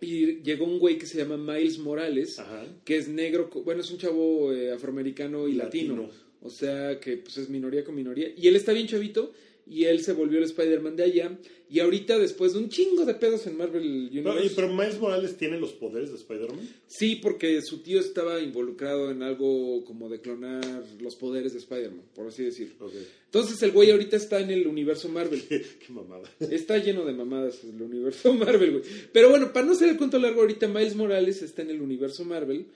Y 0.00 0.42
llegó 0.42 0.64
un 0.64 0.78
güey 0.78 0.96
que 0.98 1.06
se 1.06 1.18
llama 1.18 1.36
Miles 1.36 1.78
Morales, 1.78 2.38
Ajá. 2.38 2.66
que 2.84 2.96
es 2.96 3.08
negro, 3.08 3.50
bueno, 3.64 3.82
es 3.82 3.90
un 3.90 3.98
chavo 3.98 4.52
eh, 4.52 4.72
afroamericano 4.72 5.46
y 5.46 5.54
latino. 5.54 5.96
Latino. 5.96 6.30
O 6.42 6.48
sea 6.48 6.98
que 7.00 7.18
pues 7.18 7.36
es 7.36 7.50
minoría 7.50 7.84
con 7.84 7.94
minoría. 7.94 8.32
Y 8.34 8.48
él 8.48 8.56
está 8.56 8.72
bien 8.72 8.86
chavito 8.86 9.32
y 9.70 9.84
él 9.84 10.02
se 10.02 10.12
volvió 10.12 10.38
el 10.38 10.44
Spider-Man 10.44 10.96
de 10.96 11.04
allá. 11.04 11.38
Y 11.72 11.78
ahorita, 11.78 12.18
después 12.18 12.52
de 12.54 12.58
un 12.58 12.68
chingo 12.68 13.04
de 13.06 13.14
pedos 13.14 13.46
en 13.46 13.56
Marvel 13.56 14.08
Universe... 14.10 14.44
y- 14.46 14.48
pero 14.56 14.68
Miles 14.74 14.98
Morales 14.98 15.36
tiene 15.36 15.56
los 15.60 15.70
poderes 15.72 16.10
de 16.10 16.16
Spider-Man. 16.16 16.58
Sí, 16.88 17.14
porque 17.22 17.62
su 17.62 17.78
tío 17.78 18.00
estaba 18.00 18.40
involucrado 18.40 19.12
en 19.12 19.22
algo 19.22 19.84
como 19.84 20.08
de 20.08 20.20
clonar 20.20 20.82
los 21.00 21.14
poderes 21.14 21.52
de 21.52 21.60
Spider-Man, 21.60 22.02
por 22.12 22.26
así 22.26 22.42
decirlo. 22.42 22.90
Entonces 23.26 23.62
el 23.62 23.70
güey 23.70 23.92
ahorita 23.92 24.16
está 24.16 24.40
en 24.40 24.50
el 24.50 24.66
universo 24.66 25.08
Marvel. 25.08 25.42
Qué, 25.48 25.62
qué 25.86 25.92
mamada. 25.92 26.28
Está 26.40 26.76
lleno 26.78 27.04
de 27.04 27.12
mamadas 27.12 27.62
el 27.62 27.80
universo 27.80 28.34
Marvel, 28.34 28.72
güey. 28.72 28.82
Pero 29.12 29.30
bueno, 29.30 29.52
para 29.52 29.64
no 29.66 29.76
ser 29.76 29.90
el 29.90 29.96
cuento 29.96 30.18
largo, 30.18 30.40
ahorita 30.40 30.66
Miles 30.66 30.96
Morales 30.96 31.40
está 31.42 31.62
en 31.62 31.70
el 31.70 31.80
universo 31.80 32.24
Marvel. 32.24 32.66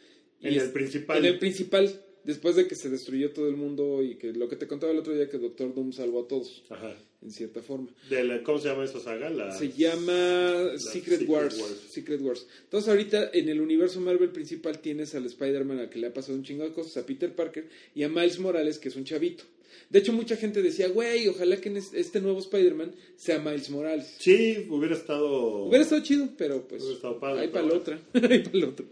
y 0.40 0.46
En 0.46 0.54
el 0.60 0.70
principal. 0.70 1.18
En 1.18 1.24
el 1.24 1.38
principal, 1.40 2.00
después 2.24 2.56
de 2.56 2.66
que 2.66 2.74
se 2.74 2.90
destruyó 2.90 3.32
todo 3.32 3.48
el 3.48 3.56
mundo 3.56 4.02
y 4.02 4.16
que 4.16 4.32
lo 4.32 4.48
que 4.48 4.56
te 4.56 4.66
contaba 4.66 4.92
el 4.92 4.98
otro 4.98 5.14
día 5.14 5.28
que 5.28 5.38
Doctor 5.38 5.74
Doom 5.74 5.92
salvó 5.92 6.24
a 6.24 6.28
todos, 6.28 6.62
Ajá. 6.70 6.96
en 7.22 7.30
cierta 7.30 7.62
forma. 7.62 7.88
De 8.10 8.24
la- 8.24 8.42
¿Cómo 8.42 8.58
se 8.58 8.68
llama 8.68 8.84
esa 8.84 9.00
saga? 9.00 9.30
La... 9.30 9.52
Se 9.56 9.70
llama 9.72 10.70
Secret, 10.78 11.18
Secret 11.20 11.28
Wars. 11.28 11.58
Wars. 11.60 11.76
Secret 11.90 12.20
Wars. 12.20 12.46
Entonces 12.64 12.88
ahorita 12.88 13.30
en 13.32 13.48
el 13.48 13.60
universo 13.60 14.00
Marvel 14.00 14.30
principal 14.30 14.80
tienes 14.80 15.14
al 15.14 15.26
Spider-Man 15.26 15.78
al 15.78 15.90
que 15.90 15.98
le 15.98 16.08
ha 16.08 16.14
pasado 16.14 16.36
un 16.36 16.44
chingo 16.44 16.64
de 16.64 16.72
cosas, 16.72 16.96
a 17.02 17.06
Peter 17.06 17.34
Parker 17.34 17.68
y 17.94 18.02
a 18.02 18.08
Miles 18.08 18.38
Morales 18.38 18.78
que 18.78 18.88
es 18.88 18.96
un 18.96 19.04
chavito. 19.04 19.44
De 19.90 19.98
hecho 19.98 20.12
mucha 20.12 20.36
gente 20.36 20.62
decía, 20.62 20.88
güey, 20.88 21.28
ojalá 21.28 21.60
que 21.60 21.68
en 21.68 21.76
es- 21.76 21.92
este 21.94 22.20
nuevo 22.20 22.38
Spider-Man 22.38 22.94
sea 23.16 23.38
Miles 23.38 23.68
Morales. 23.70 24.14
Sí, 24.18 24.66
hubiera 24.70 24.94
estado... 24.94 25.64
Hubiera 25.64 25.82
estado 25.84 26.02
chido, 26.02 26.28
pero 26.38 26.66
pues 26.66 26.82
Hubiera 26.82 26.96
estado 26.96 27.20
padre, 27.20 27.40
hay 27.42 27.48
para 27.48 27.66
la 27.66 27.74
otra. 27.74 28.00
hay 28.14 28.38
para 28.38 28.58
la 28.58 28.68
otra. 28.68 28.86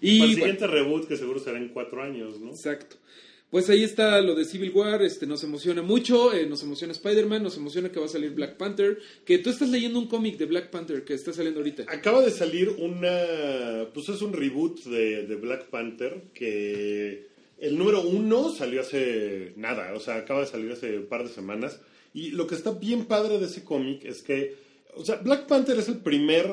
Y 0.00 0.18
Para 0.18 0.30
el 0.30 0.36
bueno, 0.36 0.44
siguiente 0.46 0.66
reboot, 0.66 1.08
que 1.08 1.16
seguro 1.16 1.40
será 1.40 1.58
en 1.58 1.68
cuatro 1.68 2.02
años, 2.02 2.40
¿no? 2.40 2.50
Exacto. 2.50 2.96
Pues 3.50 3.68
ahí 3.68 3.82
está 3.82 4.20
lo 4.20 4.36
de 4.36 4.44
Civil 4.44 4.70
War, 4.70 5.02
este 5.02 5.26
nos 5.26 5.42
emociona 5.42 5.82
mucho, 5.82 6.32
eh, 6.32 6.46
nos 6.46 6.62
emociona 6.62 6.92
Spider-Man, 6.92 7.42
nos 7.42 7.56
emociona 7.56 7.90
que 7.90 7.98
va 7.98 8.06
a 8.06 8.08
salir 8.08 8.30
Black 8.30 8.56
Panther, 8.56 9.00
que 9.24 9.38
tú 9.38 9.50
estás 9.50 9.68
leyendo 9.70 9.98
un 9.98 10.06
cómic 10.06 10.38
de 10.38 10.46
Black 10.46 10.70
Panther 10.70 11.04
que 11.04 11.14
está 11.14 11.32
saliendo 11.32 11.58
ahorita. 11.58 11.82
Acaba 11.88 12.22
de 12.22 12.30
salir 12.30 12.68
una... 12.68 13.88
Pues 13.92 14.08
es 14.08 14.22
un 14.22 14.32
reboot 14.32 14.84
de, 14.84 15.26
de 15.26 15.34
Black 15.34 15.66
Panther 15.66 16.22
que... 16.32 17.28
El 17.58 17.76
número 17.76 18.02
uno 18.02 18.50
salió 18.54 18.80
hace 18.82 19.52
nada, 19.56 19.92
o 19.94 20.00
sea, 20.00 20.16
acaba 20.16 20.40
de 20.40 20.46
salir 20.46 20.70
hace 20.70 20.98
un 20.98 21.06
par 21.06 21.24
de 21.24 21.34
semanas. 21.34 21.80
Y 22.14 22.30
lo 22.30 22.46
que 22.46 22.54
está 22.54 22.70
bien 22.70 23.04
padre 23.06 23.38
de 23.38 23.46
ese 23.46 23.64
cómic 23.64 24.04
es 24.04 24.22
que... 24.22 24.54
O 24.94 25.04
sea, 25.04 25.16
Black 25.16 25.48
Panther 25.48 25.76
es 25.76 25.88
el 25.88 25.98
primer 25.98 26.46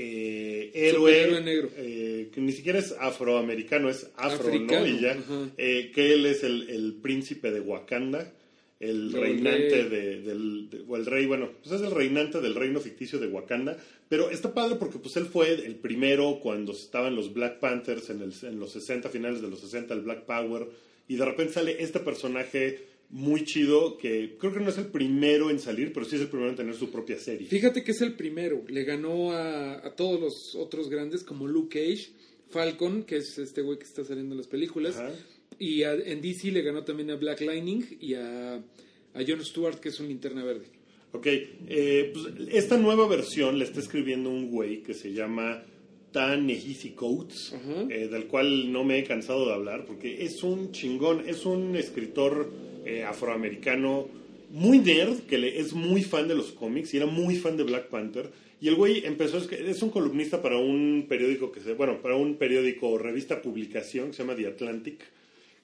eh, 0.00 0.70
héroe... 0.74 1.40
Negro. 1.42 1.70
eh, 1.76 2.28
que 2.32 2.40
ni 2.40 2.52
siquiera 2.52 2.78
es 2.78 2.94
afroamericano, 2.98 3.90
es 3.90 4.10
afro, 4.16 4.48
Africano, 4.48 4.80
¿no? 4.80 4.86
Y 4.86 5.00
ya, 5.00 5.16
eh, 5.56 5.90
que 5.94 6.12
él 6.12 6.26
es 6.26 6.44
el, 6.44 6.68
el 6.70 6.94
príncipe 7.02 7.50
de 7.50 7.60
Wakanda. 7.60 8.32
el 8.80 9.12
reinante 9.12 9.82
rey. 9.82 9.88
de, 9.88 10.20
del, 10.22 10.70
de- 10.70 10.84
o 10.86 10.96
el 10.96 11.04
rey, 11.06 11.26
bueno, 11.26 11.50
pues 11.62 11.74
es 11.74 11.82
el 11.86 11.90
reinante 11.90 12.40
del 12.40 12.54
reino 12.54 12.78
ficticio 12.78 13.18
de 13.18 13.26
Wakanda, 13.26 13.76
pero 14.08 14.30
está 14.30 14.54
padre 14.54 14.76
porque 14.76 14.98
pues 14.98 15.16
él 15.16 15.26
fue 15.26 15.52
el 15.52 15.74
primero 15.76 16.38
cuando 16.40 16.70
estaban 16.72 17.16
los 17.16 17.32
Black 17.34 17.58
Panthers 17.58 18.08
en, 18.10 18.22
el, 18.22 18.32
en 18.42 18.60
los 18.60 18.70
60, 18.72 19.08
finales 19.08 19.42
de 19.42 19.48
los 19.48 19.60
60, 19.60 19.94
el 19.94 20.02
Black 20.02 20.26
Power, 20.26 20.68
y 21.08 21.16
de 21.16 21.24
repente 21.24 21.54
sale 21.54 21.76
este 21.82 21.98
personaje 22.00 22.84
muy 23.10 23.44
chido 23.44 23.96
que 23.96 24.36
creo 24.38 24.52
que 24.52 24.60
no 24.60 24.68
es 24.68 24.76
el 24.78 24.86
primero 24.86 25.50
en 25.50 25.58
salir, 25.58 25.92
pero 25.92 26.04
sí 26.04 26.16
es 26.16 26.22
el 26.22 26.28
primero 26.28 26.50
en 26.50 26.56
tener 26.56 26.74
su 26.74 26.90
propia 26.90 27.18
serie. 27.18 27.46
Fíjate 27.48 27.82
que 27.82 27.92
es 27.92 28.00
el 28.02 28.14
primero. 28.14 28.62
Le 28.68 28.84
ganó 28.84 29.32
a, 29.32 29.74
a 29.86 29.96
todos 29.96 30.20
los 30.20 30.54
otros 30.56 30.90
grandes 30.90 31.22
como 31.24 31.46
Luke 31.46 31.78
Cage, 31.78 32.10
Falcon, 32.50 33.04
que 33.04 33.16
es 33.18 33.38
este 33.38 33.62
güey 33.62 33.78
que 33.78 33.84
está 33.84 34.04
saliendo 34.04 34.34
en 34.34 34.38
las 34.38 34.46
películas. 34.46 34.96
Ajá. 34.96 35.10
Y 35.58 35.82
a- 35.84 35.94
en 35.94 36.20
DC 36.20 36.50
le 36.52 36.62
ganó 36.62 36.84
también 36.84 37.10
a 37.10 37.16
Black 37.16 37.40
Lightning 37.40 37.84
y 38.00 38.14
a, 38.14 38.56
a 38.56 39.24
Jon 39.26 39.44
Stewart, 39.44 39.80
que 39.80 39.88
es 39.88 39.98
un 40.00 40.08
linterna 40.08 40.44
verde. 40.44 40.66
Ok, 41.12 41.26
eh, 41.26 42.10
pues, 42.12 42.26
esta 42.52 42.76
nueva 42.76 43.08
versión 43.08 43.58
la 43.58 43.64
está 43.64 43.80
escribiendo 43.80 44.28
un 44.28 44.50
güey 44.50 44.82
que 44.82 44.92
se 44.92 45.14
llama 45.14 45.64
Ta-Nehisi 46.12 46.90
Coates, 46.90 47.54
Ajá. 47.54 47.86
eh, 47.90 48.08
del 48.08 48.26
cual 48.26 48.70
no 48.72 48.84
me 48.84 48.98
he 48.98 49.04
cansado 49.04 49.46
de 49.46 49.54
hablar 49.54 49.84
porque 49.86 50.22
es 50.24 50.42
un 50.42 50.72
chingón, 50.72 51.26
es 51.26 51.46
un 51.46 51.76
escritor 51.76 52.50
eh, 52.84 53.04
afroamericano 53.04 54.08
muy 54.50 54.78
nerd, 54.78 55.20
que 55.28 55.38
le- 55.38 55.58
es 55.60 55.72
muy 55.74 56.02
fan 56.02 56.26
de 56.28 56.34
los 56.34 56.52
cómics 56.52 56.94
y 56.94 56.96
era 56.96 57.06
muy 57.06 57.36
fan 57.36 57.56
de 57.56 57.64
Black 57.64 57.88
Panther. 57.88 58.30
Y 58.60 58.68
el 58.68 58.74
güey 58.76 59.04
empezó, 59.04 59.38
es, 59.38 59.50
es 59.52 59.82
un 59.82 59.90
columnista 59.90 60.40
para 60.42 60.58
un 60.58 61.06
periódico 61.08 61.52
que 61.52 61.60
se, 61.60 61.74
bueno, 61.74 62.00
para 62.00 62.16
un 62.16 62.36
periódico, 62.36 62.96
revista, 62.98 63.40
publicación 63.42 64.08
que 64.08 64.12
se 64.14 64.22
llama 64.22 64.36
The 64.36 64.46
Atlantic 64.46 65.00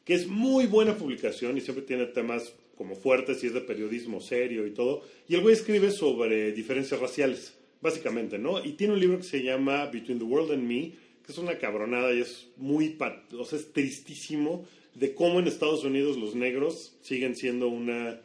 que 0.05 0.13
es 0.13 0.27
muy 0.29 0.67
buena 0.67 0.97
publicación 0.99 1.57
y 1.57 1.63
siempre 1.63 1.83
tiene 1.83 2.05
temas 2.05 2.53
como 2.77 2.95
fuertes 2.95 3.43
y 3.43 3.47
es 3.47 3.55
de 3.55 3.63
periodismo 3.63 4.21
serio 4.21 4.67
y 4.67 4.71
todo. 4.73 5.01
Y 5.27 5.35
el 5.35 5.41
güey 5.41 5.55
escribe 5.55 5.91
sobre 5.91 6.53
diferencias 6.53 7.01
raciales, 7.01 7.55
básicamente, 7.81 8.39
¿no? 8.39 8.63
Y 8.63 8.73
tiene 8.73 8.93
un 8.93 9.01
libro 9.01 9.17
que 9.17 9.25
se 9.25 9.43
llama 9.43 9.87
Between 9.87 10.19
the 10.19 10.25
World 10.27 10.53
and 10.53 10.63
Me, 10.69 10.93
que 11.25 11.33
es 11.33 11.39
una 11.39 11.57
cabronada 11.57 12.13
y 12.13 12.21
es 12.21 12.49
muy, 12.59 12.99
o 13.39 13.45
sea, 13.47 13.59
es 13.59 13.73
tristísimo 13.73 14.67
de 14.95 15.15
cómo 15.15 15.41
en 15.41 15.49
Estados 15.49 15.85
Unidos 15.85 16.17
los 16.17 16.35
negros 16.35 16.97
siguen 17.01 17.37
siendo 17.37 17.69
una 17.69 18.21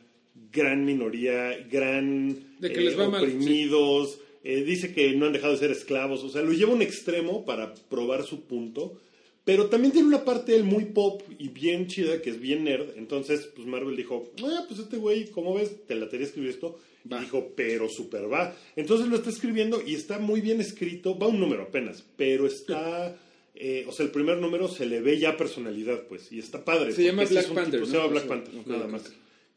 gran 0.51 0.85
minoría, 0.85 1.57
gran 1.69 2.57
De 2.59 2.71
que 2.71 2.79
eh, 2.79 2.83
les 2.83 2.99
va 2.99 3.09
mal, 3.09 3.25
sí. 3.25 3.35
oprimidos. 3.35 4.19
eh, 4.43 4.63
dice 4.63 4.93
que 4.93 5.11
no 5.13 5.25
han 5.25 5.33
dejado 5.33 5.53
de 5.53 5.59
ser 5.59 5.71
esclavos, 5.71 6.23
o 6.23 6.29
sea, 6.29 6.41
lo 6.41 6.53
lleva 6.53 6.71
a 6.71 6.75
un 6.75 6.81
extremo 6.81 7.45
para 7.45 7.73
probar 7.73 8.23
su 8.23 8.41
punto. 8.41 8.97
Pero 9.45 9.67
también 9.67 9.91
tiene 9.91 10.07
una 10.07 10.23
parte 10.23 10.55
él 10.55 10.63
muy 10.63 10.85
pop 10.85 11.23
y 11.39 11.47
bien 11.47 11.87
chida, 11.87 12.21
que 12.21 12.29
es 12.29 12.39
bien 12.39 12.65
nerd. 12.65 12.95
Entonces, 12.97 13.49
pues 13.55 13.67
Marvel 13.67 13.95
dijo, 13.95 14.31
ah, 14.43 14.65
pues 14.67 14.79
este 14.79 14.97
güey, 14.97 15.31
¿cómo 15.31 15.55
ves? 15.55 15.87
Te 15.87 15.95
la 15.95 16.07
quería 16.07 16.27
escribir 16.27 16.51
esto. 16.51 16.77
Va. 17.11 17.17
Y 17.17 17.21
dijo, 17.21 17.53
pero 17.55 17.89
super 17.89 18.31
va. 18.31 18.55
Entonces 18.75 19.07
lo 19.07 19.15
está 19.15 19.31
escribiendo 19.31 19.81
y 19.83 19.95
está 19.95 20.19
muy 20.19 20.41
bien 20.41 20.61
escrito. 20.61 21.17
Va 21.17 21.27
un 21.27 21.39
número 21.39 21.63
apenas, 21.63 22.05
pero 22.15 22.45
está... 22.45 23.17
eh, 23.59 23.85
o 23.87 23.91
sea, 23.91 24.05
el 24.05 24.11
primer 24.11 24.37
número 24.37 24.67
se 24.67 24.85
le 24.85 25.01
ve 25.01 25.19
ya 25.19 25.35
personalidad, 25.37 26.03
pues, 26.07 26.31
y 26.31 26.39
está 26.39 26.63
padre. 26.65 26.93
Se 26.93 27.03
llama 27.03 27.25
Black 27.25 27.49
Panther, 27.53 27.85
se 27.85 27.91
llama 27.93 28.07
Black 28.07 28.25
Panther, 28.25 28.53
nada 28.65 28.87
más. 28.87 29.03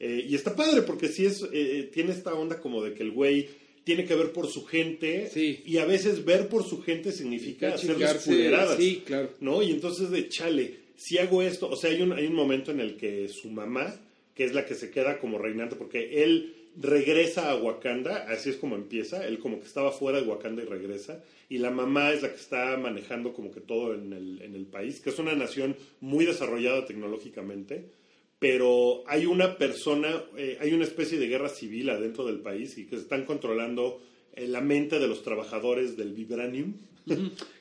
Eh, 0.00 0.26
y 0.28 0.34
está 0.34 0.54
padre 0.56 0.82
porque 0.82 1.08
sí 1.08 1.24
es, 1.24 1.46
eh, 1.52 1.88
tiene 1.92 2.10
esta 2.12 2.34
onda 2.34 2.58
como 2.60 2.82
de 2.82 2.92
que 2.94 3.04
el 3.04 3.12
güey 3.12 3.48
tiene 3.84 4.04
que 4.04 4.14
ver 4.16 4.32
por 4.32 4.48
su 4.48 4.64
gente 4.64 5.28
Sí. 5.32 5.62
y 5.64 5.78
a 5.78 5.84
veces 5.84 6.24
ver 6.24 6.48
por 6.48 6.64
su 6.64 6.82
gente 6.82 7.12
significa 7.12 7.74
hacerles 7.74 8.14
culeradas. 8.24 8.76
sí, 8.76 9.02
claro. 9.06 9.30
¿no? 9.40 9.62
Y 9.62 9.70
entonces 9.70 10.10
de 10.10 10.28
chale, 10.28 10.74
si 10.96 11.18
hago 11.18 11.42
esto, 11.42 11.68
o 11.68 11.76
sea, 11.76 11.90
hay 11.90 12.02
un, 12.02 12.12
hay 12.12 12.26
un 12.26 12.34
momento 12.34 12.70
en 12.72 12.80
el 12.80 12.96
que 12.96 13.28
su 13.28 13.48
mamá, 13.50 13.94
que 14.34 14.44
es 14.44 14.54
la 14.54 14.66
que 14.66 14.74
se 14.74 14.90
queda 14.90 15.18
como 15.18 15.38
reinante, 15.38 15.76
porque 15.76 16.24
él 16.24 16.54
regresa 16.80 17.50
a 17.50 17.56
Wakanda, 17.56 18.26
así 18.28 18.50
es 18.50 18.56
como 18.56 18.76
empieza, 18.76 19.26
él 19.26 19.38
como 19.38 19.60
que 19.60 19.66
estaba 19.66 19.92
fuera 19.92 20.20
de 20.20 20.26
Wakanda 20.26 20.62
y 20.62 20.66
regresa, 20.66 21.22
y 21.48 21.58
la 21.58 21.70
mamá 21.70 22.12
es 22.12 22.22
la 22.22 22.30
que 22.30 22.40
está 22.40 22.76
manejando 22.76 23.32
como 23.32 23.50
que 23.50 23.60
todo 23.60 23.94
en 23.94 24.12
el, 24.12 24.42
en 24.42 24.54
el 24.54 24.66
país, 24.66 25.00
que 25.00 25.10
es 25.10 25.18
una 25.18 25.34
nación 25.34 25.76
muy 26.00 26.24
desarrollada 26.24 26.86
tecnológicamente, 26.86 27.90
pero 28.38 29.04
hay 29.06 29.26
una 29.26 29.56
persona, 29.56 30.24
eh, 30.36 30.58
hay 30.60 30.72
una 30.72 30.84
especie 30.84 31.18
de 31.18 31.28
guerra 31.28 31.48
civil 31.48 31.90
adentro 31.90 32.24
del 32.24 32.40
país 32.40 32.76
y 32.76 32.86
que 32.86 32.96
se 32.96 33.02
están 33.02 33.24
controlando 33.24 34.02
eh, 34.34 34.48
la 34.48 34.60
mente 34.60 34.98
de 34.98 35.06
los 35.06 35.22
trabajadores 35.22 35.96
del 35.96 36.12
vibranium. 36.12 36.74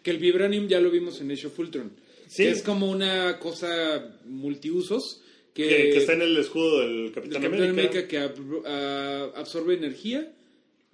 Que 0.03 0.12
el 0.12 0.18
Vibranium 0.18 0.68
ya 0.68 0.80
lo 0.80 0.89
vimos 0.89 1.22
en 1.22 1.32
Age 1.32 1.47
of 1.47 1.59
Ultron. 1.59 1.91
Sí. 2.28 2.43
Que 2.43 2.49
es 2.49 2.64
como 2.64 2.89
una 2.89 3.38
cosa 3.39 4.18
multiusos 4.26 5.22
que, 5.54 5.68
que, 5.68 5.89
que 5.91 5.97
está 5.97 6.14
en 6.14 6.22
el 6.22 6.38
escudo 6.38 6.80
del 6.82 7.12
Capitán, 7.14 7.41
Capitán 7.41 7.70
América, 7.70 7.97
América 7.99 8.08
que 8.08 8.20
ab- 8.20 8.66
a- 8.66 9.39
absorbe 9.39 9.74
energía 9.76 10.32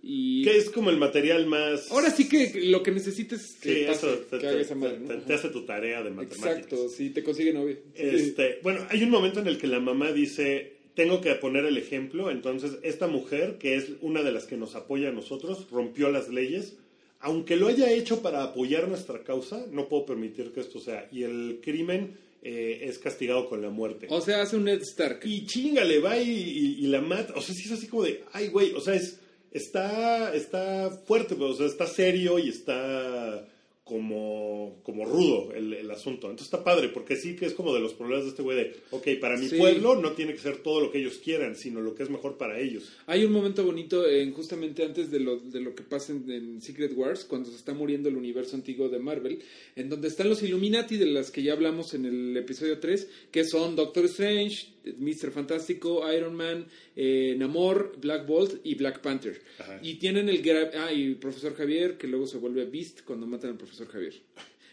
y 0.02 0.44
que 0.44 0.58
es 0.58 0.70
como 0.70 0.90
el 0.90 0.98
material 0.98 1.46
más... 1.48 1.92
ahora 1.92 2.12
sí 2.12 2.30
que 2.30 2.62
lo 2.66 2.82
que 2.84 2.92
necesitas 2.92 3.44
es 3.44 3.56
que, 3.56 3.74
Sí, 3.80 3.84
pase, 3.88 4.08
eso 4.08 4.18
te, 4.30 4.38
que 4.38 4.48
haga 4.48 4.62
esa 4.62 4.76
madre, 4.76 4.98
te- 4.98 5.00
¿no? 5.02 5.08
te- 5.10 5.26
te 5.26 5.34
hace 5.34 5.50
tu 5.50 5.66
tarea 5.66 6.04
de 6.04 6.12
matemáticas. 6.12 6.56
Exacto, 6.58 6.90
sí, 6.90 7.10
te 7.10 7.24
consigue 7.24 7.52
novia. 7.54 7.78
Este, 7.96 8.60
bueno, 8.64 8.86
hay 8.90 9.04
un 9.04 9.10
momento 9.10 9.40
en 9.40 9.48
el 9.48 9.58
que 9.58 9.68
la 9.68 9.80
mamá 9.80 10.12
dice, 10.12 10.74
tengo 10.94 11.20
que 11.22 11.34
poner 11.36 11.66
el 11.66 11.78
ejemplo, 11.78 12.30
entonces 12.32 12.74
esta 12.84 13.08
mujer, 13.08 13.58
que 13.60 13.76
es 13.76 13.90
una 14.02 14.24
de 14.24 14.32
las 14.32 14.46
que 14.46 14.56
nos 14.58 14.76
apoya 14.76 15.10
a 15.10 15.14
nosotros, 15.14 15.68
rompió 15.72 16.10
las 16.10 16.30
leyes, 16.30 16.76
aunque 17.20 17.56
lo 17.56 17.68
haya 17.68 17.92
hecho 17.92 18.22
para 18.22 18.44
apoyar 18.44 18.88
nuestra 18.88 19.24
causa, 19.24 19.66
no 19.72 19.90
puedo 19.90 20.06
permitir 20.06 20.52
que 20.52 20.60
esto 20.62 20.80
sea, 20.80 21.10
y 21.12 21.24
el 21.24 21.60
crimen 21.64 22.12
eh, 22.42 22.80
es 22.84 23.00
castigado 23.00 23.50
con 23.50 23.62
la 23.62 23.70
muerte. 23.70 24.08
O 24.10 24.22
sea, 24.22 24.42
hace 24.42 24.56
un 24.58 24.66
Ned 24.66 24.82
Stark. 24.82 25.20
Y 25.26 25.46
chingale, 25.46 26.00
va 26.00 26.18
y, 26.18 26.30
y- 26.30 26.76
y 26.84 26.88
la 26.88 27.02
mata. 27.02 27.34
O 27.36 27.42
sea, 27.42 27.54
sí 27.56 27.64
es 27.66 27.72
así 27.72 27.88
como 27.88 28.04
de, 28.04 28.24
ay, 28.34 28.48
güey, 28.50 28.74
o 28.74 28.80
sea, 28.82 28.94
es, 28.96 29.20
está, 29.52 30.34
está 30.36 30.90
fuerte, 31.06 31.36
pero, 31.36 31.50
o 31.50 31.56
sea, 31.56 31.66
está 31.68 31.88
serio 31.88 32.40
y 32.40 32.50
está 32.50 33.48
como, 33.88 34.80
como 34.84 35.06
rudo 35.06 35.52
el, 35.54 35.74
el 35.74 35.90
asunto. 35.92 36.28
Entonces 36.30 36.48
está 36.54 36.64
padre, 36.64 36.90
porque 36.90 37.16
sí 37.16 37.36
que 37.36 37.46
es 37.46 37.54
como 37.54 37.74
de 37.74 37.80
los 37.80 37.94
problemas 37.94 38.26
de 38.26 38.30
este 38.32 38.44
güey 38.44 38.58
de, 38.58 38.76
ok, 38.92 39.08
para 39.22 39.38
mi 39.38 39.48
Sí. 39.48 39.58
pueblo 39.58 39.96
no 39.96 40.12
tiene 40.12 40.34
que 40.34 40.40
ser 40.40 40.58
todo 40.58 40.82
lo 40.82 40.92
que 40.92 41.00
ellos 41.00 41.20
quieran, 41.24 41.56
sino 41.56 41.82
lo 41.82 41.96
que 41.96 42.04
es 42.04 42.10
mejor 42.10 42.38
para 42.38 42.60
ellos. 42.60 42.92
Hay 43.06 43.24
un 43.24 43.32
momento 43.32 43.64
bonito 43.64 44.08
en, 44.08 44.34
justamente 44.34 44.84
antes 44.84 45.10
de 45.10 45.20
lo, 45.20 45.38
de 45.40 45.62
lo 45.62 45.74
que 45.74 45.84
pasa 45.84 46.12
en, 46.12 46.30
en 46.30 46.62
Secret 46.62 46.92
Wars, 46.96 47.24
cuando 47.26 47.50
se 47.50 47.56
está 47.56 47.74
muriendo 47.74 48.10
el 48.10 48.18
universo 48.18 48.56
antiguo 48.56 48.90
de 48.90 49.00
Marvel, 49.00 49.40
en 49.76 49.90
donde 49.90 50.10
están 50.10 50.30
los 50.30 50.44
Illuminati, 50.44 50.98
de 50.98 51.06
las 51.08 51.32
que 51.32 51.42
ya 51.44 51.54
hablamos 51.54 51.94
en 51.94 52.06
el 52.06 52.36
episodio 52.38 52.80
3, 52.80 53.08
que 53.32 53.46
son 53.46 53.76
Doctor 53.76 54.06
Strange, 54.06 54.68
Mr. 54.98 55.32
Fantástico, 55.32 56.02
Iron 56.12 56.36
Man, 56.36 56.68
eh, 56.96 57.36
Namor, 57.38 57.96
Black 58.00 58.26
Bolt 58.26 58.62
y 58.64 58.76
Black 58.76 59.02
Panther. 59.02 59.42
Ajá. 59.60 59.80
Y 59.82 59.96
tienen 59.96 60.30
el... 60.30 60.42
Ah, 60.76 60.92
y 60.94 61.16
Profesor 61.16 61.56
Javier, 61.56 61.98
que 61.98 62.08
luego 62.08 62.28
se 62.28 62.38
vuelve 62.38 62.66
Beast 62.66 63.02
cuando 63.04 63.28
matan 63.28 63.52
al 63.52 63.58
Profesor 63.58 63.88
Javier. 63.88 64.14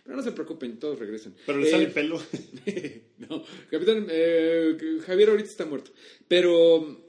Pero 0.05 0.17
no 0.17 0.23
se 0.23 0.33
preocupen, 0.33 0.79
todos 0.79 0.99
regresan. 0.99 1.35
Pero 1.47 1.59
le 1.59 1.69
Eh, 1.69 1.71
sale 1.71 1.87
pelo. 1.87 2.21
no, 3.19 3.43
Capitán 3.71 4.07
eh, 4.11 4.77
Javier 5.07 5.31
ahorita 5.31 5.49
está 5.49 5.65
muerto. 5.65 5.93
Pero 6.29 7.03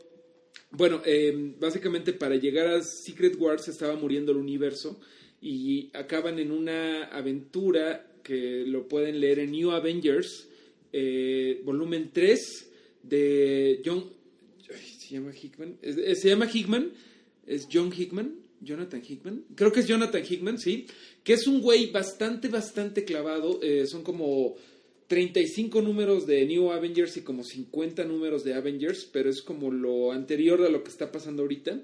bueno, 0.71 1.01
eh, 1.05 1.53
básicamente 1.59 2.13
para 2.13 2.35
llegar 2.35 2.67
a 2.67 2.81
Secret 2.81 3.35
Wars 3.37 3.67
estaba 3.67 3.95
muriendo 3.95 4.31
el 4.31 4.37
universo 4.37 4.99
y 5.41 5.89
acaban 5.93 6.39
en 6.39 6.51
una 6.51 7.05
aventura 7.05 8.11
que 8.23 8.63
lo 8.65 8.87
pueden 8.87 9.19
leer 9.19 9.39
en 9.39 9.51
New 9.51 9.71
Avengers, 9.71 10.49
eh, 10.91 11.61
volumen 11.63 12.11
3 12.13 12.71
de 13.07 13.81
John... 13.85 14.05
¿Se 14.99 15.15
llama 15.15 15.31
Hickman? 15.31 15.77
Se 15.81 16.29
llama 16.29 16.49
Hickman, 16.51 16.91
es 17.45 17.67
John 17.71 17.93
Hickman, 17.95 18.35
Jonathan 18.61 19.01
Hickman, 19.07 19.45
creo 19.55 19.71
que 19.71 19.81
es 19.81 19.87
Jonathan 19.87 20.23
Hickman, 20.27 20.57
sí, 20.57 20.87
que 21.23 21.33
es 21.33 21.47
un 21.47 21.61
güey 21.61 21.91
bastante, 21.91 22.47
bastante 22.47 23.05
clavado, 23.05 23.59
eh, 23.61 23.85
son 23.85 24.03
como 24.03 24.55
35 25.07 25.81
números 25.81 26.25
de 26.25 26.45
New 26.45 26.71
Avengers 26.71 27.17
y 27.17 27.21
como 27.21 27.43
50 27.43 28.03
números 28.05 28.43
de 28.43 28.55
Avengers, 28.55 29.07
pero 29.11 29.29
es 29.29 29.41
como 29.41 29.71
lo 29.71 30.11
anterior 30.11 30.61
a 30.63 30.69
lo 30.69 30.83
que 30.83 30.89
está 30.89 31.11
pasando 31.11 31.43
ahorita. 31.43 31.79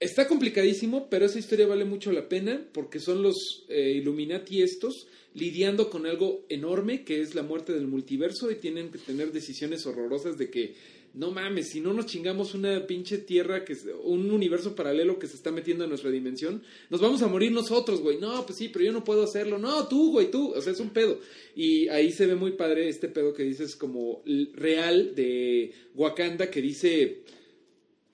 Está 0.00 0.28
complicadísimo, 0.28 1.08
pero 1.10 1.26
esa 1.26 1.40
historia 1.40 1.66
vale 1.66 1.84
mucho 1.84 2.12
la 2.12 2.28
pena 2.28 2.64
porque 2.72 3.00
son 3.00 3.20
los 3.20 3.64
eh, 3.68 3.94
Illuminati 3.96 4.62
estos 4.62 5.08
lidiando 5.34 5.90
con 5.90 6.06
algo 6.06 6.46
enorme 6.48 7.04
que 7.04 7.20
es 7.20 7.34
la 7.34 7.42
muerte 7.42 7.72
del 7.72 7.88
multiverso 7.88 8.48
y 8.50 8.56
tienen 8.56 8.90
que 8.90 8.98
tener 8.98 9.32
decisiones 9.32 9.86
horrorosas 9.86 10.38
de 10.38 10.50
que 10.50 10.74
no 11.14 11.32
mames, 11.32 11.70
si 11.70 11.80
no 11.80 11.92
nos 11.92 12.06
chingamos 12.06 12.54
una 12.54 12.86
pinche 12.86 13.18
tierra, 13.18 13.64
que 13.64 13.72
es 13.72 13.86
un 14.04 14.30
universo 14.30 14.76
paralelo 14.76 15.18
que 15.18 15.26
se 15.26 15.34
está 15.34 15.50
metiendo 15.50 15.82
en 15.82 15.90
nuestra 15.90 16.10
dimensión, 16.10 16.62
nos 16.90 17.00
vamos 17.00 17.22
a 17.22 17.26
morir 17.26 17.50
nosotros, 17.50 18.00
güey. 18.00 18.18
No, 18.18 18.46
pues 18.46 18.58
sí, 18.58 18.68
pero 18.68 18.84
yo 18.84 18.92
no 18.92 19.02
puedo 19.02 19.24
hacerlo. 19.24 19.58
No, 19.58 19.88
tú, 19.88 20.12
güey, 20.12 20.30
tú. 20.30 20.52
O 20.54 20.60
sea, 20.60 20.72
es 20.72 20.80
un 20.80 20.90
pedo. 20.90 21.18
Y 21.56 21.88
ahí 21.88 22.12
se 22.12 22.26
ve 22.26 22.36
muy 22.36 22.52
padre 22.52 22.88
este 22.88 23.08
pedo 23.08 23.34
que 23.34 23.42
dices 23.42 23.74
como 23.74 24.22
real 24.54 25.14
de 25.16 25.72
Wakanda 25.94 26.50
que 26.50 26.62
dice 26.62 27.22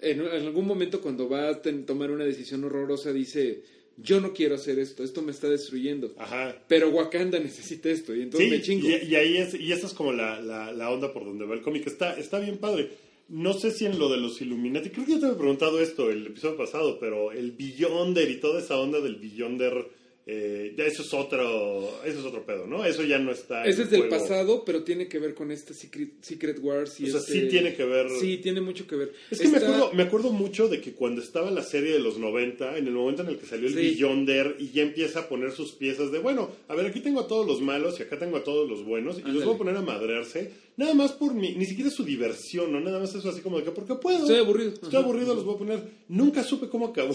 en, 0.04 0.20
algún 0.20 0.66
momento 0.66 1.00
cuando 1.00 1.28
va 1.28 1.48
a 1.48 1.62
tomar 1.62 2.10
una 2.10 2.24
decisión 2.24 2.64
horrorosa 2.64 3.12
dice, 3.12 3.62
yo 3.96 4.20
no 4.20 4.32
quiero 4.32 4.54
hacer 4.56 4.78
esto, 4.78 5.04
esto 5.04 5.22
me 5.22 5.32
está 5.32 5.48
destruyendo. 5.48 6.14
Ajá. 6.18 6.56
Pero 6.68 6.90
Wakanda 6.90 7.38
necesita 7.38 7.88
esto 7.90 8.14
y 8.14 8.22
entonces 8.22 8.48
Sí, 8.48 8.56
me 8.56 8.62
chingo. 8.62 8.88
y, 8.88 9.10
y 9.10 9.14
ahí 9.16 9.36
es, 9.36 9.54
y 9.54 9.72
esa 9.72 9.86
es 9.86 9.92
como 9.94 10.12
la, 10.12 10.40
la, 10.40 10.72
la 10.72 10.90
onda 10.90 11.12
por 11.12 11.24
donde 11.24 11.44
va 11.46 11.54
el 11.54 11.62
cómic. 11.62 11.86
Está, 11.86 12.18
está 12.18 12.38
bien 12.38 12.58
padre. 12.58 12.90
no 13.28 13.54
sé 13.54 13.70
si 13.70 13.86
en 13.86 13.98
lo 13.98 14.08
de 14.08 14.18
los 14.18 14.40
Illuminati, 14.40 14.90
creo 14.90 15.06
que 15.06 15.12
yo 15.12 15.20
te 15.20 15.26
había 15.26 15.38
preguntado 15.38 15.80
esto 15.80 16.10
el 16.10 16.26
episodio 16.26 16.56
pasado, 16.56 16.98
pero 16.98 17.32
el 17.32 17.52
Beyonder 17.52 18.30
y 18.30 18.40
toda 18.40 18.60
esa 18.60 18.78
onda 18.78 19.00
del 19.00 19.16
Beyonder 19.16 19.86
eh, 20.26 20.74
ya 20.74 20.84
eso 20.84 21.02
es 21.02 21.12
otro 21.12 22.00
eso 22.02 22.20
es 22.20 22.24
otro 22.24 22.46
pedo, 22.46 22.66
¿no? 22.66 22.82
Eso 22.86 23.02
ya 23.02 23.18
no 23.18 23.30
está. 23.30 23.64
Ese 23.64 23.82
es 23.82 23.90
del 23.90 24.08
pasado, 24.08 24.64
pero 24.64 24.82
tiene 24.82 25.06
que 25.06 25.18
ver 25.18 25.34
con 25.34 25.50
este 25.50 25.74
Secret, 25.74 26.22
Secret 26.22 26.58
Wars. 26.62 26.98
Y 27.00 27.04
o 27.04 27.10
sea, 27.10 27.20
este... 27.20 27.32
sí 27.32 27.48
tiene 27.48 27.74
que 27.74 27.84
ver. 27.84 28.08
Sí, 28.20 28.38
tiene 28.38 28.62
mucho 28.62 28.86
que 28.86 28.96
ver. 28.96 29.12
Es 29.30 29.40
que 29.40 29.48
me, 29.48 29.58
acuerdo, 29.58 29.92
me 29.92 30.02
acuerdo 30.02 30.30
mucho 30.30 30.68
de 30.68 30.80
que 30.80 30.92
cuando 30.92 31.20
estaba 31.20 31.50
la 31.50 31.62
serie 31.62 31.92
de 31.92 31.98
los 31.98 32.16
90, 32.16 32.78
en 32.78 32.86
el 32.86 32.94
momento 32.94 33.20
en 33.20 33.28
el 33.28 33.38
que 33.38 33.44
salió 33.44 33.68
el 33.68 33.74
sí. 33.74 33.80
Beyonder 33.80 34.56
y 34.58 34.70
ya 34.70 34.82
empieza 34.82 35.20
a 35.20 35.28
poner 35.28 35.52
sus 35.52 35.72
piezas 35.72 36.10
de, 36.10 36.20
bueno, 36.20 36.50
a 36.68 36.74
ver, 36.74 36.86
aquí 36.86 37.00
tengo 37.00 37.20
a 37.20 37.28
todos 37.28 37.46
los 37.46 37.60
malos 37.60 38.00
y 38.00 38.04
acá 38.04 38.18
tengo 38.18 38.38
a 38.38 38.44
todos 38.44 38.66
los 38.66 38.82
buenos 38.82 39.16
y 39.16 39.18
Ándale. 39.18 39.34
los 39.34 39.44
voy 39.44 39.54
a 39.56 39.58
poner 39.58 39.76
a 39.76 39.82
madrearse. 39.82 40.52
Nada 40.78 40.94
más 40.94 41.12
por 41.12 41.34
mi, 41.34 41.54
ni 41.54 41.66
siquiera 41.66 41.90
su 41.90 42.02
diversión, 42.02 42.72
¿no? 42.72 42.80
Nada 42.80 42.98
más 42.98 43.14
eso 43.14 43.28
así 43.28 43.42
como 43.42 43.58
de 43.58 43.64
que, 43.64 43.72
porque 43.72 43.94
puedo. 43.96 44.20
Estoy 44.20 44.38
aburrido. 44.38 44.70
Estoy 44.70 44.96
aburrido, 44.96 45.34
los 45.34 45.44
voy 45.44 45.54
a 45.54 45.58
poner. 45.58 45.82
Nunca 46.08 46.42
supe 46.42 46.68
cómo 46.68 46.86
acabó. 46.86 47.14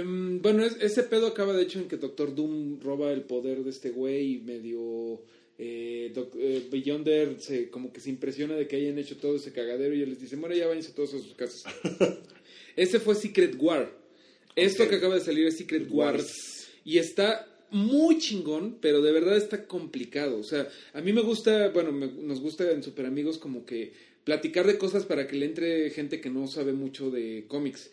Um, 0.00 0.40
bueno, 0.40 0.64
es, 0.64 0.76
ese 0.80 1.02
pedo 1.02 1.26
acaba 1.26 1.52
de 1.52 1.62
hecho 1.62 1.78
en 1.78 1.88
que 1.88 1.96
Doctor 1.96 2.34
Doom 2.34 2.80
roba 2.80 3.12
el 3.12 3.22
poder 3.22 3.62
de 3.62 3.70
este 3.70 3.90
güey 3.90 4.34
y 4.34 4.38
medio 4.38 5.22
eh, 5.58 6.10
Doc, 6.14 6.34
eh, 6.38 6.66
Beyonder 6.70 7.40
se, 7.40 7.68
como 7.70 7.92
que 7.92 8.00
se 8.00 8.10
impresiona 8.10 8.54
de 8.54 8.66
que 8.66 8.76
hayan 8.76 8.98
hecho 8.98 9.16
todo 9.16 9.36
ese 9.36 9.52
cagadero 9.52 9.94
y 9.94 10.02
él 10.02 10.10
les 10.10 10.20
dice, 10.20 10.36
bueno, 10.36 10.54
ya 10.54 10.66
váyanse 10.66 10.92
todos 10.92 11.14
a 11.14 11.18
sus 11.18 11.34
casas. 11.34 11.62
ese 12.76 13.00
fue 13.00 13.14
Secret 13.14 13.56
War. 13.58 13.92
Esto 14.56 14.82
okay. 14.82 14.90
que 14.90 14.96
acaba 14.96 15.14
de 15.14 15.20
salir 15.20 15.46
es 15.46 15.56
Secret 15.58 15.88
Wars. 15.90 16.22
Wars. 16.22 16.68
Y 16.84 16.98
está 16.98 17.48
muy 17.70 18.18
chingón, 18.18 18.78
pero 18.80 19.02
de 19.02 19.12
verdad 19.12 19.36
está 19.36 19.66
complicado. 19.66 20.38
O 20.38 20.42
sea, 20.42 20.68
a 20.92 21.00
mí 21.00 21.12
me 21.12 21.22
gusta, 21.22 21.68
bueno, 21.68 21.92
me, 21.92 22.06
nos 22.06 22.40
gusta 22.40 22.70
en 22.70 22.82
Super 22.82 23.06
Amigos 23.06 23.38
como 23.38 23.64
que 23.64 23.92
platicar 24.24 24.66
de 24.66 24.78
cosas 24.78 25.04
para 25.04 25.26
que 25.26 25.36
le 25.36 25.46
entre 25.46 25.90
gente 25.90 26.20
que 26.20 26.30
no 26.30 26.46
sabe 26.46 26.72
mucho 26.72 27.10
de 27.10 27.44
cómics. 27.48 27.90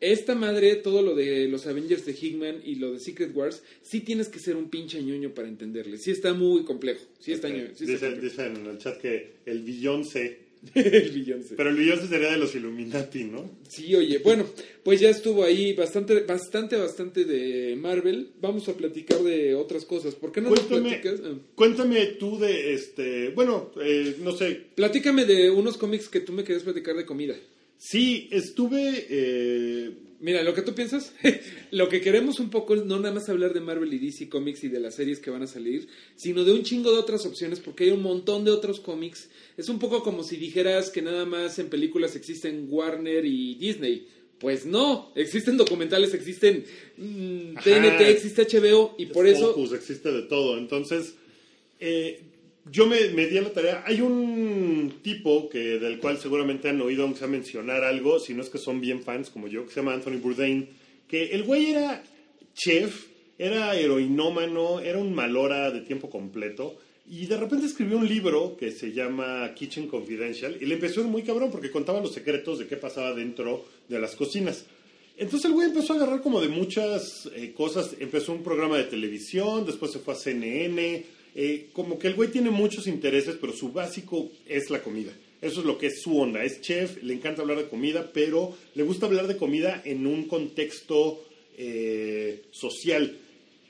Esta 0.00 0.34
madre, 0.34 0.76
todo 0.76 1.02
lo 1.02 1.14
de 1.14 1.46
los 1.48 1.66
Avengers 1.66 2.06
de 2.06 2.12
Hickman 2.12 2.62
y 2.64 2.76
lo 2.76 2.92
de 2.92 3.00
Secret 3.00 3.36
Wars, 3.36 3.62
sí 3.82 4.00
tienes 4.00 4.28
que 4.28 4.38
ser 4.38 4.56
un 4.56 4.70
pinche 4.70 5.02
ñoño 5.02 5.34
para 5.34 5.46
entenderle. 5.46 5.98
Sí 5.98 6.10
está 6.10 6.32
muy 6.32 6.64
complejo. 6.64 7.04
Sí 7.18 7.32
está, 7.32 7.48
okay. 7.48 7.60
ñoño, 7.60 7.74
sí 7.74 7.84
está 7.92 8.06
complejo. 8.08 8.30
dice 8.30 8.46
en 8.46 8.66
el 8.66 8.78
chat 8.78 8.98
que 8.98 9.32
el 9.44 9.62
Beyoncé. 9.62 10.38
el 10.74 11.10
Beyoncé. 11.10 11.54
Pero 11.54 11.68
el 11.68 11.76
Beyoncé 11.76 12.06
sería 12.06 12.30
de 12.30 12.38
los 12.38 12.54
Illuminati, 12.54 13.24
¿no? 13.24 13.50
Sí, 13.68 13.94
oye. 13.94 14.18
Bueno, 14.18 14.46
pues 14.82 15.00
ya 15.00 15.10
estuvo 15.10 15.44
ahí 15.44 15.74
bastante, 15.74 16.20
bastante, 16.20 16.76
bastante 16.76 17.26
de 17.26 17.76
Marvel. 17.76 18.30
Vamos 18.40 18.70
a 18.70 18.74
platicar 18.74 19.22
de 19.22 19.54
otras 19.54 19.84
cosas. 19.84 20.14
¿Por 20.14 20.32
qué 20.32 20.40
no 20.40 20.48
cuéntame, 20.48 20.80
nos 20.80 20.88
platicas? 20.88 21.20
Ah. 21.24 21.38
Cuéntame 21.54 22.06
tú 22.18 22.38
de 22.38 22.72
este. 22.72 23.28
Bueno, 23.30 23.70
eh, 23.82 24.16
no 24.20 24.32
sé. 24.32 24.62
Platícame 24.74 25.26
de 25.26 25.50
unos 25.50 25.76
cómics 25.76 26.08
que 26.08 26.20
tú 26.20 26.32
me 26.32 26.42
querías 26.42 26.62
platicar 26.62 26.96
de 26.96 27.04
comida. 27.04 27.36
Sí, 27.80 28.28
estuve... 28.30 29.06
Eh... 29.08 29.90
Mira, 30.20 30.42
lo 30.42 30.52
que 30.52 30.60
tú 30.60 30.74
piensas, 30.74 31.14
lo 31.70 31.88
que 31.88 32.02
queremos 32.02 32.40
un 32.40 32.50
poco 32.50 32.74
es 32.74 32.84
no 32.84 33.00
nada 33.00 33.14
más 33.14 33.30
hablar 33.30 33.54
de 33.54 33.60
Marvel 33.60 33.94
y 33.94 33.98
DC 33.98 34.28
Comics 34.28 34.64
y 34.64 34.68
de 34.68 34.78
las 34.78 34.96
series 34.96 35.18
que 35.18 35.30
van 35.30 35.42
a 35.42 35.46
salir, 35.46 35.88
sino 36.14 36.44
de 36.44 36.52
un 36.52 36.62
chingo 36.62 36.92
de 36.92 36.98
otras 36.98 37.24
opciones, 37.24 37.58
porque 37.58 37.84
hay 37.84 37.90
un 37.92 38.02
montón 38.02 38.44
de 38.44 38.50
otros 38.50 38.80
cómics. 38.80 39.30
Es 39.56 39.70
un 39.70 39.78
poco 39.78 40.02
como 40.02 40.22
si 40.22 40.36
dijeras 40.36 40.90
que 40.90 41.00
nada 41.00 41.24
más 41.24 41.58
en 41.58 41.70
películas 41.70 42.16
existen 42.16 42.66
Warner 42.68 43.24
y 43.24 43.54
Disney. 43.54 44.08
Pues 44.38 44.66
no, 44.66 45.10
existen 45.14 45.56
documentales, 45.56 46.12
existen 46.12 46.64
mmm, 46.98 47.54
TNT, 47.54 48.00
existe 48.02 48.46
HBO 48.46 48.96
y 48.98 49.06
por 49.06 49.26
eso... 49.26 49.54
Focus, 49.54 49.72
existe 49.72 50.12
de 50.12 50.22
todo. 50.24 50.58
Entonces, 50.58 51.14
eh, 51.78 52.20
yo 52.70 52.86
me, 52.86 53.08
me, 53.10 53.26
di 53.26 53.38
a 53.38 53.42
la 53.42 53.52
tarea. 53.52 53.84
Hay 53.86 54.00
un 54.00 55.00
tipo 55.02 55.48
que 55.48 55.78
del 55.78 55.98
cual 55.98 56.18
seguramente 56.18 56.68
han 56.68 56.80
oído, 56.80 57.04
aunque 57.04 57.20
sea 57.20 57.28
mencionar 57.28 57.84
algo, 57.84 58.18
si 58.18 58.34
no 58.34 58.42
es 58.42 58.50
que 58.50 58.58
son 58.58 58.80
bien 58.80 59.02
fans 59.02 59.30
como 59.30 59.48
yo, 59.48 59.64
que 59.64 59.72
se 59.72 59.80
llama 59.80 59.94
Anthony 59.94 60.18
Bourdain, 60.20 60.68
que 61.08 61.30
el 61.30 61.44
güey 61.44 61.70
era 61.70 62.02
chef, 62.54 63.06
era 63.38 63.74
heroinómano, 63.74 64.80
era 64.80 64.98
un 64.98 65.14
malora 65.14 65.70
de 65.70 65.80
tiempo 65.80 66.10
completo. 66.10 66.76
Y 67.08 67.26
de 67.26 67.36
repente 67.36 67.66
escribió 67.66 67.98
un 67.98 68.08
libro 68.08 68.56
que 68.56 68.70
se 68.70 68.92
llama 68.92 69.52
Kitchen 69.54 69.88
Confidential 69.88 70.56
y 70.60 70.66
le 70.66 70.74
empezó 70.74 71.00
a 71.00 71.04
ir 71.04 71.10
muy 71.10 71.22
cabrón 71.22 71.50
porque 71.50 71.70
contaba 71.70 72.00
los 72.00 72.12
secretos 72.12 72.60
de 72.60 72.68
qué 72.68 72.76
pasaba 72.76 73.12
dentro 73.14 73.64
de 73.88 73.98
las 73.98 74.14
cocinas. 74.14 74.64
Entonces 75.16 75.46
el 75.46 75.54
güey 75.54 75.68
empezó 75.68 75.92
a 75.92 75.96
agarrar 75.96 76.22
como 76.22 76.40
de 76.40 76.48
muchas 76.48 77.28
eh, 77.34 77.52
cosas. 77.52 77.96
Empezó 77.98 78.32
un 78.32 78.44
programa 78.44 78.78
de 78.78 78.84
televisión, 78.84 79.66
después 79.66 79.90
se 79.90 79.98
fue 79.98 80.14
a 80.14 80.16
CNN, 80.16 81.04
eh, 81.34 81.68
como 81.72 81.98
que 81.98 82.08
el 82.08 82.14
güey 82.14 82.30
tiene 82.30 82.50
muchos 82.50 82.86
intereses, 82.86 83.36
pero 83.40 83.52
su 83.52 83.72
básico 83.72 84.30
es 84.46 84.70
la 84.70 84.82
comida. 84.82 85.12
Eso 85.40 85.60
es 85.60 85.66
lo 85.66 85.78
que 85.78 85.86
es 85.86 86.02
su 86.02 86.18
onda. 86.18 86.44
Es 86.44 86.60
chef, 86.60 87.02
le 87.02 87.14
encanta 87.14 87.42
hablar 87.42 87.58
de 87.58 87.68
comida, 87.68 88.10
pero 88.12 88.56
le 88.74 88.82
gusta 88.82 89.06
hablar 89.06 89.26
de 89.26 89.36
comida 89.36 89.80
en 89.84 90.06
un 90.06 90.26
contexto 90.26 91.24
eh, 91.56 92.42
social. 92.50 93.16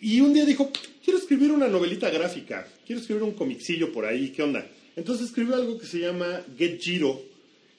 Y 0.00 0.20
un 0.20 0.32
día 0.32 0.44
dijo, 0.44 0.70
quiero 1.04 1.18
escribir 1.18 1.52
una 1.52 1.68
novelita 1.68 2.10
gráfica, 2.10 2.66
quiero 2.86 3.00
escribir 3.00 3.22
un 3.22 3.32
comicillo 3.32 3.92
por 3.92 4.06
ahí, 4.06 4.30
¿qué 4.30 4.42
onda? 4.42 4.66
Entonces 4.96 5.26
escribió 5.26 5.54
algo 5.54 5.78
que 5.78 5.86
se 5.86 5.98
llama 5.98 6.42
Get 6.56 6.80
Giro, 6.80 7.22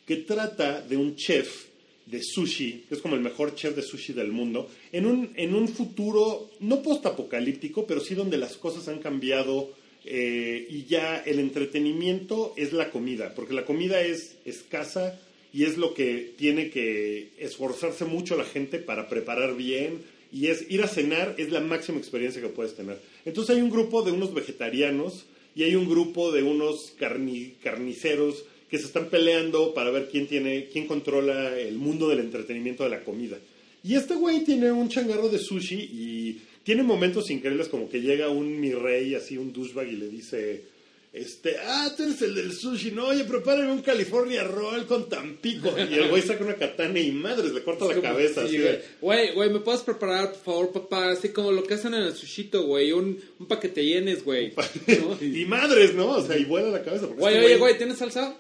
que 0.06 0.18
trata 0.18 0.82
de 0.82 0.98
un 0.98 1.16
chef 1.16 1.70
de 2.06 2.22
sushi, 2.22 2.86
que 2.88 2.95
es 2.95 3.02
como 3.02 3.16
el 3.16 3.22
mejor 3.22 3.56
chef 3.56 3.76
de 3.76 3.82
sushi 3.82 4.14
del 4.14 4.32
mundo, 4.32 4.70
en 4.91 5.06
un, 5.06 5.32
en 5.36 5.56
un 5.56 5.68
futuro 5.68 6.49
no 6.60 6.82
postapocalíptico, 6.82 7.86
pero 7.86 8.02
sí 8.02 8.16
donde 8.16 8.38
las 8.38 8.58
cosas 8.58 8.88
han 8.88 8.99
cambiado 8.99 9.72
eh, 10.04 10.68
y 10.70 10.86
ya 10.86 11.18
el 11.18 11.39
entretenimiento 11.39 12.54
es 12.58 12.74
la 12.74 12.89
comida, 12.89 13.34
porque 13.36 13.54
la 13.54 13.66
comida 13.66 14.02
es 14.02 14.38
escasa 14.45 15.20
y 15.54 15.66
es 15.66 15.78
lo 15.78 15.93
que 15.93 16.34
tiene 16.38 16.70
que 16.70 17.30
esforzarse 17.38 18.06
mucho 18.06 18.36
la 18.36 18.45
gente 18.45 18.80
para 18.80 19.08
preparar 19.10 19.56
bien 19.56 20.02
y 20.32 20.47
es 20.47 20.70
ir 20.72 20.82
a 20.82 20.88
cenar 20.88 21.36
es 21.38 21.52
la 21.52 21.60
máxima 21.60 21.97
experiencia 21.97 22.41
que 22.41 22.47
puedes 22.47 22.76
tener. 22.76 22.99
Entonces 23.26 23.56
hay 23.56 23.62
un 23.62 23.70
grupo 23.70 24.02
de 24.02 24.12
unos 24.12 24.34
vegetarianos 24.34 25.26
y 25.56 25.64
hay 25.64 25.76
un 25.76 25.89
grupo 25.89 26.32
de 26.32 26.43
unos 26.43 26.93
carni, 26.97 27.56
carniceros 27.62 28.45
que 28.72 28.78
se 28.78 28.86
están 28.86 29.09
peleando 29.09 29.74
para 29.74 29.91
ver 29.91 30.07
quién 30.09 30.28
tiene, 30.28 30.69
quién 30.72 30.88
controla 30.88 31.59
el 31.59 31.76
mundo 31.76 32.07
del 32.07 32.19
entretenimiento 32.19 32.86
de 32.86 32.89
la 32.89 33.03
comida. 33.03 33.38
Y 33.84 33.95
este 33.95 34.15
güey 34.15 34.45
tiene 34.45 34.72
un 34.72 34.88
changarro 34.88 35.28
de 35.28 35.39
sushi 35.39 35.76
y 35.76 36.41
tiene 36.63 36.82
momentos 36.82 37.30
increíbles 37.30 37.67
como 37.67 37.89
que 37.89 37.99
llega 37.99 38.30
un 38.30 38.61
mi 38.61 38.72
rey, 38.72 39.13
así 39.13 39.38
un 39.38 39.51
douchebag 39.51 39.89
y 39.89 39.97
le 39.97 40.07
dice, 40.07 40.63
este, 41.11 41.57
ah, 41.57 41.91
tú 41.97 42.03
eres 42.03 42.22
el 42.22 42.34
del 42.34 42.53
sushi, 42.53 42.91
no, 42.91 43.07
oye, 43.07 43.26
prepárame 43.26 43.74
un 43.74 43.82
California 43.82 44.45
Roll 44.45 44.86
con 44.86 45.09
Tampico. 45.09 45.74
Y 45.91 45.95
el 45.95 46.07
güey 46.07 46.22
saca 46.22 46.41
una 46.45 46.55
katana 46.55 46.97
y 46.97 47.11
madres, 47.11 47.51
le 47.51 47.63
corta 47.63 47.88
la 47.88 47.99
cabeza. 47.99 48.47
Sí, 48.47 48.57
güey, 49.01 49.34
güey, 49.34 49.49
¿me 49.49 49.59
puedes 49.59 49.82
preparar, 49.82 50.32
por 50.32 50.43
favor, 50.43 50.72
papá? 50.72 51.09
Así 51.09 51.28
como 51.30 51.51
lo 51.51 51.63
que 51.63 51.74
hacen 51.74 51.93
en 51.93 52.03
el 52.03 52.15
sushito, 52.15 52.63
güey, 52.63 52.93
un, 52.93 53.19
un 53.38 53.45
paquete 53.47 53.84
llenes, 53.84 54.24
güey. 54.24 54.53
¿no? 54.88 55.17
y 55.19 55.43
madres, 55.43 55.93
¿no? 55.93 56.11
O 56.11 56.26
sea, 56.26 56.38
y 56.38 56.45
vuela 56.45 56.69
la 56.69 56.84
cabeza. 56.84 57.07
Güey, 57.07 57.36
este 57.36 57.45
oye, 57.47 57.57
güey, 57.57 57.78
¿tienes 57.78 57.97
salsa? 57.97 58.38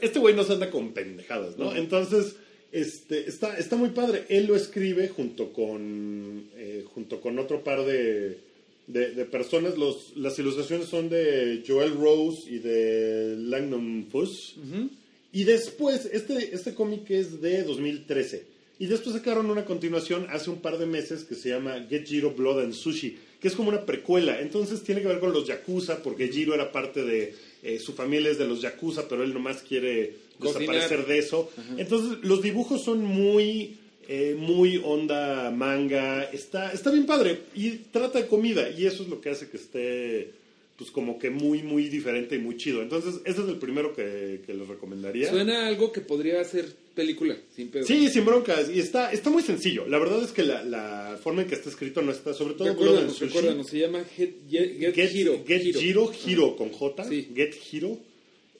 Este 0.00 0.18
güey 0.18 0.34
no 0.34 0.44
se 0.44 0.52
anda 0.54 0.70
con 0.70 0.92
pendejadas, 0.92 1.56
¿no? 1.58 1.74
Entonces, 1.74 2.36
este, 2.72 3.28
está, 3.28 3.56
está 3.58 3.76
muy 3.76 3.90
padre. 3.90 4.24
Él 4.28 4.46
lo 4.46 4.56
escribe 4.56 5.08
junto 5.08 5.52
con, 5.52 6.48
eh, 6.56 6.84
junto 6.94 7.20
con 7.20 7.38
otro 7.38 7.64
par 7.64 7.84
de, 7.84 8.38
de, 8.86 9.10
de, 9.12 9.24
personas. 9.24 9.78
Los, 9.78 10.16
las 10.16 10.38
ilustraciones 10.38 10.88
son 10.88 11.08
de 11.08 11.62
Joel 11.66 11.94
Rose 11.94 12.50
y 12.50 12.58
de 12.58 13.36
Langdon 13.38 14.06
Fuss. 14.10 14.56
Uh 14.56 14.60
-huh. 14.60 14.88
Y 15.32 15.44
después, 15.44 16.08
este, 16.12 16.54
este 16.54 16.74
cómic 16.74 17.10
es 17.10 17.40
de 17.40 17.62
2013. 17.62 18.44
Y 18.78 18.86
después 18.86 19.16
sacaron 19.16 19.50
una 19.50 19.64
continuación 19.64 20.26
hace 20.30 20.50
un 20.50 20.60
par 20.60 20.78
de 20.78 20.86
meses 20.86 21.24
que 21.24 21.34
se 21.34 21.50
llama 21.50 21.86
Get 21.88 22.06
Jiro 22.06 22.30
Blood 22.30 22.60
and 22.60 22.72
Sushi, 22.72 23.18
que 23.40 23.48
es 23.48 23.54
como 23.54 23.68
una 23.68 23.86
precuela. 23.86 24.40
Entonces 24.40 24.82
tiene 24.82 25.00
que 25.00 25.08
ver 25.08 25.20
con 25.20 25.32
los 25.32 25.46
Yakuza, 25.46 26.02
porque 26.02 26.28
Jiro 26.28 26.54
era 26.54 26.72
parte 26.72 27.02
de 27.04 27.34
eh, 27.62 27.78
su 27.78 27.92
familia 27.92 28.30
es 28.30 28.38
de 28.38 28.46
los 28.46 28.60
Yakuza, 28.60 29.08
pero 29.08 29.22
él 29.22 29.34
nomás 29.34 29.62
quiere 29.62 30.14
desaparecer 30.38 31.06
de 31.06 31.18
eso. 31.18 31.50
Ajá. 31.56 31.74
Entonces, 31.76 32.18
los 32.22 32.42
dibujos 32.42 32.82
son 32.82 33.04
muy, 33.04 33.78
eh, 34.08 34.36
muy 34.38 34.80
onda 34.84 35.50
manga. 35.50 36.24
Está, 36.24 36.72
está 36.72 36.90
bien 36.90 37.06
padre. 37.06 37.40
Y 37.54 37.70
trata 37.90 38.20
de 38.20 38.26
comida. 38.26 38.70
Y 38.70 38.86
eso 38.86 39.02
es 39.02 39.08
lo 39.08 39.20
que 39.20 39.30
hace 39.30 39.48
que 39.48 39.56
esté, 39.56 40.32
pues, 40.76 40.90
como 40.90 41.18
que 41.18 41.30
muy, 41.30 41.62
muy 41.62 41.88
diferente 41.88 42.36
y 42.36 42.38
muy 42.38 42.56
chido. 42.56 42.82
Entonces, 42.82 43.16
ese 43.24 43.42
es 43.42 43.48
el 43.48 43.56
primero 43.56 43.94
que, 43.94 44.40
que 44.46 44.54
les 44.54 44.68
recomendaría. 44.68 45.30
Suena 45.30 45.66
algo 45.66 45.92
que 45.92 46.00
podría 46.00 46.42
ser 46.44 46.74
película, 46.98 47.36
sin 47.54 47.68
pedo. 47.68 47.86
Sí, 47.86 48.08
sin 48.08 48.24
broncas. 48.24 48.68
Y 48.74 48.80
está, 48.80 49.12
está 49.12 49.30
muy 49.30 49.44
sencillo. 49.44 49.86
La 49.86 50.00
verdad 50.00 50.20
es 50.24 50.32
que 50.32 50.42
la, 50.42 50.64
la 50.64 51.16
forma 51.22 51.42
en 51.42 51.48
que 51.48 51.54
está 51.54 51.70
escrito 51.70 52.02
no 52.02 52.10
está, 52.10 52.34
sobre 52.34 52.54
todo... 52.54 52.66
Recuérdanos, 52.66 53.20
recuérdanos. 53.20 53.68
Se 53.68 53.78
llama 53.78 54.04
Get, 54.16 54.34
Get, 54.50 54.94
Get, 54.96 55.14
Hero. 55.14 55.44
Get 55.46 55.62
Hero, 55.62 55.80
Hero, 55.80 56.12
Hero 56.26 56.56
con 56.56 56.70
J. 56.70 57.04
Sí. 57.04 57.28
Get 57.36 57.54
Hero. 57.70 57.96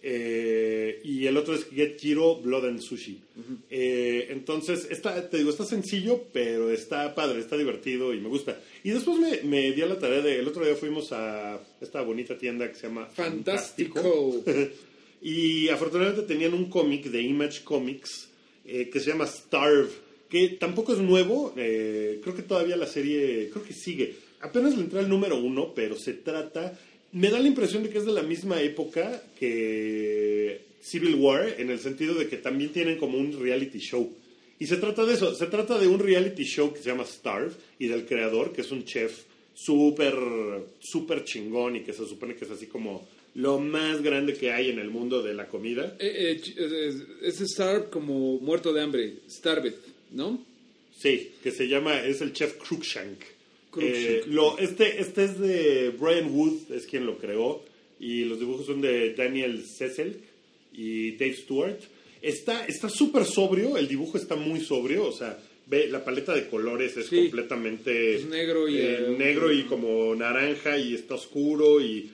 Eh, 0.00 1.00
y 1.02 1.26
el 1.26 1.36
otro 1.36 1.56
es 1.56 1.64
Get 1.64 1.98
Hero 2.00 2.36
Blood 2.36 2.66
and 2.66 2.80
Sushi. 2.80 3.18
Uh 3.34 3.40
-huh. 3.40 3.56
eh, 3.70 4.28
entonces, 4.30 4.86
está, 4.88 5.28
te 5.28 5.38
digo, 5.38 5.50
está 5.50 5.64
sencillo, 5.64 6.22
pero 6.32 6.70
está 6.70 7.12
padre, 7.16 7.40
está 7.40 7.56
divertido 7.56 8.14
y 8.14 8.20
me 8.20 8.28
gusta. 8.28 8.60
Y 8.84 8.90
después 8.90 9.18
me, 9.18 9.42
me 9.42 9.72
di 9.72 9.82
a 9.82 9.86
la 9.86 9.98
tarea 9.98 10.22
de. 10.22 10.38
El 10.38 10.46
otro 10.46 10.64
día 10.64 10.76
fuimos 10.76 11.10
a 11.10 11.58
esta 11.80 12.02
bonita 12.02 12.38
tienda 12.38 12.68
que 12.68 12.76
se 12.76 12.86
llama 12.86 13.06
Fantástico. 13.06 14.44
Y 15.20 15.68
afortunadamente 15.68 16.22
tenían 16.22 16.54
un 16.54 16.70
cómic 16.70 17.06
de 17.06 17.20
Image 17.22 17.64
Comics 17.64 18.27
eh, 18.68 18.90
que 18.90 19.00
se 19.00 19.10
llama 19.10 19.26
Starve, 19.26 19.88
que 20.28 20.50
tampoco 20.60 20.92
es 20.92 20.98
nuevo, 20.98 21.54
eh, 21.56 22.20
creo 22.22 22.36
que 22.36 22.42
todavía 22.42 22.76
la 22.76 22.86
serie, 22.86 23.48
creo 23.50 23.64
que 23.64 23.72
sigue. 23.72 24.14
Apenas 24.40 24.76
le 24.76 24.82
entró 24.82 25.00
el 25.00 25.08
número 25.08 25.36
uno, 25.36 25.72
pero 25.74 25.96
se 25.96 26.12
trata, 26.12 26.78
me 27.12 27.30
da 27.30 27.40
la 27.40 27.48
impresión 27.48 27.82
de 27.82 27.90
que 27.90 27.98
es 27.98 28.06
de 28.06 28.12
la 28.12 28.22
misma 28.22 28.60
época 28.60 29.22
que 29.38 30.60
Civil 30.82 31.14
War, 31.16 31.54
en 31.58 31.70
el 31.70 31.78
sentido 31.78 32.14
de 32.14 32.28
que 32.28 32.36
también 32.36 32.70
tienen 32.70 32.98
como 32.98 33.18
un 33.18 33.40
reality 33.40 33.78
show. 33.78 34.12
Y 34.60 34.66
se 34.66 34.76
trata 34.76 35.04
de 35.04 35.14
eso, 35.14 35.34
se 35.34 35.46
trata 35.46 35.78
de 35.78 35.86
un 35.86 35.98
reality 35.98 36.44
show 36.44 36.72
que 36.72 36.80
se 36.80 36.90
llama 36.90 37.06
Starve 37.06 37.52
y 37.78 37.86
del 37.86 38.04
creador, 38.04 38.52
que 38.52 38.60
es 38.60 38.70
un 38.70 38.84
chef 38.84 39.24
súper, 39.54 40.14
súper 40.78 41.24
chingón 41.24 41.76
y 41.76 41.80
que 41.80 41.92
se 41.92 42.06
supone 42.06 42.34
que 42.34 42.44
es 42.44 42.50
así 42.50 42.66
como 42.66 43.08
lo 43.38 43.60
más 43.60 44.02
grande 44.02 44.34
que 44.34 44.50
hay 44.50 44.68
en 44.68 44.80
el 44.80 44.90
mundo 44.90 45.22
de 45.22 45.32
la 45.32 45.46
comida. 45.46 45.96
Eh, 46.00 46.40
eh, 46.56 46.92
es 47.22 47.38
Starve 47.38 47.88
como 47.88 48.40
muerto 48.40 48.72
de 48.72 48.82
hambre, 48.82 49.14
Starved, 49.30 49.74
¿no? 50.10 50.44
Sí, 50.98 51.30
que 51.40 51.52
se 51.52 51.68
llama, 51.68 52.02
es 52.04 52.20
el 52.20 52.32
chef 52.32 52.54
Cruikshank. 52.54 53.20
Cruikshank. 53.70 54.04
Eh, 54.04 54.22
lo, 54.26 54.58
este, 54.58 55.00
este 55.00 55.24
es 55.24 55.38
de 55.38 55.90
Brian 55.90 56.34
Wood, 56.34 56.72
es 56.72 56.84
quien 56.86 57.06
lo 57.06 57.16
creó, 57.18 57.62
y 58.00 58.24
los 58.24 58.40
dibujos 58.40 58.66
son 58.66 58.80
de 58.80 59.14
Daniel 59.14 59.64
Cecil 59.64 60.16
y 60.72 61.12
Dave 61.12 61.34
Stewart. 61.34 61.78
Está 62.20 62.66
está 62.66 62.88
súper 62.88 63.24
sobrio, 63.24 63.76
el 63.76 63.86
dibujo 63.86 64.18
está 64.18 64.34
muy 64.34 64.60
sobrio, 64.60 65.04
o 65.06 65.12
sea, 65.12 65.38
ve 65.68 65.86
la 65.86 66.04
paleta 66.04 66.34
de 66.34 66.48
colores 66.48 66.96
es 66.96 67.06
Sí. 67.06 67.16
completamente 67.16 68.16
Es 68.16 68.24
negro 68.26 68.68
y, 68.68 68.78
eh, 68.78 69.14
negro 69.16 69.52
y 69.52 69.62
como 69.62 70.12
naranja 70.16 70.76
y 70.76 70.94
está 70.94 71.14
oscuro 71.14 71.80
y 71.80 72.10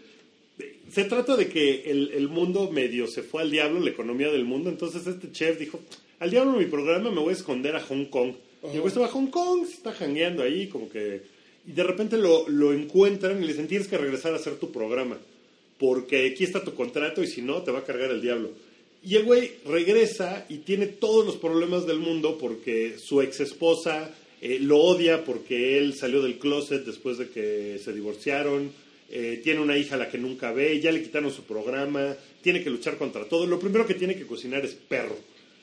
se 0.90 1.04
trata 1.04 1.36
de 1.36 1.48
que 1.48 1.90
el, 1.90 2.10
el 2.14 2.28
mundo 2.28 2.70
medio 2.70 3.06
se 3.06 3.22
fue 3.22 3.42
al 3.42 3.50
diablo, 3.50 3.80
la 3.80 3.90
economía 3.90 4.30
del 4.30 4.44
mundo, 4.44 4.70
entonces 4.70 5.06
este 5.06 5.32
chef 5.32 5.58
dijo, 5.58 5.80
al 6.18 6.30
diablo 6.30 6.52
mi 6.52 6.66
programa, 6.66 7.10
me 7.10 7.20
voy 7.20 7.30
a 7.30 7.36
esconder 7.36 7.76
a 7.76 7.80
Hong 7.80 8.06
Kong. 8.06 8.32
Y 8.62 8.76
el 8.76 8.80
güey 8.80 8.88
estaba 8.88 9.06
a 9.06 9.10
Hong 9.10 9.26
Kong, 9.26 9.66
se 9.66 9.74
está 9.74 9.92
jangueando 9.92 10.42
ahí, 10.42 10.68
como 10.68 10.88
que... 10.88 11.22
Y 11.66 11.72
de 11.72 11.82
repente 11.82 12.16
lo, 12.16 12.48
lo 12.48 12.72
encuentran 12.72 13.38
y 13.38 13.46
le 13.46 13.52
dicen, 13.52 13.68
tienes 13.68 13.88
que 13.88 13.98
regresar 13.98 14.32
a 14.32 14.36
hacer 14.36 14.56
tu 14.56 14.70
programa, 14.70 15.18
porque 15.78 16.26
aquí 16.26 16.44
está 16.44 16.62
tu 16.62 16.74
contrato 16.74 17.22
y 17.22 17.26
si 17.26 17.42
no, 17.42 17.62
te 17.62 17.70
va 17.70 17.80
a 17.80 17.84
cargar 17.84 18.10
el 18.10 18.20
diablo. 18.20 18.50
Y 19.02 19.16
el 19.16 19.24
güey 19.24 19.52
regresa 19.66 20.46
y 20.48 20.58
tiene 20.58 20.86
todos 20.86 21.26
los 21.26 21.36
problemas 21.36 21.86
del 21.86 21.98
mundo 21.98 22.38
porque 22.38 22.96
su 22.98 23.20
ex 23.20 23.40
esposa 23.40 24.10
eh, 24.40 24.58
lo 24.60 24.78
odia 24.78 25.24
porque 25.24 25.78
él 25.78 25.94
salió 25.94 26.22
del 26.22 26.38
closet 26.38 26.84
después 26.84 27.18
de 27.18 27.28
que 27.28 27.78
se 27.84 27.92
divorciaron, 27.92 28.72
eh, 29.10 29.40
tiene 29.42 29.60
una 29.60 29.76
hija 29.76 29.94
a 29.94 29.98
la 29.98 30.10
que 30.10 30.18
nunca 30.18 30.52
ve, 30.52 30.80
ya 30.80 30.90
le 30.90 31.02
quitaron 31.02 31.32
su 31.32 31.42
programa, 31.42 32.16
tiene 32.42 32.62
que 32.62 32.70
luchar 32.70 32.96
contra 32.96 33.24
todo. 33.26 33.46
Lo 33.46 33.58
primero 33.58 33.86
que 33.86 33.94
tiene 33.94 34.16
que 34.16 34.26
cocinar 34.26 34.64
es 34.64 34.74
perro, 34.74 35.16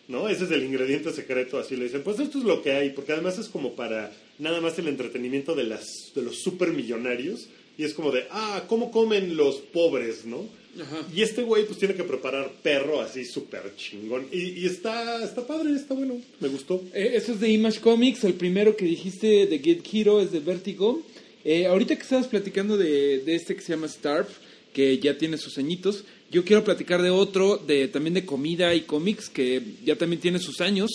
¿no? 0.07 0.29
Ese 0.29 0.45
es 0.45 0.51
el 0.51 0.63
ingrediente 0.63 1.11
secreto, 1.11 1.59
así 1.59 1.75
le 1.75 1.85
dicen. 1.85 2.03
Pues 2.03 2.19
esto 2.19 2.37
es 2.37 2.43
lo 2.43 2.61
que 2.61 2.71
hay, 2.71 2.91
porque 2.91 3.13
además 3.13 3.37
es 3.39 3.47
como 3.47 3.75
para 3.75 4.11
nada 4.39 4.61
más 4.61 4.77
el 4.79 4.87
entretenimiento 4.87 5.55
de, 5.55 5.63
las, 5.63 6.11
de 6.15 6.21
los 6.21 6.37
supermillonarios. 6.37 7.47
Y 7.77 7.83
es 7.83 7.93
como 7.93 8.11
de, 8.11 8.25
ah, 8.29 8.65
¿cómo 8.67 8.91
comen 8.91 9.35
los 9.35 9.55
pobres, 9.55 10.25
no? 10.25 10.45
Ajá. 10.79 11.05
Y 11.13 11.21
este 11.21 11.43
güey 11.43 11.65
pues 11.65 11.79
tiene 11.79 11.95
que 11.95 12.03
preparar 12.03 12.51
perro 12.61 13.01
así 13.01 13.25
súper 13.25 13.75
chingón. 13.75 14.27
Y, 14.31 14.61
y 14.61 14.65
está, 14.65 15.23
está 15.23 15.45
padre, 15.45 15.73
está 15.73 15.93
bueno, 15.93 16.21
me 16.39 16.47
gustó. 16.47 16.81
Eh, 16.93 17.13
eso 17.15 17.33
es 17.33 17.39
de 17.39 17.49
Image 17.49 17.79
Comics. 17.79 18.23
El 18.23 18.35
primero 18.35 18.75
que 18.75 18.85
dijiste 18.85 19.45
de 19.47 19.59
Get 19.59 19.83
Hero 19.91 20.21
es 20.21 20.31
de 20.31 20.39
Vertigo. 20.39 21.01
Eh, 21.43 21.65
ahorita 21.65 21.95
que 21.95 22.03
estabas 22.03 22.27
platicando 22.27 22.77
de, 22.77 23.19
de 23.19 23.35
este 23.35 23.55
que 23.55 23.61
se 23.61 23.73
llama 23.73 23.87
Starve, 23.87 24.29
que 24.73 24.97
ya 24.99 25.17
tiene 25.17 25.37
sus 25.37 25.57
añitos, 25.57 26.03
yo 26.31 26.45
quiero 26.45 26.63
platicar 26.63 27.01
de 27.01 27.09
otro, 27.09 27.57
de 27.57 27.87
también 27.87 28.13
de 28.13 28.25
comida 28.25 28.73
y 28.75 28.81
cómics, 28.81 29.29
que 29.29 29.61
ya 29.83 29.95
también 29.97 30.21
tiene 30.21 30.39
sus 30.39 30.61
años, 30.61 30.89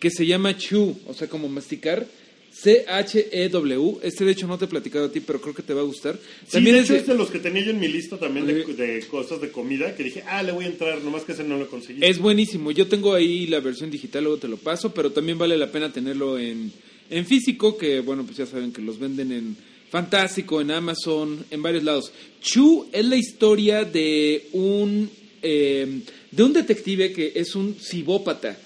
que 0.00 0.10
se 0.10 0.26
llama 0.26 0.56
Chew, 0.56 0.96
o 1.06 1.14
sea, 1.14 1.28
como 1.28 1.48
masticar. 1.48 2.06
C-H-E-W. 2.52 3.98
Este, 4.02 4.24
de 4.24 4.32
hecho, 4.32 4.46
no 4.46 4.58
te 4.58 4.64
he 4.64 4.68
platicado 4.68 5.06
a 5.06 5.12
ti, 5.12 5.20
pero 5.20 5.40
creo 5.40 5.54
que 5.54 5.62
te 5.62 5.72
va 5.74 5.80
a 5.82 5.84
gustar. 5.84 6.18
También 6.50 6.50
También 6.50 6.74
de 6.76 6.80
es 6.82 6.88
de- 6.88 6.96
es 6.98 7.06
de 7.06 7.14
los 7.14 7.30
que 7.30 7.38
tenía 7.38 7.62
yo 7.64 7.70
en 7.70 7.80
mi 7.80 7.88
lista 7.88 8.18
también 8.18 8.46
de, 8.46 8.64
Sí. 8.64 8.72
de 8.72 9.00
cosas 9.08 9.40
de 9.40 9.50
comida, 9.50 9.94
que 9.94 10.02
dije, 10.02 10.22
ah, 10.26 10.42
le 10.42 10.52
voy 10.52 10.64
a 10.64 10.68
entrar, 10.68 11.00
nomás 11.02 11.22
que 11.24 11.32
ese 11.32 11.44
no 11.44 11.56
lo 11.58 11.68
conseguí. 11.68 12.04
Es 12.04 12.18
buenísimo. 12.18 12.70
Yo 12.72 12.86
tengo 12.88 13.14
ahí 13.14 13.46
la 13.46 13.60
versión 13.60 13.90
digital, 13.90 14.24
luego 14.24 14.38
te 14.38 14.48
lo 14.48 14.56
paso, 14.56 14.92
pero 14.92 15.12
también 15.12 15.38
vale 15.38 15.56
la 15.56 15.70
pena 15.70 15.92
tenerlo 15.92 16.38
en, 16.38 16.72
en 17.08 17.26
físico, 17.26 17.76
que 17.78 18.00
bueno, 18.00 18.24
pues 18.24 18.36
ya 18.38 18.46
saben 18.46 18.72
que 18.72 18.82
los 18.82 18.98
venden 18.98 19.32
en 19.32 19.56
Fantástico, 19.90 20.60
en 20.60 20.70
Amazon, 20.70 21.44
en 21.50 21.62
varios 21.62 21.82
lados. 21.82 22.12
Chu 22.40 22.86
es 22.92 23.04
la 23.04 23.16
historia 23.16 23.84
de 23.84 24.48
un, 24.52 25.10
eh, 25.42 26.00
de 26.30 26.42
un 26.44 26.52
detective 26.52 27.12
que 27.12 27.32
es 27.34 27.56
un 27.56 27.74
cibópata. 27.74 28.56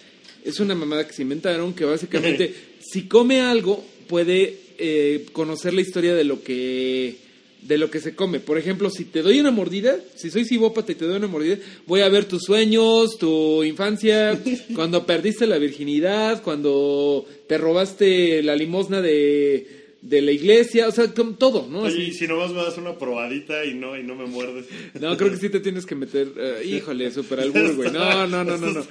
Es 0.44 0.60
una 0.60 0.74
mamada 0.74 1.06
que 1.06 1.14
se 1.14 1.22
inventaron 1.22 1.72
que 1.72 1.86
básicamente 1.86 2.54
si 2.80 3.04
come 3.04 3.40
algo 3.40 3.82
puede 4.06 4.58
eh, 4.76 5.24
conocer 5.32 5.72
la 5.72 5.80
historia 5.80 6.14
de 6.14 6.24
lo 6.24 6.42
que 6.42 7.24
de 7.62 7.78
lo 7.78 7.90
que 7.90 8.00
se 8.00 8.14
come. 8.14 8.40
Por 8.40 8.58
ejemplo, 8.58 8.90
si 8.90 9.06
te 9.06 9.22
doy 9.22 9.40
una 9.40 9.50
mordida, 9.50 9.96
si 10.16 10.30
soy 10.30 10.44
cibópata 10.44 10.92
y 10.92 10.96
te 10.96 11.06
doy 11.06 11.16
una 11.16 11.28
mordida, 11.28 11.56
voy 11.86 12.02
a 12.02 12.10
ver 12.10 12.26
tus 12.26 12.42
sueños, 12.42 13.16
tu 13.18 13.64
infancia, 13.64 14.38
cuando 14.74 15.06
perdiste 15.06 15.46
la 15.46 15.56
virginidad, 15.56 16.42
cuando 16.42 17.24
te 17.46 17.56
robaste 17.56 18.42
la 18.42 18.54
limosna 18.54 19.00
de, 19.00 19.83
de 20.04 20.20
la 20.20 20.32
iglesia, 20.32 20.86
o 20.86 20.92
sea, 20.92 21.12
com- 21.14 21.34
todo, 21.36 21.66
¿no? 21.68 21.80
Oye, 21.80 22.04
y 22.04 22.12
si 22.12 22.26
nomás 22.28 22.50
me 22.52 22.58
das 22.62 22.76
una 22.76 22.98
probadita 22.98 23.64
y 23.64 23.72
no, 23.72 23.96
y 23.98 24.02
no 24.02 24.14
me 24.14 24.26
muerdes. 24.26 24.66
No, 25.00 25.16
creo 25.16 25.30
que 25.30 25.38
sí 25.38 25.48
te 25.48 25.60
tienes 25.60 25.86
que 25.86 25.94
meter, 25.94 26.28
eh, 26.36 26.62
híjole, 26.66 27.10
super 27.10 27.40
albur, 27.40 27.74
güey. 27.74 27.90
No, 27.90 28.26
no, 28.26 28.44
no, 28.44 28.58
no. 28.58 28.84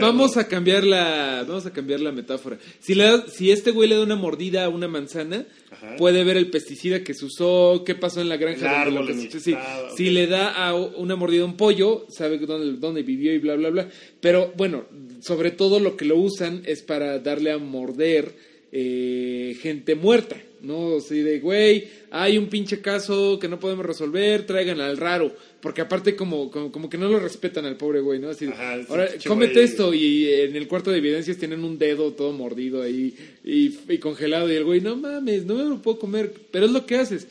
Vamos 0.00 0.36
a 0.38 0.48
cambiar 0.48 0.84
la, 0.84 1.44
vamos 1.46 1.66
a 1.66 1.72
cambiar 1.72 2.00
la 2.00 2.12
metáfora. 2.12 2.58
Si 2.80 2.94
le 2.94 3.04
da- 3.04 3.26
si 3.28 3.50
este 3.50 3.72
güey 3.72 3.88
le 3.90 3.96
da 3.96 4.02
una 4.04 4.16
mordida 4.16 4.64
a 4.64 4.68
una 4.70 4.88
manzana, 4.88 5.46
Ajá. 5.70 5.96
puede 5.96 6.24
ver 6.24 6.38
el 6.38 6.50
pesticida 6.50 7.04
que 7.04 7.12
se 7.14 7.26
usó, 7.26 7.82
qué 7.84 7.94
pasó 7.94 8.20
en 8.22 8.28
la 8.30 8.38
granja. 8.38 8.80
Árbol 8.80 9.10
en 9.10 9.18
el 9.20 9.28
pesticida. 9.28 9.58
que 9.58 9.64
estaba, 9.66 9.96
Si 9.96 10.10
le 10.10 10.26
da 10.26 10.48
a 10.66 10.74
una 10.74 11.14
mordida 11.14 11.42
a 11.42 11.46
un 11.46 11.56
pollo, 11.58 12.06
sabe 12.08 12.38
dónde, 12.38 12.78
dónde 12.78 13.02
vivió 13.02 13.34
y 13.34 13.38
bla, 13.38 13.54
bla, 13.56 13.68
bla. 13.70 13.88
Pero 14.20 14.52
bueno, 14.56 14.86
sobre 15.20 15.50
todo 15.50 15.78
lo 15.78 15.96
que 15.96 16.06
lo 16.06 16.16
usan 16.16 16.62
es 16.64 16.82
para 16.82 17.18
darle 17.18 17.52
a 17.52 17.58
morder 17.58 18.50
eh, 18.74 19.54
gente 19.60 19.94
muerta, 19.94 20.36
¿no? 20.62 20.96
Así 20.96 21.20
de, 21.20 21.40
güey, 21.40 21.88
hay 22.10 22.38
un 22.38 22.46
pinche 22.46 22.80
caso 22.80 23.38
que 23.38 23.46
no 23.46 23.60
podemos 23.60 23.84
resolver, 23.84 24.46
traigan 24.46 24.80
al 24.80 24.96
raro. 24.96 25.36
Porque 25.60 25.82
aparte 25.82 26.16
como, 26.16 26.50
como, 26.50 26.72
como 26.72 26.88
que 26.88 26.96
no 26.96 27.08
lo 27.08 27.20
respetan 27.20 27.66
al 27.66 27.76
pobre 27.76 28.00
güey, 28.00 28.18
¿no? 28.18 28.30
Así 28.30 28.46
de, 28.46 28.52
Ajá, 28.52 28.78
ahora, 28.88 29.08
cómete 29.26 29.52
güey. 29.54 29.64
esto 29.64 29.92
y 29.94 30.24
en 30.32 30.56
el 30.56 30.66
cuarto 30.68 30.90
de 30.90 30.98
evidencias 30.98 31.36
tienen 31.36 31.62
un 31.64 31.78
dedo 31.78 32.12
todo 32.14 32.32
mordido 32.32 32.82
ahí 32.82 33.14
y, 33.44 33.78
y 33.88 33.98
congelado 33.98 34.50
y 34.50 34.56
el 34.56 34.64
güey, 34.64 34.80
no 34.80 34.96
mames, 34.96 35.44
no 35.44 35.54
me 35.54 35.64
lo 35.64 35.82
puedo 35.82 35.98
comer, 35.98 36.32
pero 36.50 36.64
es 36.66 36.72
lo 36.72 36.86
que 36.86 36.96
haces. 36.96 37.28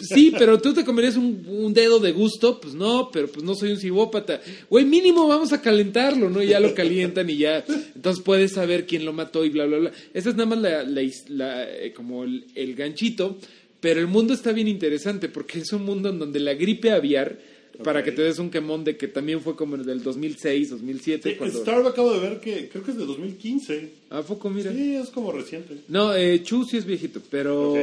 Sí, 0.00 0.32
pero 0.38 0.60
tú 0.60 0.72
te 0.72 0.84
comerías 0.84 1.16
un, 1.16 1.44
un 1.48 1.74
dedo 1.74 1.98
de 1.98 2.12
gusto, 2.12 2.60
pues 2.60 2.74
no, 2.74 3.10
pero 3.12 3.28
pues 3.28 3.44
no 3.44 3.54
soy 3.54 3.72
un 3.72 3.78
cibópata. 3.78 4.40
Güey, 4.70 4.84
mínimo 4.84 5.26
vamos 5.26 5.52
a 5.52 5.60
calentarlo, 5.60 6.30
¿no? 6.30 6.42
Y 6.42 6.48
ya 6.48 6.60
lo 6.60 6.74
calientan 6.74 7.28
y 7.30 7.38
ya, 7.38 7.64
entonces 7.94 8.22
puedes 8.22 8.52
saber 8.52 8.86
quién 8.86 9.04
lo 9.04 9.12
mató 9.12 9.44
y 9.44 9.50
bla, 9.50 9.66
bla, 9.66 9.78
bla. 9.78 9.92
Esa 10.14 10.30
es 10.30 10.36
nada 10.36 10.50
más 10.50 10.58
la, 10.60 10.84
la 10.84 11.68
eh, 11.68 11.92
como 11.92 12.24
el, 12.24 12.46
el 12.54 12.74
ganchito, 12.74 13.38
pero 13.80 14.00
el 14.00 14.06
mundo 14.06 14.34
está 14.34 14.52
bien 14.52 14.68
interesante 14.68 15.28
porque 15.28 15.58
es 15.58 15.72
un 15.72 15.84
mundo 15.84 16.10
en 16.10 16.18
donde 16.18 16.40
la 16.40 16.54
gripe 16.54 16.92
aviar, 16.92 17.38
para 17.82 18.02
que 18.02 18.12
te 18.12 18.22
des 18.22 18.38
un 18.38 18.50
quemón 18.50 18.84
de 18.84 18.96
que 18.96 19.08
también 19.08 19.40
fue 19.40 19.54
como 19.54 19.74
en 19.74 19.82
el 19.82 19.86
del 19.86 20.02
2006, 20.02 20.70
2007, 20.70 21.30
Sí, 21.30 21.36
cuando... 21.36 21.60
Starve 21.60 21.88
acabo 21.88 22.12
de 22.12 22.20
ver 22.20 22.40
que 22.40 22.68
creo 22.68 22.82
que 22.82 22.92
es 22.92 22.96
de 22.96 23.04
2015. 23.04 23.90
¿A 24.10 24.22
poco, 24.22 24.48
mira? 24.48 24.72
Sí, 24.72 24.94
es 24.94 25.10
como 25.10 25.32
reciente. 25.32 25.74
No, 25.88 26.14
eh, 26.14 26.42
Chu 26.42 26.64
sí 26.64 26.78
es 26.78 26.86
viejito, 26.86 27.20
pero. 27.30 27.74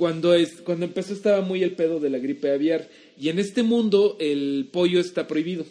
Cuando 0.00 0.32
es 0.34 0.62
cuando 0.62 0.86
empezó 0.86 1.12
estaba 1.12 1.42
muy 1.42 1.62
el 1.62 1.72
pedo 1.72 2.00
de 2.00 2.08
la 2.08 2.18
gripe 2.18 2.50
aviar 2.50 2.88
y 3.20 3.28
en 3.28 3.38
este 3.38 3.62
mundo 3.62 4.16
el 4.18 4.66
pollo 4.72 4.98
está 4.98 5.28
prohibido 5.28 5.66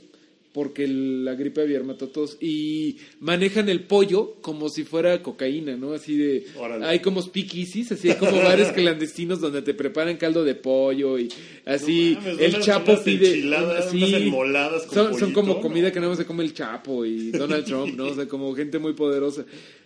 porque 0.54 0.84
el- 0.84 1.26
la 1.26 1.34
gripe 1.36 1.62
aviar 1.62 1.84
mató 1.84 2.06
a 2.06 2.12
todos 2.12 2.38
y 2.42 2.98
manejan 3.20 3.70
el 3.70 3.82
pollo 3.82 4.36
como 4.42 4.70
si 4.70 4.84
fuera 4.84 5.22
cocaína, 5.24 5.78
¿no? 5.78 5.94
Así 5.94 6.16
de 6.18 6.46
Órale. 6.58 6.86
hay 6.86 7.00
como 7.00 7.22
speakeasies, 7.22 7.92
así 7.92 8.10
hay 8.10 8.18
como 8.18 8.38
bares 8.38 8.68
clandestinos 8.74 9.42
donde 9.42 9.62
te 9.62 9.74
preparan 9.74 10.18
caldo 10.18 10.44
de 10.44 10.56
pollo 10.56 11.18
y 11.20 11.30
así 11.66 12.14
No 12.16 12.22
mames, 12.22 12.40
el 12.40 12.60
Chapo 12.62 13.04
pide 13.04 13.28
enchiladas, 13.28 13.90
sí, 13.92 14.04
unas 14.32 14.84
con 14.86 14.94
son, 14.96 15.20
son 15.20 15.34
como 15.34 15.60
comida 15.62 15.88
¿no? 15.90 15.94
que 15.94 16.00
nada 16.00 16.10
más 16.10 16.20
se 16.20 16.26
come 16.26 16.44
el 16.44 16.54
Chapo 16.54 17.06
y 17.06 17.32
Donald 17.32 17.66
Trump, 17.66 17.96
¿no? 17.96 18.06
O 18.08 18.16
sea, 18.16 18.28
como 18.28 18.54
gente 18.56 18.78
muy 18.80 18.94
poderosa. 18.94 19.46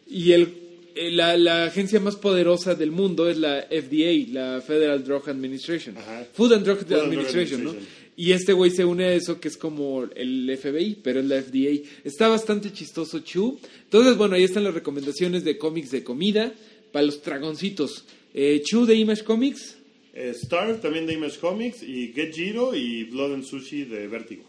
Y 0.09 0.31
el, 0.33 0.47
eh, 0.95 1.11
la, 1.11 1.37
la 1.37 1.65
agencia 1.65 1.99
más 1.99 2.15
poderosa 2.15 2.75
del 2.75 2.91
mundo 2.91 3.29
es 3.29 3.37
la 3.37 3.67
FDA, 3.69 4.31
la 4.31 4.61
Federal 4.61 5.03
Drug 5.03 5.29
Administration. 5.29 5.97
Ajá. 5.97 6.25
Food 6.33 6.53
and 6.53 6.65
Drug 6.65 6.77
Food 6.79 6.93
and 6.93 7.01
Drug 7.01 7.03
Administration, 7.03 7.63
¿no? 7.63 7.75
Y 8.15 8.31
este 8.31 8.53
güey 8.53 8.69
se 8.69 8.85
une 8.85 9.05
a 9.05 9.13
eso 9.13 9.39
que 9.39 9.47
es 9.47 9.57
como 9.57 10.03
el 10.03 10.55
FBI, 10.55 10.99
pero 11.01 11.19
es 11.19 11.25
la 11.25 11.41
FDA. 11.41 11.83
Está 12.03 12.27
bastante 12.27 12.71
chistoso 12.71 13.19
Chu. 13.19 13.59
Entonces, 13.85 14.15
bueno, 14.17 14.35
ahí 14.35 14.43
están 14.43 14.63
las 14.63 14.73
recomendaciones 14.73 15.43
de 15.43 15.57
cómics 15.57 15.89
de 15.89 16.03
comida 16.03 16.53
para 16.91 17.05
los 17.05 17.23
dragoncitos. 17.23 18.05
Eh, 18.33 18.61
Chu 18.63 18.85
de 18.85 18.95
Image 18.95 19.23
Comics. 19.23 19.77
Eh, 20.13 20.33
Starve 20.35 20.75
también 20.75 21.07
de 21.07 21.13
Image 21.13 21.39
Comics 21.39 21.81
y 21.81 22.13
Get 22.13 22.35
Giro 22.35 22.75
y 22.75 23.05
Blood 23.05 23.33
and 23.33 23.43
Sushi 23.43 23.85
de 23.85 24.07
Vertigo. 24.07 24.43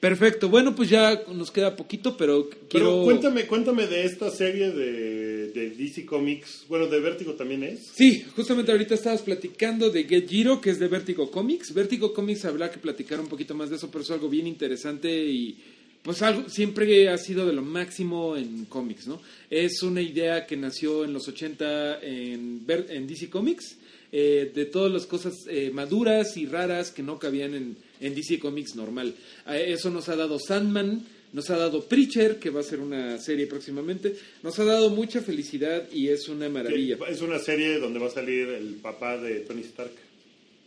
Perfecto, 0.00 0.48
bueno, 0.48 0.74
pues 0.74 0.88
ya 0.88 1.24
nos 1.30 1.50
queda 1.50 1.76
poquito, 1.76 2.16
pero 2.16 2.48
quiero... 2.70 2.70
Pero 2.70 3.04
cuéntame, 3.04 3.46
cuéntame 3.46 3.86
de 3.86 4.06
esta 4.06 4.30
serie 4.30 4.70
de, 4.70 5.48
de 5.48 5.70
DC 5.70 6.06
Comics. 6.06 6.64
Bueno, 6.70 6.86
de 6.86 7.00
Vértigo 7.00 7.34
también 7.34 7.64
es. 7.64 7.90
Sí, 7.94 8.24
justamente 8.34 8.72
ahorita 8.72 8.94
estabas 8.94 9.20
platicando 9.20 9.90
de 9.90 10.04
Get 10.04 10.26
Giro, 10.26 10.58
que 10.58 10.70
es 10.70 10.78
de 10.78 10.88
Vertigo 10.88 11.30
Comics. 11.30 11.74
Vertigo 11.74 12.14
Comics 12.14 12.46
habrá 12.46 12.70
que 12.70 12.78
platicar 12.78 13.20
un 13.20 13.28
poquito 13.28 13.54
más 13.54 13.68
de 13.68 13.76
eso, 13.76 13.90
pero 13.90 14.02
es 14.02 14.10
algo 14.10 14.30
bien 14.30 14.46
interesante 14.46 15.10
y 15.10 15.58
pues 16.02 16.22
algo 16.22 16.48
siempre 16.48 17.10
ha 17.10 17.18
sido 17.18 17.46
de 17.46 17.52
lo 17.52 17.60
máximo 17.60 18.36
en 18.36 18.64
cómics, 18.64 19.06
¿no? 19.06 19.20
Es 19.50 19.82
una 19.82 20.00
idea 20.00 20.46
que 20.46 20.56
nació 20.56 21.04
en 21.04 21.12
los 21.12 21.28
80 21.28 22.00
en, 22.00 22.64
en 22.66 23.06
DC 23.06 23.28
Comics, 23.28 23.76
eh, 24.12 24.50
de 24.54 24.64
todas 24.66 24.90
las 24.92 25.06
cosas 25.06 25.34
eh, 25.48 25.70
maduras 25.72 26.36
y 26.36 26.46
raras 26.46 26.90
que 26.90 27.02
no 27.02 27.18
cabían 27.18 27.54
en, 27.54 27.76
en 28.00 28.14
DC 28.14 28.38
Comics 28.38 28.74
normal. 28.76 29.14
A 29.46 29.58
eso 29.58 29.90
nos 29.90 30.08
ha 30.08 30.16
dado 30.16 30.38
Sandman, 30.38 31.04
nos 31.32 31.48
ha 31.50 31.56
dado 31.56 31.84
Preacher, 31.84 32.38
que 32.40 32.50
va 32.50 32.60
a 32.60 32.64
ser 32.64 32.80
una 32.80 33.18
serie 33.18 33.46
próximamente, 33.46 34.16
nos 34.42 34.58
ha 34.58 34.64
dado 34.64 34.90
mucha 34.90 35.20
felicidad 35.20 35.88
y 35.92 36.08
es 36.08 36.28
una 36.28 36.48
maravilla. 36.48 36.98
Es 37.08 37.20
una 37.22 37.38
serie 37.38 37.78
donde 37.78 38.00
va 38.00 38.08
a 38.08 38.10
salir 38.10 38.48
el 38.48 38.74
papá 38.82 39.16
de 39.16 39.40
Tony 39.40 39.60
Stark, 39.62 39.92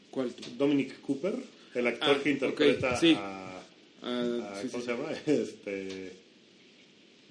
¿Cuál? 0.09 0.31
Dominic 0.57 1.01
Cooper, 1.01 1.33
el 1.75 1.87
actor 1.87 2.15
Ah, 2.17 2.23
que 2.23 2.29
interpreta 2.31 2.91
ok, 2.93 2.99
sí. 2.99 3.13
a, 3.17 3.49
Ah, 4.05 4.51
a- 4.53 4.61
sí, 4.61 4.67
¿Cómo 4.69 4.83
se 4.83 4.91
llama? 4.91 5.09
Este, 5.25 6.11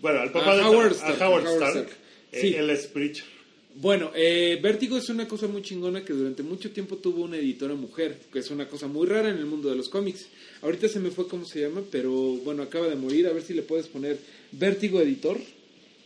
bueno, 0.01 0.21
al 0.21 0.29
A 0.29 0.33
papá 0.33 0.57
de 0.57 0.63
Howard 0.63 0.93
a 0.93 0.95
Stark, 0.95 1.21
Howard 1.23 1.47
a 1.47 1.51
Howard 1.51 1.63
Stark. 1.69 1.87
Stark. 1.89 1.99
Eh. 2.33 2.55
Él 2.59 2.71
es 2.71 2.87
Preacher. 2.87 3.25
Bueno, 3.75 4.11
eh, 4.15 4.59
Vértigo 4.63 4.99
es 4.99 5.09
una 5.09 5.27
cosa 5.27 5.47
muy 5.49 5.63
chingona 5.63 6.05
que 6.05 6.13
durante 6.13 6.43
mucho 6.43 6.71
tiempo 6.71 6.97
tuvo 6.97 7.25
una 7.25 7.39
editora 7.39 7.75
mujer, 7.75 8.19
que 8.33 8.41
es 8.41 8.51
una 8.51 8.69
cosa 8.69 8.87
muy 8.87 9.07
rara 9.07 9.31
en 9.31 9.39
el 9.39 9.47
mundo 9.47 9.71
de 9.71 9.77
los 9.77 9.89
cómics. 9.89 10.27
Ahorita 10.61 10.89
se 10.89 11.01
me 11.01 11.11
fue 11.11 11.27
cómo 11.27 11.47
se 11.47 11.63
llama, 11.63 11.83
pero 11.91 12.13
bueno, 12.13 12.63
acaba 12.63 12.89
de 12.89 12.97
morir. 12.97 13.27
A 13.27 13.33
ver 13.33 13.43
si 13.43 13.55
le 13.55 13.63
puedes 13.63 13.89
poner 13.89 14.19
Vértigo 14.53 15.01
Editor, 15.01 15.39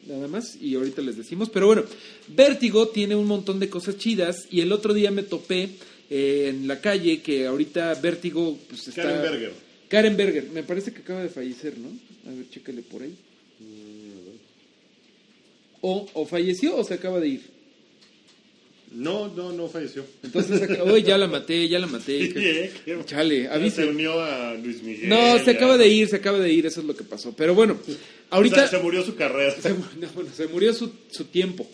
nada 0.06 0.28
más, 0.28 0.56
y 0.60 0.76
ahorita 0.76 1.02
les 1.02 1.16
decimos. 1.16 1.50
Pero 1.50 1.66
bueno, 1.66 1.84
Vértigo 2.28 2.88
tiene 2.88 3.16
un 3.16 3.26
montón 3.26 3.58
de 3.58 3.68
cosas 3.68 3.98
chidas 3.98 4.46
y 4.50 4.60
el 4.60 4.70
otro 4.70 4.94
día 4.94 5.10
me 5.10 5.24
topé 5.24 5.70
eh, 6.08 6.46
en 6.50 6.68
la 6.68 6.80
calle 6.80 7.20
que 7.20 7.46
ahorita 7.46 7.94
Vértigo 7.96 8.56
pues, 8.68 8.88
está... 8.88 9.02
Karen 9.02 9.22
Berger. 9.22 9.52
Karen 9.88 10.16
Berger, 10.16 10.50
me 10.50 10.62
parece 10.62 10.92
que 10.92 11.00
acaba 11.00 11.22
de 11.22 11.28
fallecer, 11.28 11.76
¿no? 11.78 11.88
A 12.30 12.34
ver, 12.34 12.48
chécale 12.48 12.82
por 12.82 13.02
ahí. 13.02 13.14
O, 15.80 16.08
o 16.14 16.26
falleció 16.26 16.76
o 16.76 16.84
se 16.84 16.94
acaba 16.94 17.20
de 17.20 17.28
ir. 17.28 17.55
No, 18.92 19.28
no, 19.34 19.52
no 19.52 19.68
falleció. 19.68 20.04
Entonces, 20.22 20.78
hoy 20.80 21.02
ya 21.02 21.18
la 21.18 21.26
maté, 21.26 21.68
ya 21.68 21.78
la 21.78 21.86
maté. 21.86 22.32
Sí, 22.86 22.92
Chale, 23.04 23.48
avise. 23.48 23.82
Se 23.82 23.88
unió 23.88 24.20
a 24.20 24.54
Luis 24.54 24.82
Miguel. 24.82 25.08
No, 25.08 25.38
se 25.38 25.46
ya. 25.46 25.52
acaba 25.52 25.76
de 25.76 25.88
ir, 25.88 26.08
se 26.08 26.16
acaba 26.16 26.38
de 26.38 26.52
ir, 26.52 26.66
eso 26.66 26.80
es 26.80 26.86
lo 26.86 26.96
que 26.96 27.04
pasó. 27.04 27.34
Pero 27.36 27.54
bueno, 27.54 27.78
O 27.80 27.84
sea, 27.84 27.96
ahorita 28.30 28.68
se 28.68 28.78
murió 28.78 29.02
su 29.04 29.14
carrera. 29.16 29.54
se, 29.60 29.70
no, 29.70 30.08
bueno, 30.14 30.30
se 30.34 30.46
murió 30.46 30.72
su, 30.72 30.90
su 31.10 31.24
tiempo 31.24 31.68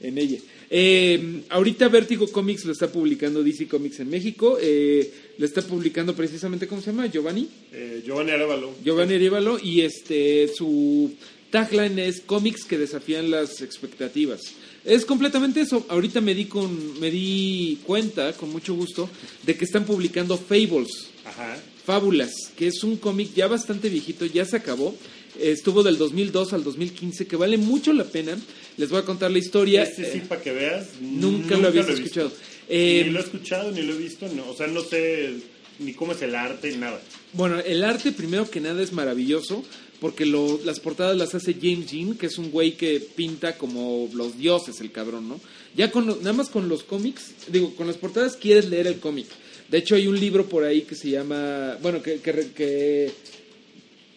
en 0.00 0.18
ella. 0.18 0.38
Eh, 0.70 1.42
ahorita 1.50 1.88
Vértigo 1.88 2.26
Comics 2.28 2.64
lo 2.64 2.72
está 2.72 2.90
publicando 2.90 3.42
DC 3.42 3.68
Comics 3.68 4.00
en 4.00 4.08
México. 4.08 4.58
Eh, 4.60 5.10
lo 5.38 5.44
está 5.44 5.60
publicando 5.62 6.14
precisamente, 6.14 6.66
¿cómo 6.66 6.80
se 6.80 6.90
llama? 6.92 7.06
Giovanni. 7.06 7.48
Eh, 7.72 8.02
Giovanni 8.04 8.30
Arevalo. 8.30 8.74
Giovanni 8.82 9.14
Arevalo. 9.14 9.58
Y 9.62 9.82
este, 9.82 10.48
su 10.48 11.14
tagline 11.52 12.00
es 12.08 12.20
cómics 12.20 12.64
que 12.64 12.78
desafían 12.78 13.30
las 13.30 13.60
expectativas. 13.62 14.40
Es 14.84 15.04
completamente 15.04 15.60
eso. 15.60 15.86
Ahorita 15.88 16.20
me 16.20 16.34
di, 16.34 16.46
con, 16.46 16.98
me 16.98 17.08
di 17.12 17.78
cuenta, 17.84 18.32
con 18.32 18.50
mucho 18.50 18.74
gusto, 18.74 19.08
de 19.44 19.56
que 19.56 19.64
están 19.64 19.84
publicando 19.84 20.36
Fables. 20.36 21.08
Ajá. 21.24 21.56
Fábulas, 21.84 22.32
que 22.56 22.66
es 22.68 22.82
un 22.82 22.96
cómic 22.96 23.32
ya 23.34 23.46
bastante 23.48 23.88
viejito, 23.88 24.24
ya 24.26 24.44
se 24.44 24.56
acabó. 24.56 24.96
Estuvo 25.40 25.82
del 25.82 25.98
2002 25.98 26.52
al 26.52 26.62
2015, 26.64 27.26
que 27.26 27.36
vale 27.36 27.56
mucho 27.58 27.92
la 27.92 28.04
pena. 28.04 28.36
Les 28.76 28.88
voy 28.90 28.98
a 29.00 29.04
contar 29.04 29.30
la 29.30 29.38
historia. 29.38 29.82
Este 29.84 30.10
sí, 30.10 30.18
Eh, 30.18 30.22
para 30.28 30.40
que 30.42 30.52
veas. 30.52 30.86
nunca 31.00 31.56
lo 31.56 31.68
habías 31.68 31.86
visto. 31.86 32.02
escuchado. 32.02 32.32
Eh, 32.68 33.02
ni 33.06 33.10
lo 33.12 33.20
he 33.20 33.22
escuchado, 33.22 33.70
ni 33.72 33.82
lo 33.82 33.94
he 33.94 33.98
visto. 33.98 34.28
No, 34.34 34.48
o 34.50 34.56
sea, 34.56 34.66
no 34.66 34.82
sé 34.82 35.34
ni 35.78 35.92
cómo 35.94 36.12
es 36.12 36.22
el 36.22 36.34
arte, 36.34 36.76
nada. 36.76 37.00
Bueno, 37.32 37.58
el 37.60 37.82
arte 37.84 38.12
primero 38.12 38.48
que 38.50 38.60
nada 38.60 38.82
es 38.82 38.92
maravilloso, 38.92 39.64
porque 40.02 40.26
lo- 40.26 40.60
las 40.64 40.80
portadas 40.80 41.16
las 41.16 41.34
hace 41.34 41.54
James 41.54 41.86
Jean, 41.90 42.18
que 42.18 42.26
es 42.26 42.36
un 42.36 42.50
güey 42.50 42.72
que 42.72 42.98
pinta 43.00 43.56
como 43.56 44.10
los 44.12 44.36
dioses, 44.36 44.80
el 44.80 44.90
cabrón, 44.90 45.28
¿no? 45.28 45.40
Ya 45.76 45.90
con 45.92 46.06
nada 46.06 46.32
más 46.34 46.50
con 46.50 46.68
los 46.68 46.82
cómics, 46.82 47.30
digo, 47.48 47.74
con 47.76 47.86
las 47.86 47.96
portadas 47.96 48.36
quieres 48.36 48.68
leer 48.68 48.88
el 48.88 48.98
cómic. 48.98 49.26
De 49.70 49.78
hecho, 49.78 49.94
hay 49.94 50.08
un 50.08 50.18
libro 50.20 50.46
por 50.48 50.64
ahí 50.64 50.82
que 50.82 50.96
se 50.96 51.08
llama, 51.08 51.78
bueno, 51.80 52.02
que, 52.02 52.16
que, 52.20 52.50
que, 52.54 53.10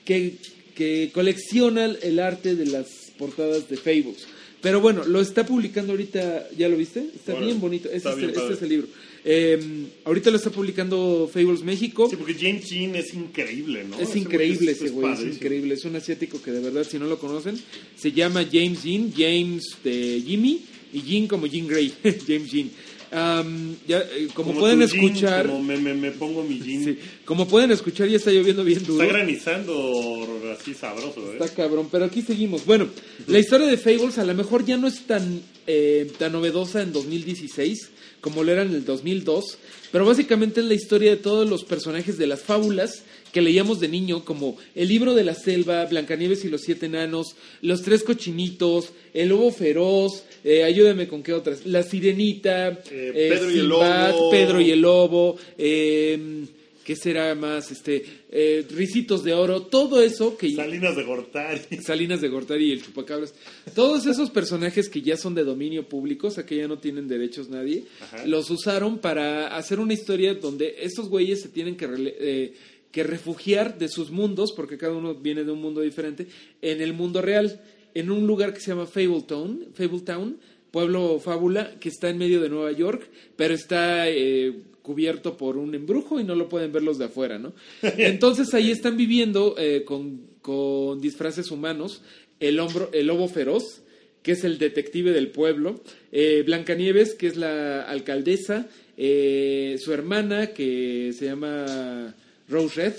que, 0.03 0.36
que 0.75 1.11
colecciona 1.13 1.86
el 1.86 2.19
arte 2.19 2.55
de 2.55 2.65
las 2.65 2.88
portadas 3.17 3.69
de 3.69 3.77
Fables. 3.77 4.25
Pero 4.61 4.81
bueno, 4.81 5.05
lo 5.05 5.21
está 5.21 5.45
publicando 5.45 5.93
ahorita, 5.93 6.49
¿ya 6.57 6.67
lo 6.67 6.75
viste? 6.77 7.07
Está 7.15 7.36
bien 7.36 7.61
bonito, 7.61 7.88
Ese 7.89 7.97
está 7.97 8.11
es, 8.11 8.17
bien 8.17 8.29
este 8.31 8.53
es 8.53 8.61
el 8.63 8.69
libro. 8.69 8.88
Eh, 9.28 9.88
ahorita 10.05 10.30
lo 10.30 10.38
está 10.38 10.51
publicando 10.51 11.28
Fables 11.34 11.63
México. 11.63 12.07
Sí, 12.07 12.15
porque 12.15 12.36
James 12.36 12.69
Jean 12.69 12.95
es 12.95 13.11
increíble, 13.15 13.84
¿no? 13.89 13.95
Es 13.99 14.09
Ese 14.09 14.19
increíble 14.19 14.71
es- 14.71 14.78
ese 14.78 14.86
es 14.86 14.91
güey, 14.91 15.11
es 15.13 15.21
increíble. 15.21 15.73
Es 15.73 15.84
un 15.86 15.95
asiático 15.95 16.39
que 16.41 16.51
de 16.51 16.59
verdad, 16.59 16.86
si 16.88 16.99
no 16.99 17.05
lo 17.07 17.17
conocen, 17.17 17.59
se 17.97 18.11
llama 18.11 18.45
James 18.51 18.84
Jean, 18.84 19.11
James 19.17 19.63
de 19.84 20.21
Jimmy 20.26 20.61
y 20.93 21.01
Jean 21.01 21.28
como 21.28 21.47
Jean 21.47 21.67
Grey, 21.67 21.91
James 22.28 22.51
Jean. 22.51 22.69
Am, 23.11 23.76
ya, 23.88 23.99
eh, 23.99 24.28
como, 24.34 24.49
Como 24.49 24.59
pueden 24.59 24.80
jean, 24.80 24.89
escuchar, 25.05 25.45
como 25.47 25.63
me, 25.63 25.78
me, 25.78 25.93
me 25.93 26.11
pongo 26.11 26.43
mi 26.43 26.59
jean. 26.59 26.84
sí, 26.84 26.97
como 27.23 27.47
pueden 27.47 27.71
escuchar, 27.71 28.07
ya 28.07 28.17
está 28.17 28.30
lloviendo 28.32 28.63
bien 28.63 28.84
duro. 28.86 29.01
Está 29.03 29.15
granizando 29.17 30.55
así 30.59 30.73
sabroso, 30.76 31.21
¿eh? 31.32 31.38
Está 31.39 31.53
cabrón, 31.53 31.88
pero 31.91 32.05
aquí 32.05 32.21
seguimos. 32.21 32.63
Bueno, 32.65 32.89
la 33.28 33.39
historia 33.39 33.65
de 33.67 33.78
Fables 33.78 34.17
a 34.19 34.26
lo 34.26 34.34
mejor 34.36 34.65
ya 34.65 34.78
no 34.78 34.88
es 34.88 35.01
tan, 35.07 35.41
eh, 35.65 36.11
tan 36.19 36.32
novedosa 36.32 36.82
en 36.82 36.91
2016 36.93 37.89
como 38.26 38.43
lo 38.43 38.51
era 38.51 38.63
en 38.63 38.73
el 38.73 38.86
2002, 38.86 39.59
pero 39.91 40.03
básicamente 40.03 40.59
es 40.59 40.65
la 40.65 40.73
historia 40.73 41.11
de 41.11 41.17
todos 41.17 41.47
los 41.47 41.63
personajes 41.63 42.17
de 42.17 42.26
las 42.26 42.41
fábulas 42.41 43.03
que 43.32 43.39
leíamos 43.39 43.80
de 43.80 43.88
niño, 43.88 44.26
como 44.26 44.57
El 44.73 44.88
libro 44.88 45.13
de 45.13 45.23
la 45.23 45.36
selva, 45.36 45.86
Blancanieves 45.86 46.43
y 46.43 46.49
los 46.49 46.61
siete 46.61 46.88
enanos, 46.88 47.36
Los 47.61 47.84
tres 47.84 48.01
cochinitos, 48.03 48.93
El 49.13 49.30
lobo 49.30 49.51
feroz, 49.51 50.23
eh, 50.43 50.63
ayúdame 50.63 51.07
con 51.07 51.21
qué 51.21 51.34
otras, 51.34 51.67
La 51.67 51.84
sirenita, 51.84 52.69
Eh, 52.69 53.11
eh, 53.13 53.30
Pedro 53.30 53.51
y 53.51 53.59
el 53.59 53.67
lobo. 53.67 54.32
Pedro 54.32 54.59
y 54.59 54.71
el 54.71 54.82
lobo, 54.82 55.38
eh, 55.59 56.45
¿qué 56.84 56.95
será 56.95 57.36
más? 57.36 57.69
Este, 57.69 58.03
eh, 58.38 58.65
Ricitos 58.69 59.23
de 59.23 59.33
oro, 59.33 59.61
todo 59.61 60.01
eso 60.03 60.38
que 60.38 60.51
Salinas 60.53 60.97
de 60.97 61.03
Gortari. 61.03 61.61
Salinas 61.81 62.19
de 62.19 62.27
Gortari 62.27 62.65
y 62.65 62.71
el 62.73 62.83
Chupacabras. 62.83 63.33
Todos 63.73 64.05
esos 64.07 64.29
personajes 64.29 64.89
que 64.89 65.01
ya 65.01 65.15
son 65.15 65.36
de 65.36 65.45
dominio 65.45 65.88
público, 65.88 66.27
o 66.27 66.31
sea 66.31 66.45
que 66.45 66.57
ya 66.57 66.67
no 66.67 66.77
tienen 66.79 67.07
derechos 67.07 67.47
nadie, 67.47 67.86
Ajá. 68.01 68.25
los 68.25 68.49
usaron 68.49 68.99
para 68.99 69.55
hacer 69.55 69.79
una 69.79 69.93
historia 69.93 70.33
donde 70.33 70.75
estos 70.81 71.07
güeyes 71.07 71.41
se 71.41 71.47
tienen 71.47 71.77
que, 71.77 71.88
eh, 71.89 72.53
que 72.91 73.03
refugiar 73.03 73.77
de 73.77 73.88
sus 73.88 74.11
mundos, 74.11 74.51
porque 74.53 74.77
cada 74.77 74.93
uno 74.93 75.15
viene 75.15 75.45
de 75.45 75.51
un 75.51 75.61
mundo 75.61 75.79
diferente, 75.79 76.27
en 76.61 76.81
el 76.81 76.93
mundo 76.93 77.21
real, 77.21 77.61
en 77.93 78.11
un 78.11 78.27
lugar 78.27 78.53
que 78.53 78.59
se 78.59 78.71
llama 78.71 78.86
Fabletown, 78.86 79.67
Fabletown 79.73 80.38
pueblo 80.71 81.21
fábula, 81.21 81.79
que 81.79 81.88
está 81.88 82.09
en 82.09 82.17
medio 82.17 82.41
de 82.41 82.49
Nueva 82.49 82.73
York, 82.73 83.09
pero 83.38 83.53
está... 83.53 84.09
eh, 84.09 84.53
cubierto 84.86 85.36
por 85.36 85.57
un 85.57 85.73
embrujo 85.73 86.19
y 86.19 86.23
no 86.23 86.36
lo 86.36 86.47
pueden 86.47 86.71
ver 86.71 86.83
los 86.83 86.99
de 86.99 87.05
afuera, 87.05 87.39
¿no? 87.39 87.53
Entonces 87.81 88.53
ahí 88.53 88.69
están 88.69 88.95
viviendo 88.95 89.55
eh, 89.57 89.83
con, 89.83 90.21
con 90.41 91.01
disfraces 91.01 91.49
humanos, 91.49 92.03
el, 92.39 92.59
hombro, 92.59 92.91
el 92.93 93.07
lobo 93.07 93.27
feroz, 93.27 93.81
que 94.21 94.33
es 94.33 94.43
el 94.43 94.59
detective 94.59 95.11
del 95.11 95.29
pueblo, 95.29 95.81
eh, 96.11 96.43
Blancanieves, 96.45 97.15
que 97.15 97.27
es 97.27 97.36
la 97.36 97.81
alcaldesa, 97.81 98.67
eh, 98.95 99.77
su 99.79 99.91
hermana, 99.91 100.47
que 100.47 101.13
se 101.17 101.25
llama 101.25 102.15
Rose 102.47 102.75
Red, 102.75 102.93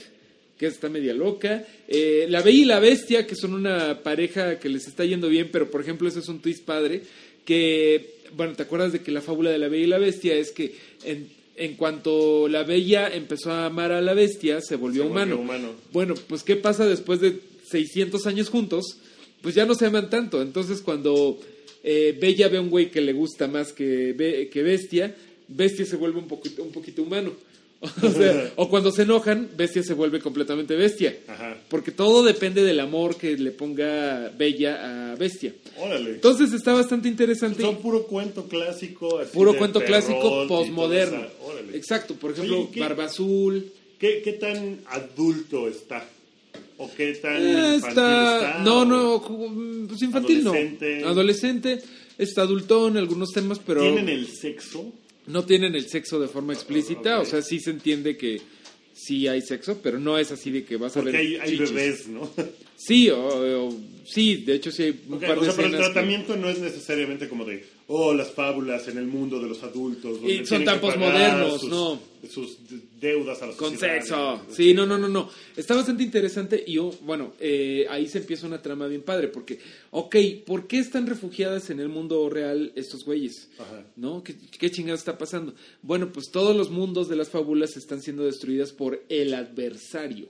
que 0.59 0.67
está 0.67 0.89
media 0.89 1.15
loca, 1.15 1.65
eh, 1.87 2.27
la 2.29 2.43
Bella 2.43 2.63
y 2.63 2.65
la 2.65 2.81
Bestia, 2.81 3.27
que 3.27 3.37
son 3.37 3.55
una 3.55 4.03
pareja 4.03 4.59
que 4.59 4.69
les 4.69 4.87
está 4.89 5.05
yendo 5.05 5.29
bien, 5.29 5.51
pero 5.53 5.71
por 5.71 5.81
ejemplo 5.81 6.09
ese 6.09 6.21
es 6.21 6.29
un 6.29 6.41
twist 6.41 6.65
padre, 6.65 7.03
que, 7.45 8.15
bueno, 8.35 8.55
¿te 8.55 8.63
acuerdas 8.63 8.93
de 8.93 9.03
que 9.03 9.13
la 9.13 9.21
fábula 9.21 9.51
de 9.51 9.59
la 9.59 9.69
Bella 9.69 9.85
y 9.85 9.89
la 9.89 9.99
Bestia 9.99 10.35
es 10.35 10.51
que 10.51 10.75
en, 11.05 11.29
en 11.57 11.75
cuanto 11.75 12.49
la 12.49 12.63
Bella 12.63 13.09
empezó 13.09 13.51
a 13.51 13.67
amar 13.67 13.93
a 13.93 14.01
la 14.01 14.15
Bestia, 14.15 14.61
se 14.61 14.77
volvió, 14.77 15.05
Se 15.05 15.09
volvió 15.09 15.39
humano. 15.39 15.75
Bueno, 15.93 16.15
pues 16.29 16.43
¿qué 16.43 16.57
pasa 16.57 16.87
después 16.87 17.21
de 17.21 17.41
600 17.69 18.27
años 18.27 18.51
juntos? 18.51 18.99
Pues 19.43 19.55
ya 19.55 19.65
no 19.65 19.75
se 19.75 19.87
aman 19.87 20.11
tanto. 20.11 20.43
Entonces 20.43 20.83
cuando 20.83 21.39
eh, 21.83 22.17
Bella 22.21 22.49
ve 22.49 22.59
a 22.59 22.61
un 22.61 22.71
güey 22.71 22.91
que 22.91 23.01
le 23.01 23.13
gusta 23.13 23.49
más 23.49 23.73
que, 23.73 24.49
que 24.53 24.63
Bestia, 24.63 25.15
Bestia 25.49 25.87
se 25.87 25.97
vuelve 25.97 26.19
un 26.19 26.29
poquito, 26.29 26.63
un 26.63 26.73
poquito 26.73 27.03
humano. 27.03 27.33
O, 28.03 28.11
sea, 28.11 28.53
o 28.57 28.69
cuando 28.69 28.91
se 28.91 29.03
enojan, 29.03 29.49
Bestia 29.57 29.83
se 29.83 29.95
vuelve 29.95 30.19
completamente 30.21 30.75
Bestia. 30.75 31.17
Ajá. 31.29 31.57
Porque 31.69 31.91
todo 31.93 32.23
depende 32.25 32.63
del 32.65 32.81
amor 32.81 33.17
que 33.17 33.37
le 33.37 33.51
ponga 33.51 34.31
Bella 34.37 35.13
a 35.13 35.15
Bestia. 35.17 35.55
Órale. 35.79 36.11
Entonces 36.13 36.53
está 36.53 36.73
bastante 36.73 37.09
interesante. 37.09 37.63
Son 37.63 37.77
puro 37.77 38.05
cuento 38.07 38.45
clásico. 38.49 39.19
así 39.19 39.31
Puro 39.33 39.53
de 39.53 39.59
cuento 39.59 39.81
clásico 39.83 40.47
postmoderno. 40.49 41.27
Exacto, 41.75 42.15
por 42.15 42.33
ejemplo, 42.33 42.61
Oye, 42.61 42.69
¿qué- 42.73 42.81
Barba 42.81 43.05
Azul. 43.05 43.71
¿Qué, 43.99 44.21
¿Qué 44.23 44.33
tan 44.35 44.81
adulto 44.89 45.69
está? 45.69 46.07
¿O 46.79 46.91
qué 46.95 47.13
tan 47.15 47.37
Eh, 47.37 47.75
infantil 47.77 47.89
está, 47.89 48.37
está? 48.49 48.59
no, 48.63 48.81
¿O- 48.81 48.85
no, 48.85 49.21
ju- 49.23 49.87
pues 49.89 50.03
infantil 50.03 50.41
Adolescente. 50.47 50.99
no. 51.01 51.09
Adolescente, 51.09 51.79
está 52.19 52.43
adultón 52.43 52.93
en 52.93 52.99
algunos 52.99 53.31
temas, 53.33 53.59
pero 53.65 53.81
¿Tienen 53.83 54.09
el 54.11 54.27
sexo? 54.29 54.93
No 55.27 55.45
tienen 55.45 55.75
el 55.75 55.89
sexo 55.89 56.21
de 56.21 56.29
forma 56.29 56.53
explícita, 56.53 57.21
o 57.21 57.25
sea, 57.25 57.43
sí 57.43 57.61
se 57.61 57.71
entiende 57.71 58.17
que 58.17 58.41
sí 58.95 59.29
hay 59.29 59.43
sexo, 59.43 59.81
pero 59.83 59.99
no 59.99 60.19
es 60.19 60.33
así 60.33 60.51
de 60.51 60.65
que 60.65 60.77
vas 60.77 60.97
a 60.97 61.03
ver 61.03 61.17
hay, 61.17 61.37
hay 61.37 61.57
bebés, 61.57 62.07
¿no? 62.09 62.31
Sí, 62.77 63.11
o- 63.11 63.67
o- 63.69 63.81
sí, 64.05 64.37
de 64.45 64.55
hecho 64.55 64.71
sí 64.71 64.85
hay 64.85 65.01
un 65.09 65.21
par 65.21 65.39
o 65.39 65.41
de 65.41 65.47
sea, 65.47 65.55
pero 65.57 65.69
el 65.69 65.73
que- 65.75 65.79
tratamiento 65.79 66.37
no 66.37 66.49
es 66.49 66.59
necesariamente 66.59 67.29
como 67.29 67.45
de, 67.45 67.65
oh, 67.89 68.15
las 68.15 68.31
fábulas 68.33 68.89
en 68.89 68.99
el 68.99 69.07
mundo 69.07 69.39
de 69.41 69.49
los 69.49 69.63
adultos. 69.63 70.19
Y 70.27 70.45
son 70.47 70.65
tan 70.65 70.81
posmodernos, 70.81 71.65
no. 71.65 72.01
Sus 72.29 72.69
de- 72.69 72.81
deudas 73.01 73.41
a 73.43 73.47
la 73.47 73.53
Con 73.57 73.73
sociedad. 73.73 73.95
sexo. 74.01 74.41
Sí, 74.51 74.75
no, 74.75 74.85
no, 74.85 74.99
no, 74.99 75.09
no. 75.09 75.31
Está 75.57 75.77
bastante 75.77 76.03
interesante 76.03 76.65
y 76.67 76.77
oh, 76.79 76.91
bueno, 77.03 77.35
eh, 77.39 77.87
ahí 77.89 78.09
se 78.09 78.19
empieza 78.19 78.47
una 78.49 78.61
trama 78.61 78.89
bien 78.89 79.03
padre 79.03 79.29
porque, 79.29 79.61
ok, 79.93 80.17
¿por 80.45 80.67
qué 80.67 80.79
están 80.81 81.07
refugiadas 81.07 81.71
en 81.71 81.79
el 81.79 81.89
mundo 81.89 82.29
real 82.29 82.73
estos 82.75 83.05
güeyes? 83.05 83.49
Ajá. 83.59 83.85
¿No? 83.95 84.25
¿Qué, 84.25 84.35
qué 84.59 84.67
está 84.67 85.17
pasando? 85.17 85.55
Bueno, 85.83 86.11
pues 86.13 86.31
todos 86.33 86.57
los 86.57 86.71
mundos 86.71 87.09
de 87.09 87.15
las 87.17 87.29
fábulas 87.29 87.77
están 87.77 88.03
siendo 88.03 88.25
destruidas 88.25 88.73
por 88.73 89.05
el 89.09 89.33
adversario. 89.33 90.29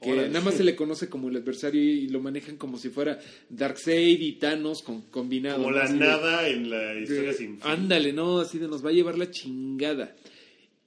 Que 0.00 0.12
Órale. 0.12 0.28
nada 0.28 0.44
más 0.44 0.54
se 0.54 0.62
le 0.64 0.76
conoce 0.76 1.08
como 1.08 1.28
el 1.30 1.36
adversario 1.36 1.80
y 1.82 2.08
lo 2.08 2.20
manejan 2.20 2.56
como 2.58 2.76
si 2.78 2.90
fuera 2.90 3.18
Darkseid 3.48 4.20
y 4.20 4.32
Thanos 4.32 4.82
con, 4.82 5.02
combinado. 5.02 5.58
Como 5.62 5.70
¿no? 5.70 5.78
la 5.78 5.88
de- 5.88 5.94
nada 5.98 6.48
en 6.48 6.68
la 6.70 6.94
historia 6.98 7.30
de- 7.30 7.34
sin 7.34 7.58
fin. 7.58 7.60
Ándale, 7.62 8.12
no, 8.12 8.40
así 8.40 8.58
de 8.58 8.68
nos 8.68 8.84
va 8.84 8.90
a 8.90 8.92
llevar 8.92 9.16
la 9.16 9.30
chingada. 9.30 10.14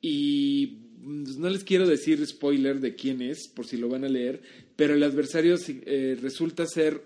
Y 0.02 0.68
pues, 1.04 1.38
no 1.38 1.50
les 1.50 1.64
quiero 1.64 1.88
decir 1.88 2.26
spoiler 2.26 2.80
de 2.80 2.96
quién 2.96 3.22
es, 3.22 3.48
por 3.48 3.66
si 3.66 3.78
lo 3.78 3.90
van 3.90 4.04
a 4.06 4.10
leer, 4.10 4.42
pero 4.76 4.94
el 4.94 5.04
adversario 5.04 5.56
eh, 5.68 6.18
resulta 6.22 6.66
ser 6.68 7.02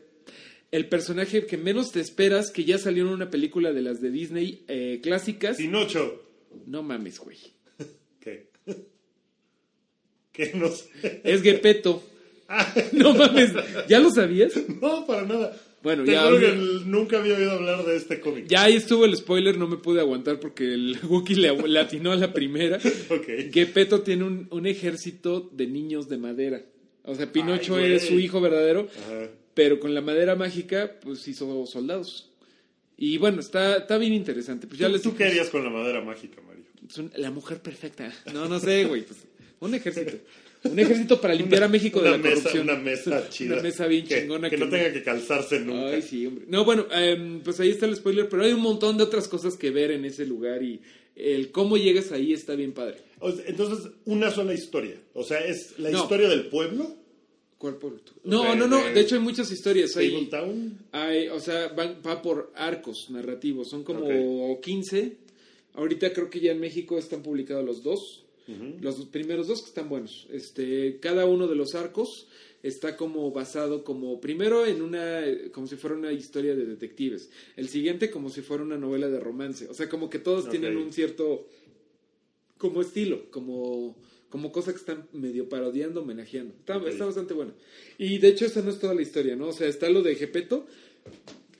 el 0.71 0.89
personaje 0.89 1.45
que 1.45 1.57
menos 1.57 1.91
te 1.91 1.99
esperas, 2.01 2.51
que 2.51 2.65
ya 2.65 2.77
salió 2.77 3.03
en 3.03 3.13
una 3.13 3.29
película 3.29 3.71
de 3.73 3.81
las 3.81 4.01
de 4.01 4.11
Disney 4.11 4.63
eh, 4.67 4.99
clásicas. 5.01 5.57
Pinocho. 5.57 6.21
No 6.67 6.83
mames, 6.83 7.19
güey. 7.19 7.37
¿Qué? 8.19 8.49
Es 11.23 11.41
Gepetto. 11.41 12.03
No 12.91 13.13
mames, 13.15 13.51
¿ya 13.87 13.99
lo 13.99 14.11
sabías? 14.11 14.53
No, 14.81 15.05
para 15.07 15.23
nada. 15.23 15.57
Bueno, 15.81 16.03
Te 16.05 16.11
ya, 16.13 16.23
juro 16.25 16.39
que 16.39 16.45
olvida- 16.51 16.85
nunca 16.85 17.17
había 17.19 17.35
oído 17.35 17.51
hablar 17.51 17.83
de 17.85 17.95
este 17.97 18.19
cómic. 18.19 18.45
Ya 18.47 18.63
ahí 18.63 18.75
estuvo 18.75 19.05
el 19.05 19.15
spoiler, 19.17 19.57
no 19.57 19.67
me 19.67 19.77
pude 19.77 19.99
aguantar 19.99 20.39
porque 20.39 20.73
el 20.73 20.97
Wookiee 21.09 21.35
le, 21.37 21.67
le 21.67 21.79
atinó 21.79 22.11
a 22.11 22.15
la 22.15 22.31
primera. 22.31 22.77
Ok. 23.09 23.51
Gepetto 23.51 24.01
tiene 24.01 24.23
un, 24.25 24.47
un 24.51 24.65
ejército 24.67 25.49
de 25.51 25.67
niños 25.67 26.07
de 26.09 26.17
madera. 26.17 26.61
O 27.03 27.15
sea, 27.15 27.29
Pinocho 27.31 27.75
Ay, 27.77 27.93
es 27.93 28.03
su 28.07 28.17
hijo 28.19 28.39
verdadero, 28.39 28.87
Ajá. 29.07 29.29
pero 29.55 29.79
con 29.79 29.93
la 29.93 30.01
madera 30.01 30.35
mágica, 30.35 30.99
pues 31.01 31.27
hizo 31.27 31.65
soldados. 31.65 32.29
Y 32.97 33.17
bueno, 33.17 33.41
está, 33.41 33.77
está 33.77 33.97
bien 33.97 34.13
interesante. 34.13 34.67
Pues 34.67 34.79
ya 34.79 34.87
¿Tú, 34.87 34.93
les 34.93 35.01
tú 35.01 35.15
qué 35.15 35.25
harías 35.25 35.49
con 35.49 35.63
la 35.65 35.69
madera 35.69 36.01
mágica, 36.01 36.39
Mario? 36.41 36.63
la 37.17 37.31
mujer 37.31 37.59
perfecta. 37.61 38.13
No, 38.33 38.47
no 38.47 38.59
sé, 38.59 38.85
güey. 38.85 39.01
pues, 39.03 39.19
un 39.65 39.75
ejército. 39.75 40.17
Un 40.63 40.79
ejército 40.79 41.19
para 41.19 41.33
limpiar 41.33 41.63
a 41.63 41.67
México 41.67 42.01
de 42.01 42.11
la 42.11 42.17
mesa, 42.17 42.35
corrupción. 42.35 42.69
Una 42.69 42.77
mesa 42.79 43.29
chida. 43.29 43.53
Una 43.55 43.63
mesa 43.63 43.85
bien 43.87 44.05
que, 44.07 44.21
chingona 44.21 44.49
Que, 44.49 44.57
no 44.57 44.69
tenga 44.69 44.93
que 44.93 45.03
calzarse 45.03 45.59
nunca. 45.59 45.87
Ay, 45.89 46.01
sí, 46.01 46.25
hombre. 46.25 46.45
No, 46.47 46.63
bueno, 46.63 46.87
em, 46.91 47.41
pues 47.41 47.59
ahí 47.59 47.69
está 47.71 47.85
el 47.85 47.95
spoiler, 47.97 48.29
pero 48.29 48.43
hay 48.43 48.53
un 48.53 48.61
montón 48.61 48.97
de 48.97 49.03
otras 49.03 49.27
cosas 49.27 49.57
que 49.57 49.71
ver 49.71 49.91
en 49.91 50.05
ese 50.05 50.25
lugar 50.25 50.63
y 50.63 50.79
el 51.15 51.51
cómo 51.51 51.75
llegas 51.77 52.11
ahí 52.13 52.31
está 52.33 52.55
bien 52.55 52.71
padre. 52.73 52.97
Entonces, 53.45 53.91
una 54.05 54.31
sola 54.31 54.53
historia. 54.53 54.95
O 55.13 55.23
sea, 55.23 55.39
es 55.39 55.77
la 55.79 55.89
No. 55.91 56.03
historia 56.03 56.29
del 56.29 56.47
pueblo. 56.47 56.95
¿Cuál 57.57 57.75
pueblo? 57.77 57.99
No, 58.25 58.43
De- 58.43 58.55
no, 58.57 58.67
no. 58.67 58.83
de- 58.83 58.93
De 58.93 59.01
hecho, 59.01 59.15
hay 59.15 59.21
muchas 59.21 59.49
historias. 59.51 59.95
Hay, 59.95 60.29
hay, 60.91 61.27
o 61.29 61.39
sea, 61.39 61.69
van- 61.69 61.97
va 62.05 62.21
por 62.21 62.51
arcos 62.55 63.07
narrativos. 63.09 63.69
Son 63.69 63.83
como 63.83 64.53
Ok. 64.53 64.61
15. 64.63 65.17
Ahorita 65.75 66.11
creo 66.13 66.29
que 66.29 66.39
ya 66.39 66.51
en 66.51 66.59
México 66.59 66.97
están 66.97 67.21
publicados 67.23 67.65
los 67.65 67.81
dos. 67.83 68.22
Los 68.81 69.05
primeros 69.05 69.47
dos 69.47 69.61
que 69.61 69.69
están 69.69 69.89
buenos. 69.89 70.27
Este, 70.31 70.99
cada 70.99 71.25
uno 71.25 71.47
de 71.47 71.55
los 71.55 71.75
arcos 71.75 72.27
está 72.61 72.95
como 72.95 73.31
basado 73.31 73.83
como 73.83 74.19
primero 74.21 74.65
en 74.65 74.81
una 74.81 75.21
como 75.51 75.67
si 75.67 75.75
fuera 75.75 75.95
una 75.95 76.11
historia 76.11 76.55
de 76.55 76.65
detectives. 76.65 77.29
El 77.55 77.67
siguiente 77.67 78.09
como 78.09 78.29
si 78.29 78.41
fuera 78.41 78.63
una 78.63 78.77
novela 78.77 79.09
de 79.09 79.19
romance. 79.19 79.67
O 79.69 79.73
sea, 79.73 79.89
como 79.89 80.09
que 80.09 80.19
todos 80.19 80.49
tienen 80.49 80.77
un 80.77 80.91
cierto 80.91 81.47
como 82.57 82.81
estilo, 82.81 83.29
como 83.29 83.95
como 84.29 84.51
cosa 84.51 84.71
que 84.71 84.79
están 84.79 85.07
medio 85.13 85.47
parodiando, 85.47 86.01
homenajeando. 86.01 86.55
Está, 86.55 86.77
está 86.89 87.05
bastante 87.05 87.35
bueno. 87.35 87.53
Y 87.99 88.17
de 88.17 88.29
hecho 88.29 88.45
esa 88.45 88.63
no 88.63 88.71
es 88.71 88.79
toda 88.79 88.95
la 88.95 89.03
historia, 89.03 89.35
¿no? 89.35 89.49
O 89.49 89.53
sea, 89.53 89.67
está 89.67 89.89
lo 89.89 90.01
de 90.01 90.15
Gepeto. 90.15 90.65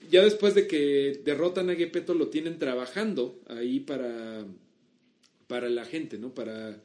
Ya 0.09 0.23
después 0.23 0.55
de 0.55 0.65
que 0.67 1.21
derrotan 1.23 1.69
a 1.69 1.75
Gepeto 1.75 2.13
lo 2.13 2.29
tienen 2.29 2.57
trabajando 2.57 3.39
ahí 3.47 3.79
para 3.79 4.45
para 5.53 5.69
la 5.69 5.85
gente, 5.85 6.17
¿no? 6.17 6.33
Para 6.33 6.81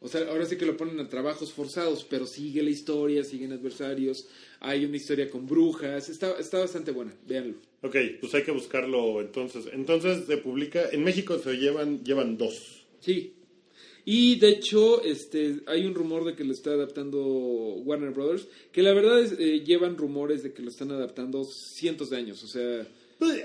o 0.00 0.06
sea, 0.06 0.20
ahora 0.28 0.46
sí 0.46 0.56
que 0.56 0.66
lo 0.66 0.76
ponen 0.76 1.00
a 1.00 1.08
trabajos 1.08 1.52
forzados, 1.52 2.06
pero 2.08 2.26
sigue 2.26 2.62
la 2.62 2.70
historia, 2.70 3.24
siguen 3.24 3.50
adversarios, 3.50 4.28
hay 4.60 4.84
una 4.84 4.96
historia 4.96 5.28
con 5.28 5.48
brujas, 5.48 6.08
está, 6.08 6.38
está 6.38 6.60
bastante 6.60 6.92
buena, 6.92 7.12
véanlo. 7.26 7.56
Ok, 7.82 7.96
pues 8.20 8.32
hay 8.36 8.44
que 8.44 8.52
buscarlo 8.52 9.20
entonces. 9.20 9.64
Entonces 9.72 10.26
se 10.26 10.36
publica, 10.36 10.90
en 10.92 11.02
México 11.02 11.36
se 11.40 11.54
llevan, 11.54 12.04
llevan 12.04 12.38
dos. 12.38 12.84
Sí. 13.00 13.32
Y 14.04 14.38
de 14.38 14.50
hecho, 14.50 15.02
este, 15.02 15.62
hay 15.66 15.86
un 15.86 15.94
rumor 15.96 16.24
de 16.24 16.36
que 16.36 16.44
lo 16.44 16.52
está 16.52 16.70
adaptando 16.70 17.18
Warner 17.18 18.10
Brothers, 18.10 18.46
que 18.70 18.82
la 18.82 18.92
verdad 18.92 19.20
es, 19.20 19.32
eh, 19.40 19.64
llevan 19.64 19.96
rumores 19.96 20.44
de 20.44 20.52
que 20.52 20.62
lo 20.62 20.70
están 20.70 20.92
adaptando 20.92 21.42
cientos 21.42 22.10
de 22.10 22.18
años, 22.18 22.44
o 22.44 22.46
sea, 22.46 22.86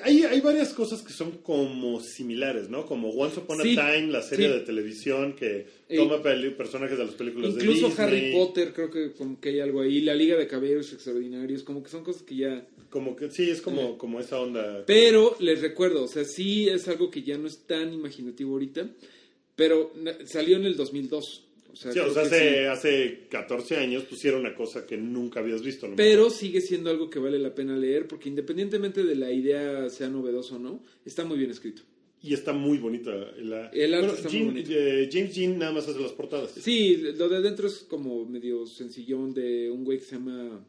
Hay, 0.04 0.24
hay 0.24 0.42
varias 0.42 0.74
cosas 0.74 1.02
que 1.02 1.14
son 1.14 1.32
como 1.44 2.00
similares, 2.02 2.70
¿no? 2.70 2.86
Como 2.86 3.10
Once 3.10 3.40
Upon 3.40 3.62
Sí, 3.62 3.78
a 3.78 3.94
Time, 3.94 4.12
la 4.12 4.22
serie 4.22 4.48
sí. 4.48 4.54
de 4.54 4.60
televisión 4.62 5.34
que 5.36 5.66
Eh, 5.90 5.96
toma 5.98 6.22
peli- 6.22 6.52
personajes 6.52 6.98
de 6.98 7.06
las 7.06 7.16
películas 7.16 7.52
incluso 7.56 7.88
de 7.88 7.88
Disney. 7.90 8.06
Harry 8.08 8.32
Potter 8.34 8.74
creo 8.74 8.90
que 8.92 9.12
como 9.14 9.40
que 9.40 9.50
hay 9.50 9.60
algo 9.62 9.82
ahí, 9.82 10.02
la 10.02 10.14
Liga 10.16 10.38
de 10.38 10.48
Caballeros 10.48 10.92
Extraordinarios, 10.94 11.64
como 11.64 11.82
que 11.84 11.90
son 11.90 12.04
cosas 12.04 12.24
que 12.24 12.36
ya... 12.36 12.68
Como 12.90 13.16
que 13.16 13.30
sí, 13.30 13.50
es 13.50 13.62
como, 13.62 13.98
como 13.98 14.20
esa 14.20 14.40
onda. 14.40 14.84
Pero 14.88 15.36
les 15.40 15.62
recuerdo, 15.62 16.04
o 16.06 16.08
sea, 16.08 16.26
sí 16.26 16.68
es 16.70 16.88
algo 16.88 17.12
que 17.12 17.22
ya 17.22 17.38
no 17.38 17.48
es 17.48 17.60
tan 17.68 17.94
imaginativo 17.94 18.54
ahorita, 18.54 18.90
pero 19.56 19.94
salió 20.26 20.58
en 20.58 20.66
el 20.66 20.76
2002. 20.76 21.44
O 21.72 21.76
sea, 21.76 21.92
Sí, 21.92 22.00
o 22.00 22.04
creo 22.12 22.14
sea, 22.14 22.24
que 22.24 22.28
hace, 22.30 22.50
sí. 22.50 22.66
hace 22.66 23.28
14 23.30 23.78
años 23.78 24.04
pusieron 24.04 24.42
una 24.42 24.56
cosa 24.56 24.86
que 24.86 24.98
nunca 24.98 25.40
habías 25.40 25.62
visto. 25.62 25.86
a 25.86 25.90
lo 25.90 25.96
Pero 25.96 26.30
sigue 26.30 26.62
siendo 26.62 26.90
algo 26.90 27.10
que 27.10 27.20
vale 27.20 27.38
la 27.40 27.54
pena 27.54 27.78
leer 27.78 28.08
porque 28.08 28.30
independientemente 28.30 29.04
de 29.04 29.16
la 29.16 29.32
idea 29.32 29.90
sea 29.90 30.10
novedosa 30.10 30.56
o 30.56 30.60
no, 30.60 30.84
está 31.06 31.26
muy 31.26 31.38
bien 31.38 31.52
escrito. 31.52 31.84
Y 32.22 32.34
está 32.34 32.52
muy 32.52 32.78
bonita. 32.80 33.12
La... 33.38 33.70
El 33.70 33.94
arte 33.94 34.08
Bueno, 34.08 34.14
está 34.14 34.30
muy 34.30 34.38
Jim- 34.38 34.48
bonito. 34.48 34.72
eh, 34.74 35.10
James 35.12 35.34
Jean 35.36 35.58
nada 35.60 35.72
más 35.72 35.88
hace 35.88 36.00
las 36.00 36.12
portadas. 36.12 36.52
Sí, 36.52 36.98
lo 37.16 37.30
de 37.30 37.38
adentro 37.38 37.68
es 37.68 37.76
como 37.88 38.26
medio 38.26 38.66
sencillón 38.66 39.34
de 39.34 39.70
un 39.72 39.84
güey 39.86 40.00
que 40.00 40.06
se 40.06 40.16
llama... 40.16 40.66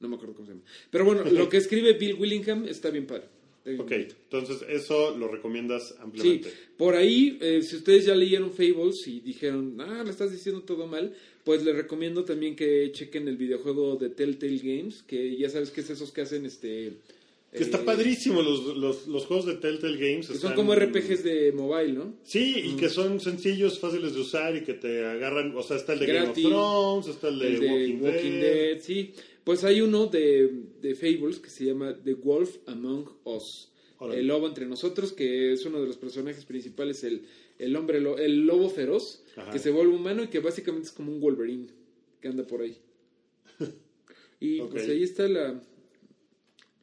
No 0.00 0.08
me 0.08 0.14
acuerdo 0.16 0.34
cómo 0.34 0.46
se 0.46 0.52
llama. 0.52 0.64
Pero 0.90 1.04
bueno, 1.04 1.24
lo 1.24 1.48
que 1.50 1.56
escribe 1.58 1.92
Bill 1.92 2.14
Willingham 2.14 2.64
está 2.66 2.88
bien 2.90 3.06
padre. 3.06 3.24
Bien 3.64 3.80
Ok, 3.80 3.92
entonces 3.92 4.62
eso 4.68 5.16
lo 5.16 5.28
recomiendas 5.28 5.88
Sí, 5.88 5.94
ampliamente. 6.00 6.50
por 6.78 6.94
ahí, 6.94 7.36
eh, 7.42 7.60
si 7.62 7.76
ustedes 7.76 8.06
ya 8.06 8.14
leyeron 8.14 8.52
Fables 8.52 9.06
y 9.06 9.20
dijeron, 9.20 9.76
ah, 9.80 10.02
le 10.02 10.10
estás 10.10 10.32
diciendo 10.32 10.62
todo 10.62 10.86
mal, 10.86 11.12
pues 11.44 11.62
les 11.62 11.76
recomiendo 11.76 12.24
también 12.24 12.56
que 12.56 12.90
chequen 12.92 13.28
el 13.28 13.36
videojuego 13.36 13.96
de 13.96 14.08
Telltale 14.10 14.58
Games, 14.62 15.02
que 15.02 15.36
ya 15.36 15.50
sabes 15.50 15.70
que 15.70 15.82
es 15.82 15.90
esos 15.90 16.10
que 16.10 16.22
hacen 16.22 16.46
este... 16.46 16.92
Que 17.52 17.64
está 17.64 17.78
eh, 17.78 17.84
padrísimo 17.84 18.42
los, 18.42 18.76
los, 18.76 19.08
los 19.08 19.26
juegos 19.26 19.44
de 19.44 19.54
Telltale 19.56 19.96
Games. 19.98 20.28
Que 20.28 20.34
están- 20.34 20.50
son 20.50 20.54
como 20.54 20.72
RPGs 20.74 21.24
de 21.24 21.50
mobile, 21.52 21.92
¿no? 21.94 22.14
Sí, 22.22 22.54
Mm. 22.64 22.68
y 22.68 22.76
que 22.76 22.88
son 22.88 23.18
sencillos, 23.20 23.80
fáciles 23.80 24.14
de 24.14 24.20
usar 24.20 24.54
y 24.56 24.62
que 24.62 24.74
te 24.74 25.04
agarran. 25.04 25.52
O 25.56 25.62
sea, 25.64 25.76
está 25.76 25.94
el 25.94 25.98
de 25.98 26.06
Gratis. 26.06 26.44
Game 26.44 26.54
of 26.56 27.02
Thrones, 27.02 27.08
está 27.08 27.28
el 27.28 27.38
de, 27.40 27.46
El 27.48 27.60
de 27.60 27.66
Walking, 27.66 28.00
Walking, 28.04 28.30
Dead. 28.40 28.40
Dead. 28.74 28.80
sí. 28.80 29.10
Pues 29.50 29.64
hay 29.64 29.80
uno 29.80 30.06
de, 30.06 30.48
de 30.80 30.94
Fables 30.94 31.40
que 31.40 31.50
se 31.50 31.64
llama 31.64 32.00
The 32.04 32.14
Wolf 32.14 32.58
Among 32.66 33.10
Us. 33.24 33.72
El 34.00 34.28
lobo 34.28 34.46
entre 34.46 34.64
nosotros, 34.64 35.12
que 35.12 35.52
es 35.52 35.66
uno 35.66 35.80
de 35.80 35.88
los 35.88 35.96
personajes 35.96 36.44
principales, 36.44 37.02
el, 37.02 37.26
el 37.58 37.74
hombre, 37.74 37.98
el 37.98 38.46
lobo 38.46 38.70
feroz, 38.70 39.24
Ajá. 39.34 39.50
que 39.50 39.58
se 39.58 39.72
vuelve 39.72 39.92
humano 39.92 40.22
y 40.22 40.28
que 40.28 40.38
básicamente 40.38 40.86
es 40.86 40.92
como 40.92 41.10
un 41.10 41.20
Wolverine 41.20 41.66
que 42.20 42.28
anda 42.28 42.46
por 42.46 42.62
ahí. 42.62 42.76
Y 44.38 44.60
pues 44.60 44.88
ahí 44.88 45.02
está 45.02 45.26
la... 45.26 45.60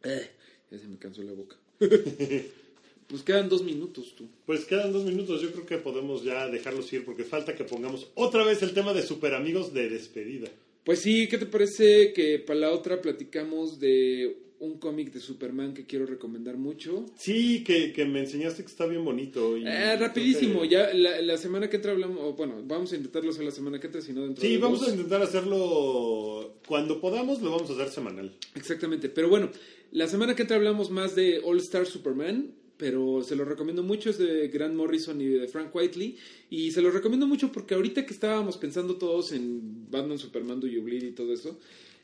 Eh, 0.04 0.30
ya 0.70 0.78
se 0.78 0.90
me 0.90 0.98
cansó 0.98 1.24
la 1.24 1.32
boca. 1.32 1.56
pues 3.08 3.24
quedan 3.24 3.48
dos 3.48 3.64
minutos, 3.64 4.14
tú. 4.14 4.28
Pues 4.46 4.66
quedan 4.66 4.92
dos 4.92 5.06
minutos, 5.06 5.42
yo 5.42 5.54
creo 5.54 5.66
que 5.66 5.78
podemos 5.78 6.22
ya 6.22 6.50
dejarlos 6.50 6.92
ir 6.92 7.06
porque 7.06 7.24
falta 7.24 7.56
que 7.56 7.64
pongamos 7.64 8.12
otra 8.16 8.44
vez 8.44 8.62
el 8.62 8.74
tema 8.74 8.94
de 8.94 9.04
super 9.04 9.36
amigos 9.36 9.74
de 9.74 9.88
despedida. 9.88 10.52
Pues 10.88 11.00
sí, 11.02 11.28
¿qué 11.28 11.38
te 11.38 11.46
parece 11.46 12.14
que 12.14 12.40
para 12.40 12.60
la 12.62 12.72
otra 12.72 13.02
platicamos 13.02 13.78
de 13.78 14.38
un 14.60 14.80
cómic 14.80 15.12
de 15.12 15.20
Superman 15.20 15.74
que 15.74 15.86
quiero 15.86 16.06
recomendar 16.06 16.56
mucho. 16.58 17.06
Sí, 17.18 17.62
que, 17.66 17.92
que 17.94 18.06
me 18.06 18.22
enseñaste 18.22 18.64
que 18.64 18.70
está 18.70 18.86
bien 18.88 19.04
bonito. 19.06 19.58
Y 19.58 19.68
Eh, 19.68 19.98
rapidísimo, 19.98 20.64
ya 20.66 20.94
la, 20.94 21.22
la 21.22 21.38
semana 21.38 21.70
que 21.70 21.76
entra 21.76 21.92
hablamos, 21.92 22.18
o 22.22 22.34
bueno, 22.34 22.64
vamos 22.66 22.92
a 22.92 22.96
intentarlo 22.96 23.30
hacer 23.32 23.44
la 23.44 23.52
semana 23.52 23.80
que 23.80 23.88
entra, 23.88 24.02
si 24.02 24.14
no 24.14 24.22
dentro 24.24 24.42
Sí, 24.42 24.54
de 24.54 24.58
vamos 24.60 24.80
dos. 24.80 24.90
a 24.90 24.92
intentar 24.94 25.22
hacerlo 25.22 26.56
cuando 26.68 27.00
podamos, 27.00 27.42
lo 27.42 27.52
vamos 27.52 27.70
a 27.70 27.74
hacer 27.74 27.90
semanal. 27.90 28.34
Exactamente, 28.56 29.10
pero 29.10 29.30
bueno, 29.30 29.52
la 29.92 30.08
semana 30.08 30.36
que 30.36 30.44
entra 30.44 30.56
hablamos 30.58 30.90
más 30.90 31.16
de 31.16 31.40
All 31.44 31.58
Star 31.58 31.86
Superman, 31.86 32.52
pero 32.78 33.24
se 33.24 33.36
lo 33.36 33.44
recomiendo 33.44 33.84
mucho, 33.84 34.10
es 34.10 34.18
de 34.18 34.48
Grant 34.48 34.76
Morrison 34.76 35.20
y 35.20 35.26
de 35.26 35.48
Frank 35.48 35.76
Whiteley, 35.76 36.18
y 36.50 36.72
se 36.72 36.82
lo 36.82 36.92
recomiendo 36.92 37.28
mucho 37.28 37.52
porque 37.52 37.76
ahorita 37.76 38.06
que 38.06 38.14
estábamos 38.14 38.58
pensando 38.58 38.98
todos 38.98 39.32
en 39.32 39.90
Batman, 39.90 40.20
Superman, 40.20 40.60
Do 40.60 40.68
You 40.68 40.84
Bleed 40.84 41.04
y 41.04 41.12
todo 41.12 41.34
eso, 41.34 41.60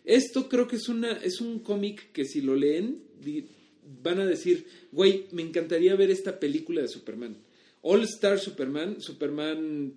esto 0.05 0.49
creo 0.49 0.67
que 0.67 0.75
es, 0.75 0.89
una, 0.89 1.13
es 1.13 1.39
un 1.39 1.59
cómic 1.59 2.11
que 2.11 2.25
si 2.25 2.41
lo 2.41 2.55
leen 2.55 3.01
van 4.01 4.19
a 4.19 4.25
decir, 4.25 4.65
güey, 4.91 5.27
me 5.31 5.41
encantaría 5.41 5.95
ver 5.95 6.11
esta 6.11 6.39
película 6.39 6.81
de 6.81 6.87
Superman. 6.87 7.37
All 7.81 8.01
Star 8.03 8.39
Superman, 8.39 9.01
Superman 9.01 9.93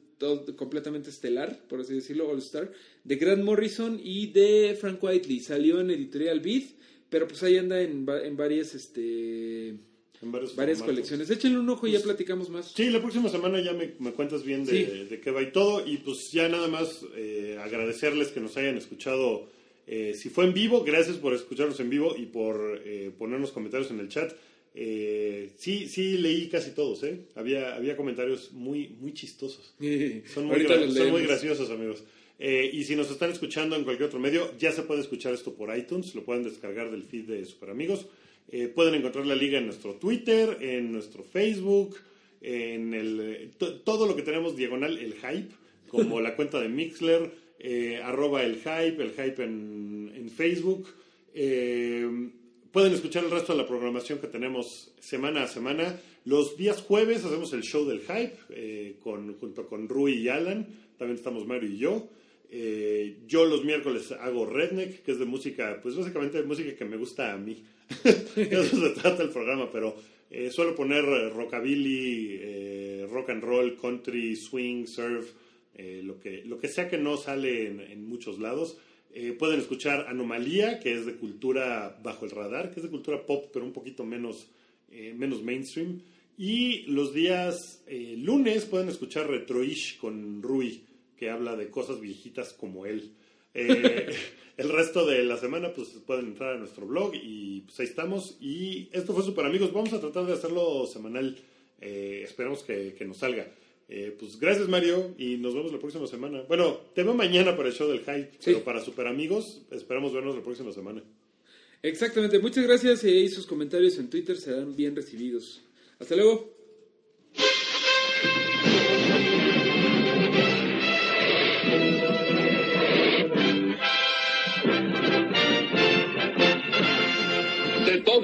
completamente 0.57 1.11
estelar, 1.11 1.61
por 1.69 1.81
así 1.81 1.95
decirlo, 1.95 2.29
All 2.29 2.39
Star, 2.39 2.73
de 3.05 3.17
Grant 3.17 3.45
Morrison 3.45 4.01
y 4.03 4.29
de 4.29 4.77
Frank 4.81 5.03
Whiteley. 5.03 5.41
Salió 5.41 5.81
en 5.81 5.91
Editorial 5.91 6.41
Beat, 6.41 6.65
pero 7.09 7.29
pues 7.29 7.43
ahí 7.43 7.57
anda 7.57 7.81
en, 7.81 8.07
en 8.25 8.37
varias, 8.37 8.75
este, 8.75 9.75
En 10.23 10.33
varios 10.33 10.57
varias 10.57 10.79
formatos. 10.79 10.95
colecciones. 11.09 11.31
Échenle 11.31 11.59
un 11.59 11.69
ojo 11.69 11.87
y 11.87 11.93
ya 11.93 12.01
platicamos 12.01 12.49
más. 12.51 12.73
Sí, 12.75 12.91
la 12.91 13.01
próxima 13.01 13.29
semana 13.29 13.61
ya 13.61 13.73
me, 13.73 13.93
me 13.99 14.13
cuentas 14.13 14.43
bien 14.45 14.65
de, 14.65 14.73
Sí. 14.73 15.05
de 15.11 15.21
qué 15.21 15.31
va 15.31 15.43
y 15.43 15.53
todo. 15.53 15.87
Y 15.87 15.99
pues 15.99 16.31
ya 16.33 16.49
nada 16.49 16.69
más 16.69 17.05
eh, 17.17 17.59
agradecerles 17.63 18.29
que 18.29 18.41
nos 18.41 18.57
hayan 18.57 18.77
escuchado. 18.77 19.49
eh, 19.89 20.15
si 20.19 20.31
fue 20.31 20.45
en 20.45 20.53
vivo, 20.55 20.83
gracias 20.85 21.17
por 21.17 21.33
escucharnos 21.35 21.79
en 21.81 21.91
vivo 21.91 22.17
y 22.17 22.27
por 22.27 22.81
eh, 22.85 23.11
ponernos 23.17 23.53
comentarios 23.53 23.91
en 23.91 24.01
el 24.01 24.09
chat. 24.09 24.33
Eh, 24.79 25.53
sí, 25.59 25.89
sí 25.89 26.19
leí 26.19 26.49
casi 26.49 26.73
todos, 26.73 27.03
¿eh? 27.03 27.21
Había, 27.35 27.75
había 27.77 27.97
comentarios 27.97 28.53
muy, 28.53 28.89
muy 29.01 29.15
chistosos. 29.15 29.75
Son 30.35 30.45
muy, 30.47 30.59
gra- 30.61 30.91
son 30.93 31.11
muy 31.11 31.23
graciosos, 31.23 31.71
amigos. 31.71 32.03
Eh, 32.39 32.69
y 32.73 32.85
si 32.85 32.95
nos 32.97 33.11
están 33.11 33.31
escuchando 33.31 33.77
en 33.77 33.85
cualquier 33.85 34.09
otro 34.09 34.19
medio, 34.19 34.53
ya 34.59 34.71
se 34.73 34.83
puede 34.83 35.01
escuchar 35.01 35.33
esto 35.33 35.55
por 35.55 35.75
iTunes, 35.75 36.15
lo 36.15 36.23
pueden 36.25 36.45
descargar 36.45 36.91
del 36.91 37.03
feed 37.05 37.25
de 37.25 37.45
Super 37.47 37.71
Amigos. 37.71 38.07
Eh, 38.49 38.69
pueden 38.69 38.95
encontrar 38.95 39.27
la 39.27 39.35
liga 39.35 39.59
en 39.59 39.67
nuestro 39.67 39.95
Twitter, 39.95 40.59
en 40.61 40.93
nuestro 40.93 41.25
Facebook, 41.25 41.97
en 42.41 42.95
el 42.95 43.51
to- 43.59 43.81
todo 43.81 44.07
lo 44.07 44.15
que 44.15 44.23
tenemos 44.23 44.57
diagonal 44.57 44.97
el 44.99 45.15
hype, 45.15 45.53
como 45.89 46.21
la 46.21 46.35
cuenta 46.37 46.61
de 46.61 46.69
Mixler, 46.69 47.31
eh, 47.59 48.01
arroba 48.03 48.43
el 48.45 48.57
hype, 48.57 49.03
el 49.03 49.11
hype 49.13 49.43
en, 49.43 50.13
en 50.15 50.31
Facebook. 50.31 50.87
Eh, 51.35 52.07
pueden 52.73 52.93
escuchar 52.93 53.25
el 53.25 53.31
resto 53.31 53.53
de 53.53 53.59
la 53.63 53.67
programación 53.69 54.19
que 54.21 54.27
tenemos 54.29 54.93
semana 55.01 55.43
a 55.45 55.49
semana. 55.49 55.99
Los 56.25 56.57
días 56.57 56.83
jueves 56.83 57.25
hacemos 57.25 57.53
el 57.53 57.63
show 57.63 57.85
del 57.87 58.01
hype 58.01 58.37
eh, 58.51 58.97
con, 59.03 59.35
junto 59.35 59.67
con 59.67 59.89
Rui 59.89 60.15
y 60.15 60.29
Alan. 60.29 60.67
También 60.99 61.17
estamos 61.19 61.47
Mario 61.47 61.69
y 61.71 61.79
yo. 61.79 62.09
Eh, 62.51 63.19
yo 63.27 63.45
los 63.45 63.65
miércoles 63.65 64.13
hago 64.13 64.47
Redneck, 64.47 65.03
que 65.03 65.13
es 65.13 65.19
de 65.19 65.25
música, 65.25 65.81
pues 65.83 65.97
básicamente 65.97 66.39
de 66.39 66.45
música 66.45 66.75
que 66.75 66.85
me 66.85 66.97
gusta 66.97 67.33
a 67.33 67.37
mí. 67.37 67.63
Eso 68.37 68.81
se 68.81 69.01
trata 69.01 69.23
el 69.23 69.31
programa, 69.31 69.71
pero 69.71 69.97
eh, 70.31 70.51
suelo 70.51 70.75
poner 70.75 71.05
eh, 71.05 71.31
rockabilly, 71.31 72.39
eh, 72.41 73.09
rock 73.11 73.31
and 73.31 73.45
roll, 73.45 73.77
country, 73.77 74.35
swing, 74.35 74.87
surf, 74.87 75.33
lo, 76.03 76.19
que, 76.19 76.43
lo 76.47 76.59
que 76.59 76.69
sea 76.69 76.89
que 76.89 76.97
no 76.97 77.19
sale 77.19 77.67
en, 77.67 77.81
en 77.81 78.09
muchos 78.09 78.39
lados. 78.39 78.79
Pueden 79.39 79.61
escuchar 79.61 80.07
Anomalía, 80.09 80.79
que 80.79 80.93
es 80.93 81.07
de 81.07 81.15
cultura 81.15 81.99
bajo 82.03 82.25
el 82.27 82.31
radar, 82.31 82.71
que 82.71 82.81
es 82.81 82.85
de 82.85 82.91
cultura 82.91 83.25
pop, 83.25 83.47
pero 83.53 83.65
un 83.65 83.73
poquito 83.73 84.05
menos, 84.05 84.49
menos 84.91 85.43
mainstream. 85.43 86.01
Y 86.37 86.83
los 86.83 87.15
días 87.15 87.83
lunes 87.89 88.67
pueden 88.67 88.89
escuchar 88.89 89.29
Retroish 89.29 89.99
con 89.99 90.43
Rui, 90.43 90.83
que 91.17 91.31
habla 91.31 91.57
de 91.57 91.71
cosas 91.71 92.01
viejitas 92.01 92.53
como 92.53 92.87
él. 92.87 93.13
Eh, 93.55 94.09
el 94.57 94.69
resto 94.71 95.07
de 95.07 95.25
la 95.25 95.37
semana, 95.37 95.73
pues 95.73 95.89
pueden 96.07 96.27
entrar 96.27 96.55
a 96.55 96.59
nuestro 96.59 96.87
blog 96.87 97.15
y 97.15 97.63
pues 97.63 97.81
ahí 97.81 97.87
estamos. 97.87 98.37
Y 98.41 98.89
esto 98.93 99.15
fue 99.15 99.23
Super 99.23 99.47
Amigos. 99.47 99.73
Vamos 99.73 99.93
a 99.93 100.01
tratar 100.01 100.27
de 100.27 100.33
hacerlo 100.33 100.87
semanal. 100.87 101.37
Eh, 101.81 102.23
esperamos 102.25 102.63
que, 102.63 102.95
que 102.95 103.05
nos 103.05 103.19
salga. 103.19 103.47
Eh, 103.89 104.17
pues 104.19 104.39
gracias, 104.39 104.69
Mario, 104.69 105.15
y 105.17 105.37
nos 105.37 105.55
vemos 105.55 105.73
la 105.73 105.79
próxima 105.79 106.07
semana. 106.07 106.43
Bueno, 106.49 106.81
te 106.95 107.03
veo 107.03 107.15
mañana 107.15 107.57
para 107.57 107.69
el 107.69 107.75
show 107.75 107.89
del 107.89 108.01
hype, 108.01 108.31
pero 108.45 108.65
para 108.65 108.81
Super 108.81 109.07
Amigos, 109.07 109.63
esperamos 109.71 110.13
vernos 110.13 110.35
la 110.35 110.43
próxima 110.43 110.73
semana. 110.73 111.03
Exactamente, 111.83 112.39
muchas 112.41 112.65
gracias 112.65 113.05
y 113.05 113.29
sus 113.29 113.47
comentarios 113.47 113.99
en 113.99 114.11
Twitter 114.11 114.37
serán 114.37 114.75
bien 114.75 114.97
recibidos. 114.97 115.63
Hasta 116.01 116.17
luego. 116.17 116.56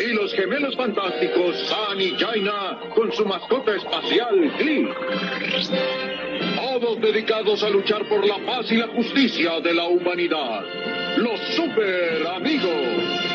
Y 0.00 0.12
los 0.14 0.34
gemelos 0.34 0.76
fantásticos 0.76 1.56
San 1.68 2.00
y 2.00 2.10
Jaina 2.18 2.80
con 2.94 3.12
su 3.12 3.24
mascota 3.24 3.74
espacial 3.76 4.50
Glee. 4.58 4.88
Todos 6.56 7.00
dedicados 7.00 7.62
a 7.62 7.70
luchar 7.70 8.08
por 8.08 8.26
la 8.26 8.38
paz 8.44 8.70
y 8.72 8.76
la 8.76 8.88
justicia 8.88 9.60
de 9.60 9.74
la 9.74 9.84
humanidad. 9.86 10.64
Los 11.18 11.40
super 11.54 12.26
amigos. 12.26 13.31